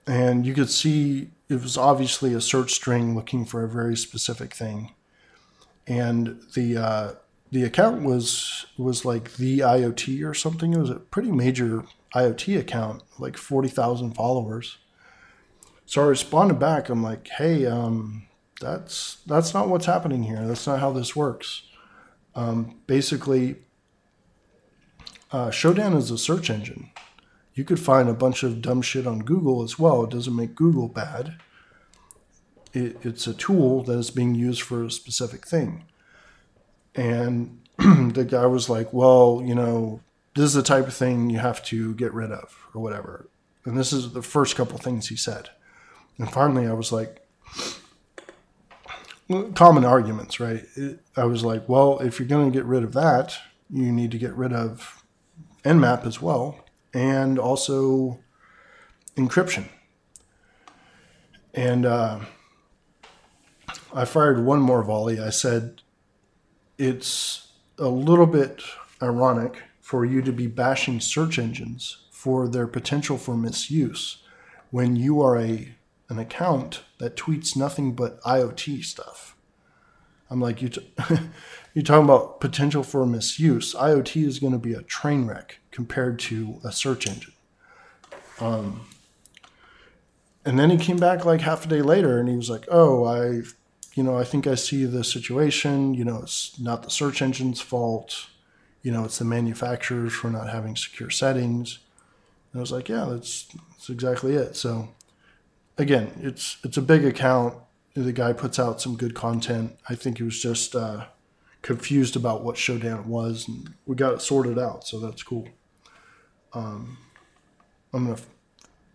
And 0.06 0.46
you 0.46 0.54
could 0.54 0.70
see 0.70 1.30
it 1.48 1.60
was 1.62 1.76
obviously 1.76 2.32
a 2.32 2.40
search 2.40 2.72
string 2.74 3.16
looking 3.16 3.44
for 3.44 3.64
a 3.64 3.68
very 3.68 3.96
specific 3.96 4.54
thing. 4.54 4.92
And 5.86 6.40
the 6.54 6.76
uh, 6.76 7.12
the 7.50 7.64
account 7.64 8.02
was 8.02 8.66
was 8.76 9.04
like 9.04 9.34
the 9.34 9.60
IoT 9.60 10.28
or 10.28 10.34
something. 10.34 10.72
It 10.72 10.78
was 10.78 10.90
a 10.90 10.96
pretty 10.96 11.30
major 11.30 11.84
IoT 12.14 12.58
account, 12.58 13.02
like 13.18 13.36
forty 13.36 13.68
thousand 13.68 14.14
followers. 14.14 14.78
So 15.84 16.02
I 16.02 16.06
responded 16.06 16.58
back. 16.58 16.88
I'm 16.88 17.02
like, 17.02 17.28
hey, 17.28 17.66
um, 17.66 18.26
that's 18.60 19.18
that's 19.26 19.54
not 19.54 19.68
what's 19.68 19.86
happening 19.86 20.24
here. 20.24 20.44
That's 20.46 20.66
not 20.66 20.80
how 20.80 20.92
this 20.92 21.14
works. 21.14 21.62
Um, 22.34 22.80
basically, 22.86 23.56
uh, 25.32 25.50
is 25.50 26.10
a 26.10 26.18
search 26.18 26.50
engine. 26.50 26.90
You 27.54 27.64
could 27.64 27.80
find 27.80 28.08
a 28.08 28.14
bunch 28.14 28.42
of 28.42 28.60
dumb 28.60 28.82
shit 28.82 29.06
on 29.06 29.20
Google 29.20 29.62
as 29.62 29.78
well. 29.78 30.04
It 30.04 30.10
doesn't 30.10 30.36
make 30.36 30.54
Google 30.54 30.88
bad. 30.88 31.36
It, 32.76 32.98
it's 33.02 33.26
a 33.26 33.32
tool 33.34 33.82
that 33.84 33.98
is 33.98 34.10
being 34.10 34.34
used 34.34 34.62
for 34.62 34.84
a 34.84 34.90
specific 34.90 35.46
thing. 35.46 35.84
And 36.94 37.60
the 37.78 38.26
guy 38.28 38.46
was 38.46 38.68
like, 38.68 38.92
well, 38.92 39.42
you 39.44 39.54
know, 39.54 40.00
this 40.34 40.44
is 40.44 40.54
the 40.54 40.62
type 40.62 40.86
of 40.86 40.94
thing 40.94 41.30
you 41.30 41.38
have 41.38 41.64
to 41.64 41.94
get 41.94 42.12
rid 42.12 42.30
of 42.30 42.68
or 42.74 42.82
whatever. 42.82 43.28
And 43.64 43.78
this 43.78 43.92
is 43.92 44.12
the 44.12 44.22
first 44.22 44.56
couple 44.56 44.76
things 44.78 45.08
he 45.08 45.16
said. 45.16 45.48
And 46.18 46.30
finally, 46.30 46.66
I 46.66 46.74
was 46.74 46.92
like, 46.92 47.26
common 49.54 49.84
arguments, 49.84 50.38
right? 50.38 50.64
I 51.16 51.24
was 51.24 51.44
like, 51.44 51.68
well, 51.68 51.98
if 52.00 52.18
you're 52.18 52.28
going 52.28 52.52
to 52.52 52.56
get 52.56 52.66
rid 52.66 52.84
of 52.84 52.92
that, 52.92 53.38
you 53.70 53.90
need 53.90 54.10
to 54.12 54.18
get 54.18 54.34
rid 54.34 54.52
of 54.52 55.02
Nmap 55.64 56.06
as 56.06 56.22
well, 56.22 56.64
and 56.94 57.38
also 57.38 58.20
encryption. 59.16 59.68
And 61.54 61.84
uh, 61.84 62.20
I 63.96 64.04
fired 64.04 64.44
one 64.44 64.60
more 64.60 64.82
volley. 64.82 65.18
I 65.18 65.30
said, 65.30 65.80
it's 66.76 67.48
a 67.78 67.88
little 67.88 68.26
bit 68.26 68.62
ironic 69.02 69.62
for 69.80 70.04
you 70.04 70.20
to 70.20 70.32
be 70.32 70.46
bashing 70.46 71.00
search 71.00 71.38
engines 71.38 72.04
for 72.10 72.46
their 72.46 72.66
potential 72.66 73.16
for 73.16 73.34
misuse 73.36 74.18
when 74.70 74.96
you 74.96 75.22
are 75.22 75.38
a 75.38 75.74
an 76.08 76.18
account 76.18 76.82
that 76.98 77.16
tweets 77.16 77.56
nothing 77.56 77.92
but 77.94 78.20
IoT 78.22 78.84
stuff. 78.84 79.34
I'm 80.30 80.40
like, 80.40 80.60
you 80.60 80.68
t- 80.68 80.92
you're 81.74 81.82
talking 81.82 82.04
about 82.04 82.38
potential 82.38 82.82
for 82.82 83.06
misuse. 83.06 83.74
IoT 83.74 84.24
is 84.24 84.38
going 84.38 84.52
to 84.52 84.58
be 84.58 84.74
a 84.74 84.82
train 84.82 85.26
wreck 85.26 85.58
compared 85.70 86.18
to 86.20 86.60
a 86.62 86.70
search 86.70 87.08
engine. 87.08 87.32
Um, 88.40 88.86
and 90.44 90.58
then 90.58 90.68
he 90.68 90.76
came 90.76 90.98
back 90.98 91.24
like 91.24 91.40
half 91.40 91.64
a 91.64 91.68
day 91.68 91.80
later 91.80 92.18
and 92.18 92.28
he 92.28 92.36
was 92.36 92.50
like, 92.50 92.66
oh, 92.70 93.04
I, 93.04 93.42
you 93.96 94.04
know, 94.04 94.16
I 94.16 94.22
think 94.22 94.46
I 94.46 94.54
see 94.54 94.84
the 94.84 95.02
situation. 95.02 95.94
You 95.94 96.04
know, 96.04 96.20
it's 96.22 96.58
not 96.60 96.84
the 96.84 96.90
search 96.90 97.20
engine's 97.20 97.60
fault. 97.60 98.28
You 98.82 98.92
know, 98.92 99.04
it's 99.04 99.18
the 99.18 99.24
manufacturers 99.24 100.12
for 100.12 100.30
not 100.30 100.48
having 100.48 100.76
secure 100.76 101.10
settings. 101.10 101.80
And 102.52 102.60
I 102.60 102.62
was 102.62 102.70
like, 102.70 102.88
yeah, 102.88 103.06
that's, 103.10 103.48
that's 103.70 103.90
exactly 103.90 104.34
it. 104.34 104.54
So 104.54 104.90
again, 105.76 106.12
it's, 106.20 106.58
it's 106.62 106.76
a 106.76 106.82
big 106.82 107.04
account 107.04 107.54
the 108.04 108.12
guy 108.12 108.32
puts 108.32 108.58
out 108.58 108.80
some 108.80 108.96
good 108.96 109.14
content. 109.14 109.78
I 109.88 109.94
think 109.94 110.18
he 110.18 110.24
was 110.24 110.40
just 110.40 110.74
uh, 110.76 111.06
confused 111.62 112.16
about 112.16 112.44
what 112.44 112.56
Shodan 112.56 113.06
was, 113.06 113.48
and 113.48 113.74
we 113.86 113.96
got 113.96 114.14
it 114.14 114.22
sorted 114.22 114.58
out, 114.58 114.86
so 114.86 115.00
that's 115.00 115.22
cool. 115.22 115.48
Um, 116.52 116.98
I'm 117.92 118.06
gonna 118.06 118.20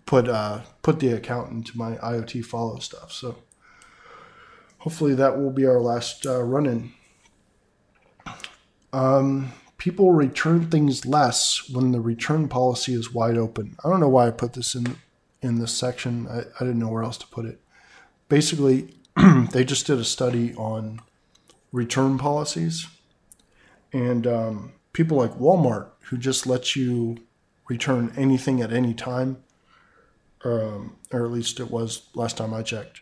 put 0.06 0.28
uh, 0.28 0.62
put 0.84 1.00
the 1.00 1.14
account 1.14 1.52
into 1.52 1.78
my 1.78 1.96
IoT 1.96 2.46
follow 2.46 2.78
stuff. 2.80 3.12
So 3.12 3.38
hopefully 4.82 5.16
that 5.16 5.38
will 5.38 5.52
be 5.52 5.66
our 5.66 5.80
last 5.80 6.26
uh, 6.26 6.44
run 6.44 6.66
in. 6.66 6.92
Um, 8.94 9.54
people 9.78 10.12
return 10.12 10.70
things 10.70 11.06
less 11.06 11.70
when 11.70 11.92
the 11.92 12.02
return 12.02 12.48
policy 12.48 12.94
is 12.94 13.14
wide 13.14 13.38
open. 13.38 13.76
I 13.84 13.90
don't 13.90 14.00
know 14.00 14.10
why 14.10 14.28
I 14.28 14.32
put 14.32 14.54
this 14.54 14.76
in 14.76 14.98
in 15.42 15.60
this 15.60 15.74
section. 15.74 16.28
I, 16.28 16.40
I 16.40 16.66
didn't 16.66 16.80
know 16.80 16.90
where 16.90 17.04
else 17.04 17.18
to 17.18 17.28
put 17.28 17.46
it 17.46 17.62
basically, 18.32 18.88
they 19.52 19.66
just 19.66 19.86
did 19.86 20.00
a 20.00 20.06
study 20.06 20.56
on 20.56 21.02
return 21.74 22.18
policies. 22.18 22.88
And 23.92 24.26
um, 24.26 24.72
people 24.94 25.18
like 25.18 25.34
Walmart, 25.38 25.90
who 26.04 26.18
just 26.18 26.48
let 26.48 26.74
you 26.78 27.18
return 27.68 28.14
anything 28.16 28.62
at 28.62 28.72
any 28.72 28.94
time, 28.94 29.44
um, 30.46 30.96
or 31.12 31.26
at 31.26 31.32
least 31.32 31.60
it 31.60 31.70
was 31.70 32.04
last 32.16 32.38
time 32.38 32.54
I 32.54 32.62
checked, 32.62 33.02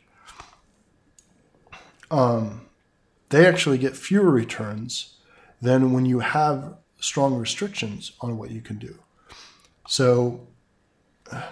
um, 2.11 2.67
they 3.29 3.45
actually 3.45 3.77
get 3.77 3.95
fewer 3.95 4.29
returns 4.29 5.15
than 5.61 5.93
when 5.93 6.05
you 6.05 6.19
have 6.19 6.77
strong 6.99 7.35
restrictions 7.35 8.11
on 8.21 8.37
what 8.37 8.51
you 8.51 8.61
can 8.61 8.77
do. 8.77 8.99
So, 9.87 10.47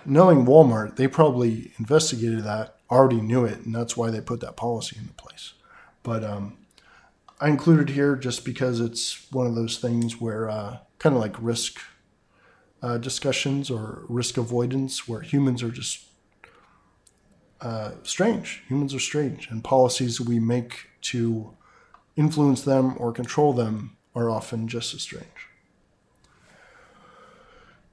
knowing 0.06 0.46
Walmart, 0.46 0.96
they 0.96 1.08
probably 1.08 1.72
investigated 1.80 2.44
that 2.44 2.78
already 2.90 3.22
knew 3.22 3.46
it, 3.46 3.60
and 3.60 3.76
that's 3.76 3.98
why 3.98 4.10
they 4.10 4.22
put 4.22 4.40
that 4.42 4.56
policy 4.56 4.98
into 5.00 5.14
place. 5.14 5.54
But 6.04 6.24
um, 6.24 6.58
I 7.40 7.50
included 7.50 7.90
here 7.90 8.16
just 8.16 8.46
because 8.46 8.80
it's 8.80 9.32
one 9.32 9.46
of 9.46 9.56
those 9.56 9.78
things 9.78 10.20
where 10.22 10.50
uh, 10.50 10.78
kind 11.00 11.16
of 11.16 11.22
like 11.22 11.36
risk 11.40 11.80
uh, 12.82 12.98
discussions 12.98 13.70
or 13.70 14.04
risk 14.08 14.38
avoidance, 14.38 15.08
where 15.08 15.22
humans 15.22 15.64
are 15.64 15.72
just 15.72 16.07
uh, 17.62 17.92
strange. 18.04 18.64
Humans 18.68 18.94
are 18.94 19.00
strange, 19.00 19.48
and 19.50 19.64
policies 19.64 20.22
we 20.22 20.40
make 20.40 20.90
to 21.02 21.54
influence 22.16 22.62
them 22.62 22.96
or 22.98 23.12
control 23.12 23.54
them 23.54 23.98
are 24.16 24.30
often 24.30 24.68
just 24.68 24.94
as 24.94 25.02
strange. 25.02 25.28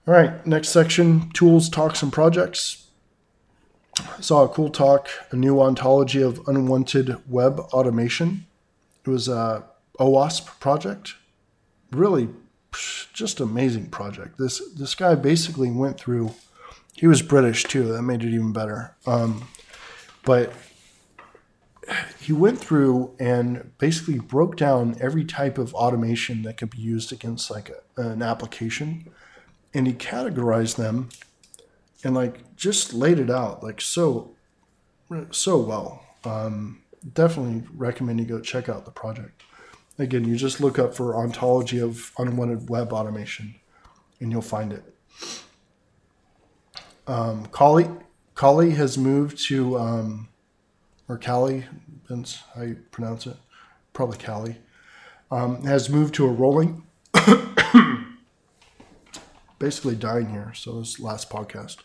All 0.06 0.14
right, 0.14 0.46
next 0.46 0.68
section 0.68 1.30
tools, 1.30 1.68
talks, 1.68 2.02
and 2.02 2.12
projects 2.12 2.84
saw 4.20 4.44
a 4.44 4.48
cool 4.48 4.70
talk, 4.70 5.08
a 5.30 5.36
new 5.36 5.60
ontology 5.60 6.20
of 6.20 6.46
unwanted 6.48 7.16
web 7.28 7.60
automation. 7.72 8.46
It 9.06 9.10
was 9.10 9.28
a 9.28 9.64
OWASP 9.98 10.58
project. 10.60 11.14
Really, 11.90 12.28
just 13.12 13.40
amazing 13.40 13.86
project. 13.86 14.38
This 14.38 14.60
this 14.74 14.94
guy 14.94 15.14
basically 15.14 15.70
went 15.70 15.98
through. 15.98 16.34
He 16.94 17.06
was 17.06 17.22
British 17.22 17.64
too. 17.64 17.84
That 17.92 18.02
made 18.02 18.22
it 18.24 18.34
even 18.34 18.52
better. 18.52 18.96
Um, 19.06 19.48
but 20.24 20.52
he 22.18 22.32
went 22.32 22.58
through 22.58 23.14
and 23.18 23.70
basically 23.78 24.18
broke 24.18 24.56
down 24.56 24.96
every 25.00 25.24
type 25.24 25.58
of 25.58 25.74
automation 25.74 26.42
that 26.42 26.56
could 26.56 26.70
be 26.70 26.78
used 26.78 27.12
against 27.12 27.50
like 27.50 27.70
a, 27.70 28.00
an 28.00 28.22
application, 28.22 29.10
and 29.74 29.86
he 29.86 29.92
categorized 29.92 30.76
them 30.76 31.08
and 32.02 32.14
like 32.14 32.56
just 32.56 32.94
laid 32.94 33.18
it 33.18 33.30
out 33.30 33.62
like 33.62 33.80
so 33.80 34.30
so 35.30 35.58
well. 35.58 36.04
Um, 36.24 36.80
definitely 37.12 37.62
recommend 37.76 38.20
you 38.20 38.26
go 38.26 38.40
check 38.40 38.68
out 38.68 38.84
the 38.84 38.90
project. 38.90 39.42
Again, 39.98 40.24
you 40.24 40.36
just 40.36 40.60
look 40.60 40.78
up 40.78 40.94
for 40.94 41.16
ontology 41.16 41.78
of 41.78 42.12
unwanted 42.18 42.68
web 42.68 42.92
automation, 42.92 43.54
and 44.20 44.32
you'll 44.32 44.42
find 44.42 44.72
it. 44.72 44.94
Um, 47.06 47.46
Kali 48.34 48.70
has 48.70 48.98
moved 48.98 49.38
to 49.46 49.78
um, 49.78 50.28
or 51.08 51.18
Kali, 51.18 51.64
that's 52.08 52.42
how 52.54 52.62
you 52.62 52.76
pronounce 52.90 53.26
it, 53.26 53.36
probably 53.92 54.18
Callie, 54.18 54.56
um, 55.30 55.62
has 55.64 55.88
moved 55.88 56.14
to 56.14 56.26
a 56.26 56.30
rolling. 56.30 56.82
basically 59.58 59.96
dying 59.96 60.28
here. 60.28 60.52
So 60.54 60.78
this 60.78 61.00
last 61.00 61.30
podcast. 61.30 61.78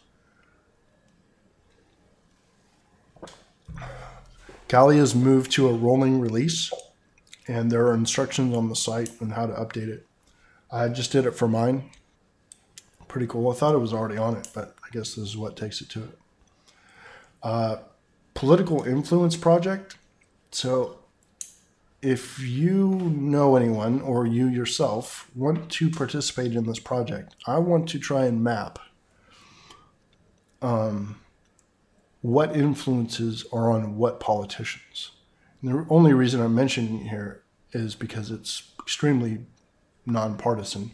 Kali 4.67 4.97
has 4.97 5.15
moved 5.15 5.51
to 5.53 5.67
a 5.67 5.73
rolling 5.73 6.19
release, 6.19 6.71
and 7.47 7.71
there 7.71 7.87
are 7.87 7.93
instructions 7.93 8.55
on 8.55 8.69
the 8.69 8.75
site 8.75 9.09
on 9.21 9.31
how 9.31 9.47
to 9.47 9.53
update 9.53 9.87
it. 9.87 10.05
I 10.71 10.89
just 10.89 11.11
did 11.11 11.25
it 11.25 11.35
for 11.35 11.47
mine. 11.47 11.89
Pretty 13.07 13.25
cool. 13.25 13.49
I 13.49 13.55
thought 13.55 13.73
it 13.73 13.79
was 13.79 13.93
already 13.93 14.17
on 14.17 14.35
it, 14.35 14.49
but 14.53 14.75
I 14.83 14.89
guess 14.91 15.15
this 15.15 15.29
is 15.29 15.37
what 15.37 15.55
takes 15.55 15.81
it 15.81 15.89
to 15.89 16.03
it. 16.03 16.18
Uh, 17.41 17.77
political 18.33 18.83
influence 18.83 19.35
project. 19.35 19.97
So, 20.51 20.99
if 22.01 22.39
you 22.39 22.87
know 22.87 23.57
anyone 23.57 23.99
or 24.01 24.25
you 24.25 24.47
yourself 24.47 25.29
want 25.35 25.69
to 25.71 25.89
participate 25.89 26.53
in 26.53 26.65
this 26.65 26.79
project, 26.79 27.35
I 27.45 27.57
want 27.57 27.89
to 27.89 27.99
try 27.99 28.25
and 28.25 28.41
map 28.41 28.79
um, 30.61 31.19
what 32.21 32.55
influences 32.55 33.45
are 33.51 33.69
on 33.69 33.97
what 33.97 34.19
politicians. 34.19 35.11
And 35.61 35.71
the 35.71 35.85
only 35.89 36.13
reason 36.13 36.41
I'm 36.41 36.55
mentioning 36.55 37.01
it 37.01 37.09
here 37.09 37.43
is 37.73 37.95
because 37.95 38.31
it's 38.31 38.71
extremely 38.79 39.45
nonpartisan. 40.05 40.91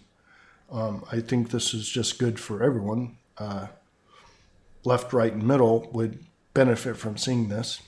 Um, 0.72 1.06
I 1.12 1.20
think 1.20 1.52
this 1.52 1.74
is 1.74 1.88
just 1.88 2.18
good 2.18 2.40
for 2.40 2.64
everyone. 2.64 3.18
Uh, 3.38 3.68
left, 4.84 5.14
right, 5.14 5.34
and 5.34 5.44
middle 5.44 5.90
would 5.94 6.26
benefit 6.56 6.98
from 6.98 7.18
seeing 7.18 7.50
this. 7.50 7.84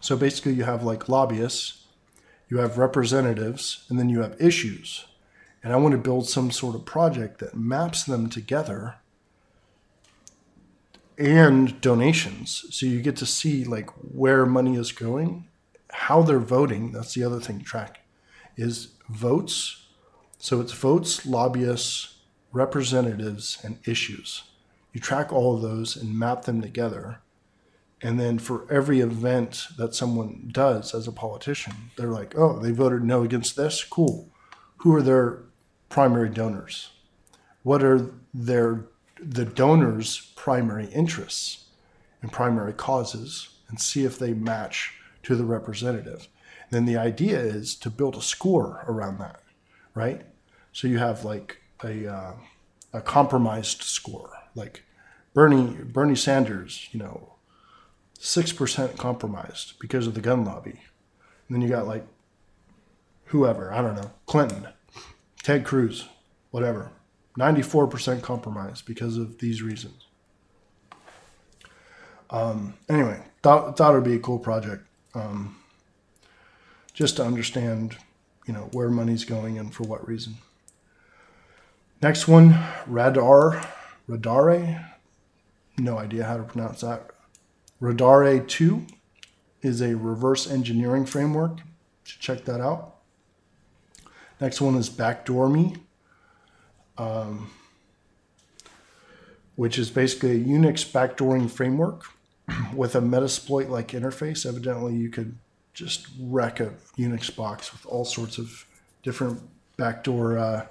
So 0.00 0.16
basically, 0.16 0.54
you 0.54 0.64
have 0.64 0.82
like 0.82 1.08
lobbyists, 1.10 1.84
you 2.48 2.58
have 2.58 2.78
representatives, 2.78 3.84
and 3.90 3.98
then 3.98 4.08
you 4.08 4.22
have 4.22 4.40
issues. 4.40 5.04
And 5.62 5.72
I 5.72 5.76
want 5.76 5.92
to 5.92 5.98
build 5.98 6.28
some 6.28 6.50
sort 6.50 6.74
of 6.74 6.86
project 6.86 7.40
that 7.40 7.54
maps 7.54 8.04
them 8.04 8.30
together 8.30 8.96
and 11.18 11.80
donations. 11.80 12.66
So 12.70 12.86
you 12.86 13.00
get 13.00 13.16
to 13.16 13.26
see 13.26 13.64
like 13.64 13.90
where 13.90 14.46
money 14.46 14.76
is 14.76 14.92
going, 14.92 15.48
how 15.90 16.22
they're 16.22 16.38
voting. 16.38 16.92
That's 16.92 17.14
the 17.14 17.24
other 17.24 17.40
thing 17.40 17.58
to 17.58 17.64
track 17.64 18.00
is 18.56 18.88
votes. 19.08 19.86
So 20.38 20.60
it's 20.60 20.72
votes, 20.72 21.24
lobbyists, 21.24 22.18
representatives, 22.52 23.58
and 23.62 23.78
issues. 23.86 24.44
You 24.94 25.00
track 25.00 25.30
all 25.30 25.54
of 25.54 25.60
those 25.60 25.94
and 25.94 26.18
map 26.18 26.46
them 26.46 26.62
together. 26.62 27.18
And 28.00 28.18
then 28.18 28.38
for 28.38 28.66
every 28.72 29.00
event 29.00 29.66
that 29.76 29.94
someone 29.94 30.48
does 30.50 30.94
as 30.94 31.06
a 31.06 31.12
politician, 31.12 31.74
they're 31.96 32.08
like, 32.08 32.34
oh, 32.38 32.58
they 32.58 32.70
voted 32.70 33.04
no 33.04 33.22
against 33.22 33.56
this? 33.56 33.84
Cool. 33.84 34.30
Who 34.78 34.94
are 34.94 35.02
their 35.02 35.42
primary 35.90 36.30
donors? 36.30 36.92
What 37.62 37.84
are 37.84 38.10
their 38.32 38.86
the 39.20 39.44
donors' 39.44 40.32
primary 40.36 40.86
interests 40.86 41.64
and 42.22 42.32
primary 42.32 42.72
causes 42.72 43.48
and 43.68 43.80
see 43.80 44.04
if 44.04 44.18
they 44.18 44.34
match 44.34 44.94
to 45.22 45.34
the 45.36 45.44
representative. 45.44 46.28
And 46.62 46.70
then 46.70 46.84
the 46.84 46.96
idea 46.96 47.38
is 47.38 47.74
to 47.76 47.90
build 47.90 48.16
a 48.16 48.22
score 48.22 48.84
around 48.86 49.18
that, 49.18 49.40
right? 49.94 50.22
So 50.72 50.88
you 50.88 50.98
have 50.98 51.24
like 51.24 51.58
a, 51.82 52.06
uh, 52.06 52.32
a 52.92 53.00
compromised 53.00 53.82
score, 53.82 54.30
like 54.54 54.84
Bernie 55.32 55.76
Bernie 55.82 56.16
Sanders, 56.16 56.88
you 56.92 56.98
know, 56.98 57.34
six 58.18 58.52
percent 58.52 58.96
compromised 58.96 59.74
because 59.78 60.06
of 60.06 60.14
the 60.14 60.20
gun 60.20 60.44
lobby. 60.44 60.80
And 61.48 61.54
then 61.54 61.60
you 61.60 61.68
got 61.68 61.86
like 61.86 62.06
whoever, 63.26 63.72
I 63.72 63.82
don't 63.82 63.96
know, 63.96 64.12
Clinton, 64.26 64.68
Ted 65.42 65.64
Cruz, 65.64 66.08
whatever, 66.50 66.92
94% 67.38 68.22
compromise 68.22 68.80
because 68.80 69.16
of 69.16 69.38
these 69.38 69.62
reasons. 69.62 70.06
Um, 72.30 72.74
anyway, 72.88 73.22
thought, 73.42 73.76
thought 73.76 73.92
it 73.92 73.94
would 73.94 74.04
be 74.04 74.14
a 74.14 74.20
cool 74.20 74.38
project 74.38 74.84
um, 75.14 75.56
just 76.92 77.16
to 77.16 77.24
understand, 77.24 77.96
you 78.46 78.54
know, 78.54 78.68
where 78.72 78.88
money's 78.88 79.24
going 79.24 79.58
and 79.58 79.74
for 79.74 79.84
what 79.84 80.06
reason. 80.06 80.36
Next 82.02 82.28
one, 82.28 82.58
Radar, 82.86 83.68
Radare, 84.08 84.90
no 85.78 85.98
idea 85.98 86.24
how 86.24 86.36
to 86.36 86.42
pronounce 86.42 86.80
that. 86.82 87.10
Radare 87.80 88.46
2 88.46 88.86
is 89.62 89.80
a 89.80 89.96
reverse 89.96 90.50
engineering 90.50 91.06
framework. 91.06 91.58
Should 92.04 92.20
check 92.20 92.44
that 92.44 92.60
out. 92.60 92.96
Next 94.40 94.60
one 94.60 94.76
is 94.76 94.88
Backdoor 94.88 95.48
Me 95.48 95.76
um, 96.98 97.50
which 99.56 99.78
is 99.78 99.90
basically 99.90 100.32
a 100.32 100.44
Unix 100.44 100.90
backdooring 100.90 101.50
framework 101.50 102.04
with 102.74 102.94
a 102.94 103.00
Metasploit 103.00 103.68
like 103.68 103.88
interface. 103.88 104.46
Evidently, 104.46 104.94
you 104.94 105.10
could 105.10 105.36
just 105.72 106.08
wreck 106.20 106.60
a 106.60 106.72
Unix 106.96 107.34
box 107.34 107.72
with 107.72 107.84
all 107.86 108.04
sorts 108.04 108.38
of 108.38 108.66
different 109.02 109.40
backdoor 109.76 110.38
uh, 110.38 110.66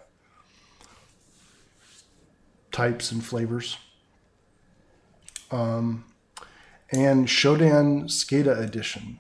types 2.74 3.14
and 3.14 3.24
flavors. 3.24 3.78
Um, 5.52 6.04
and 6.92 7.28
Shodan 7.28 8.06
SCADA 8.06 8.60
edition. 8.60 9.20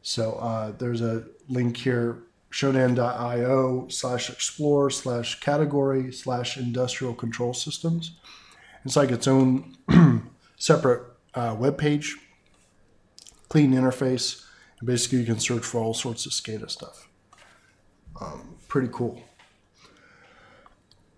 So 0.00 0.34
uh, 0.34 0.72
there's 0.78 1.02
a 1.02 1.24
link 1.48 1.76
here 1.76 2.22
shodan.io 2.50 3.88
slash 3.88 4.30
explore 4.30 4.88
slash 4.88 5.40
category 5.40 6.12
slash 6.12 6.56
industrial 6.56 7.12
control 7.12 7.52
systems. 7.52 8.16
It's 8.84 8.94
like 8.94 9.10
its 9.10 9.26
own 9.26 9.76
separate 10.56 11.02
uh, 11.34 11.56
web 11.58 11.76
page, 11.76 12.16
clean 13.48 13.72
interface, 13.72 14.44
and 14.78 14.86
basically 14.86 15.18
you 15.18 15.24
can 15.24 15.40
search 15.40 15.64
for 15.64 15.80
all 15.80 15.94
sorts 15.94 16.26
of 16.26 16.32
SCADA 16.32 16.70
stuff. 16.70 17.08
Um, 18.20 18.54
pretty 18.68 18.88
cool. 18.92 19.20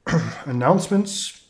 Announcements. 0.47 1.46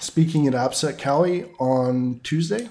Speaking 0.00 0.46
at 0.46 0.54
AppSec 0.54 0.96
Cali 0.96 1.46
on 1.58 2.20
Tuesday, 2.22 2.70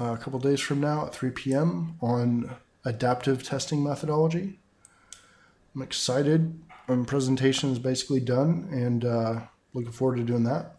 uh, 0.00 0.12
a 0.12 0.16
couple 0.16 0.38
days 0.38 0.60
from 0.60 0.80
now 0.80 1.06
at 1.06 1.12
3 1.12 1.30
p.m. 1.30 1.96
on 2.00 2.54
adaptive 2.84 3.42
testing 3.42 3.82
methodology. 3.82 4.60
I'm 5.74 5.82
excited. 5.82 6.60
My 6.86 7.04
presentation 7.04 7.70
is 7.70 7.80
basically 7.80 8.20
done 8.20 8.68
and 8.70 9.04
uh, 9.04 9.40
looking 9.72 9.90
forward 9.90 10.18
to 10.18 10.22
doing 10.22 10.44
that. 10.44 10.76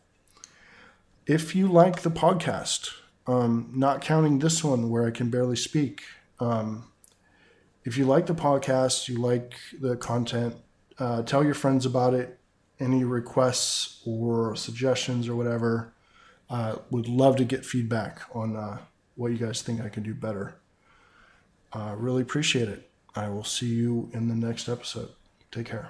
If 1.28 1.53
you 1.55 1.67
like 1.67 2.03
the 2.03 2.11
podcast, 2.11 2.91
um, 3.28 3.69
not 3.76 3.99
counting 3.99 4.39
this 4.39 4.63
one 4.63 4.89
where 4.89 5.05
I 5.05 5.11
can 5.11 5.30
barely 5.30 5.57
speak, 5.57 6.03
um, 6.39 6.86
if 7.84 7.97
you 7.97 8.05
like 8.05 8.28
the 8.28 8.36
podcast, 8.36 9.09
you 9.09 9.19
like 9.19 9.55
the 9.82 9.97
content, 9.97 10.55
uh, 10.99 11.23
tell 11.23 11.43
your 11.43 11.53
friends 11.53 11.86
about 11.86 12.13
it. 12.13 12.39
Any 12.80 13.03
requests 13.03 14.01
or 14.05 14.55
suggestions 14.55 15.30
or 15.30 15.36
whatever, 15.36 15.93
uh, 16.49 16.76
would 16.91 17.07
love 17.07 17.38
to 17.38 17.45
get 17.45 17.65
feedback 17.65 18.21
on 18.34 18.55
uh, 18.55 18.80
what 19.15 19.32
you 19.32 19.38
guys 19.38 19.61
think 19.61 19.82
I 19.82 19.89
can 19.89 20.03
do 20.03 20.13
better. 20.13 20.55
Uh, 21.73 21.95
really 21.97 22.21
appreciate 22.21 22.69
it. 22.69 22.89
I 23.15 23.30
will 23.30 23.43
see 23.43 23.67
you 23.67 24.09
in 24.13 24.28
the 24.28 24.36
next 24.36 24.67
episode. 24.69 25.09
Take 25.51 25.67
care. 25.67 25.89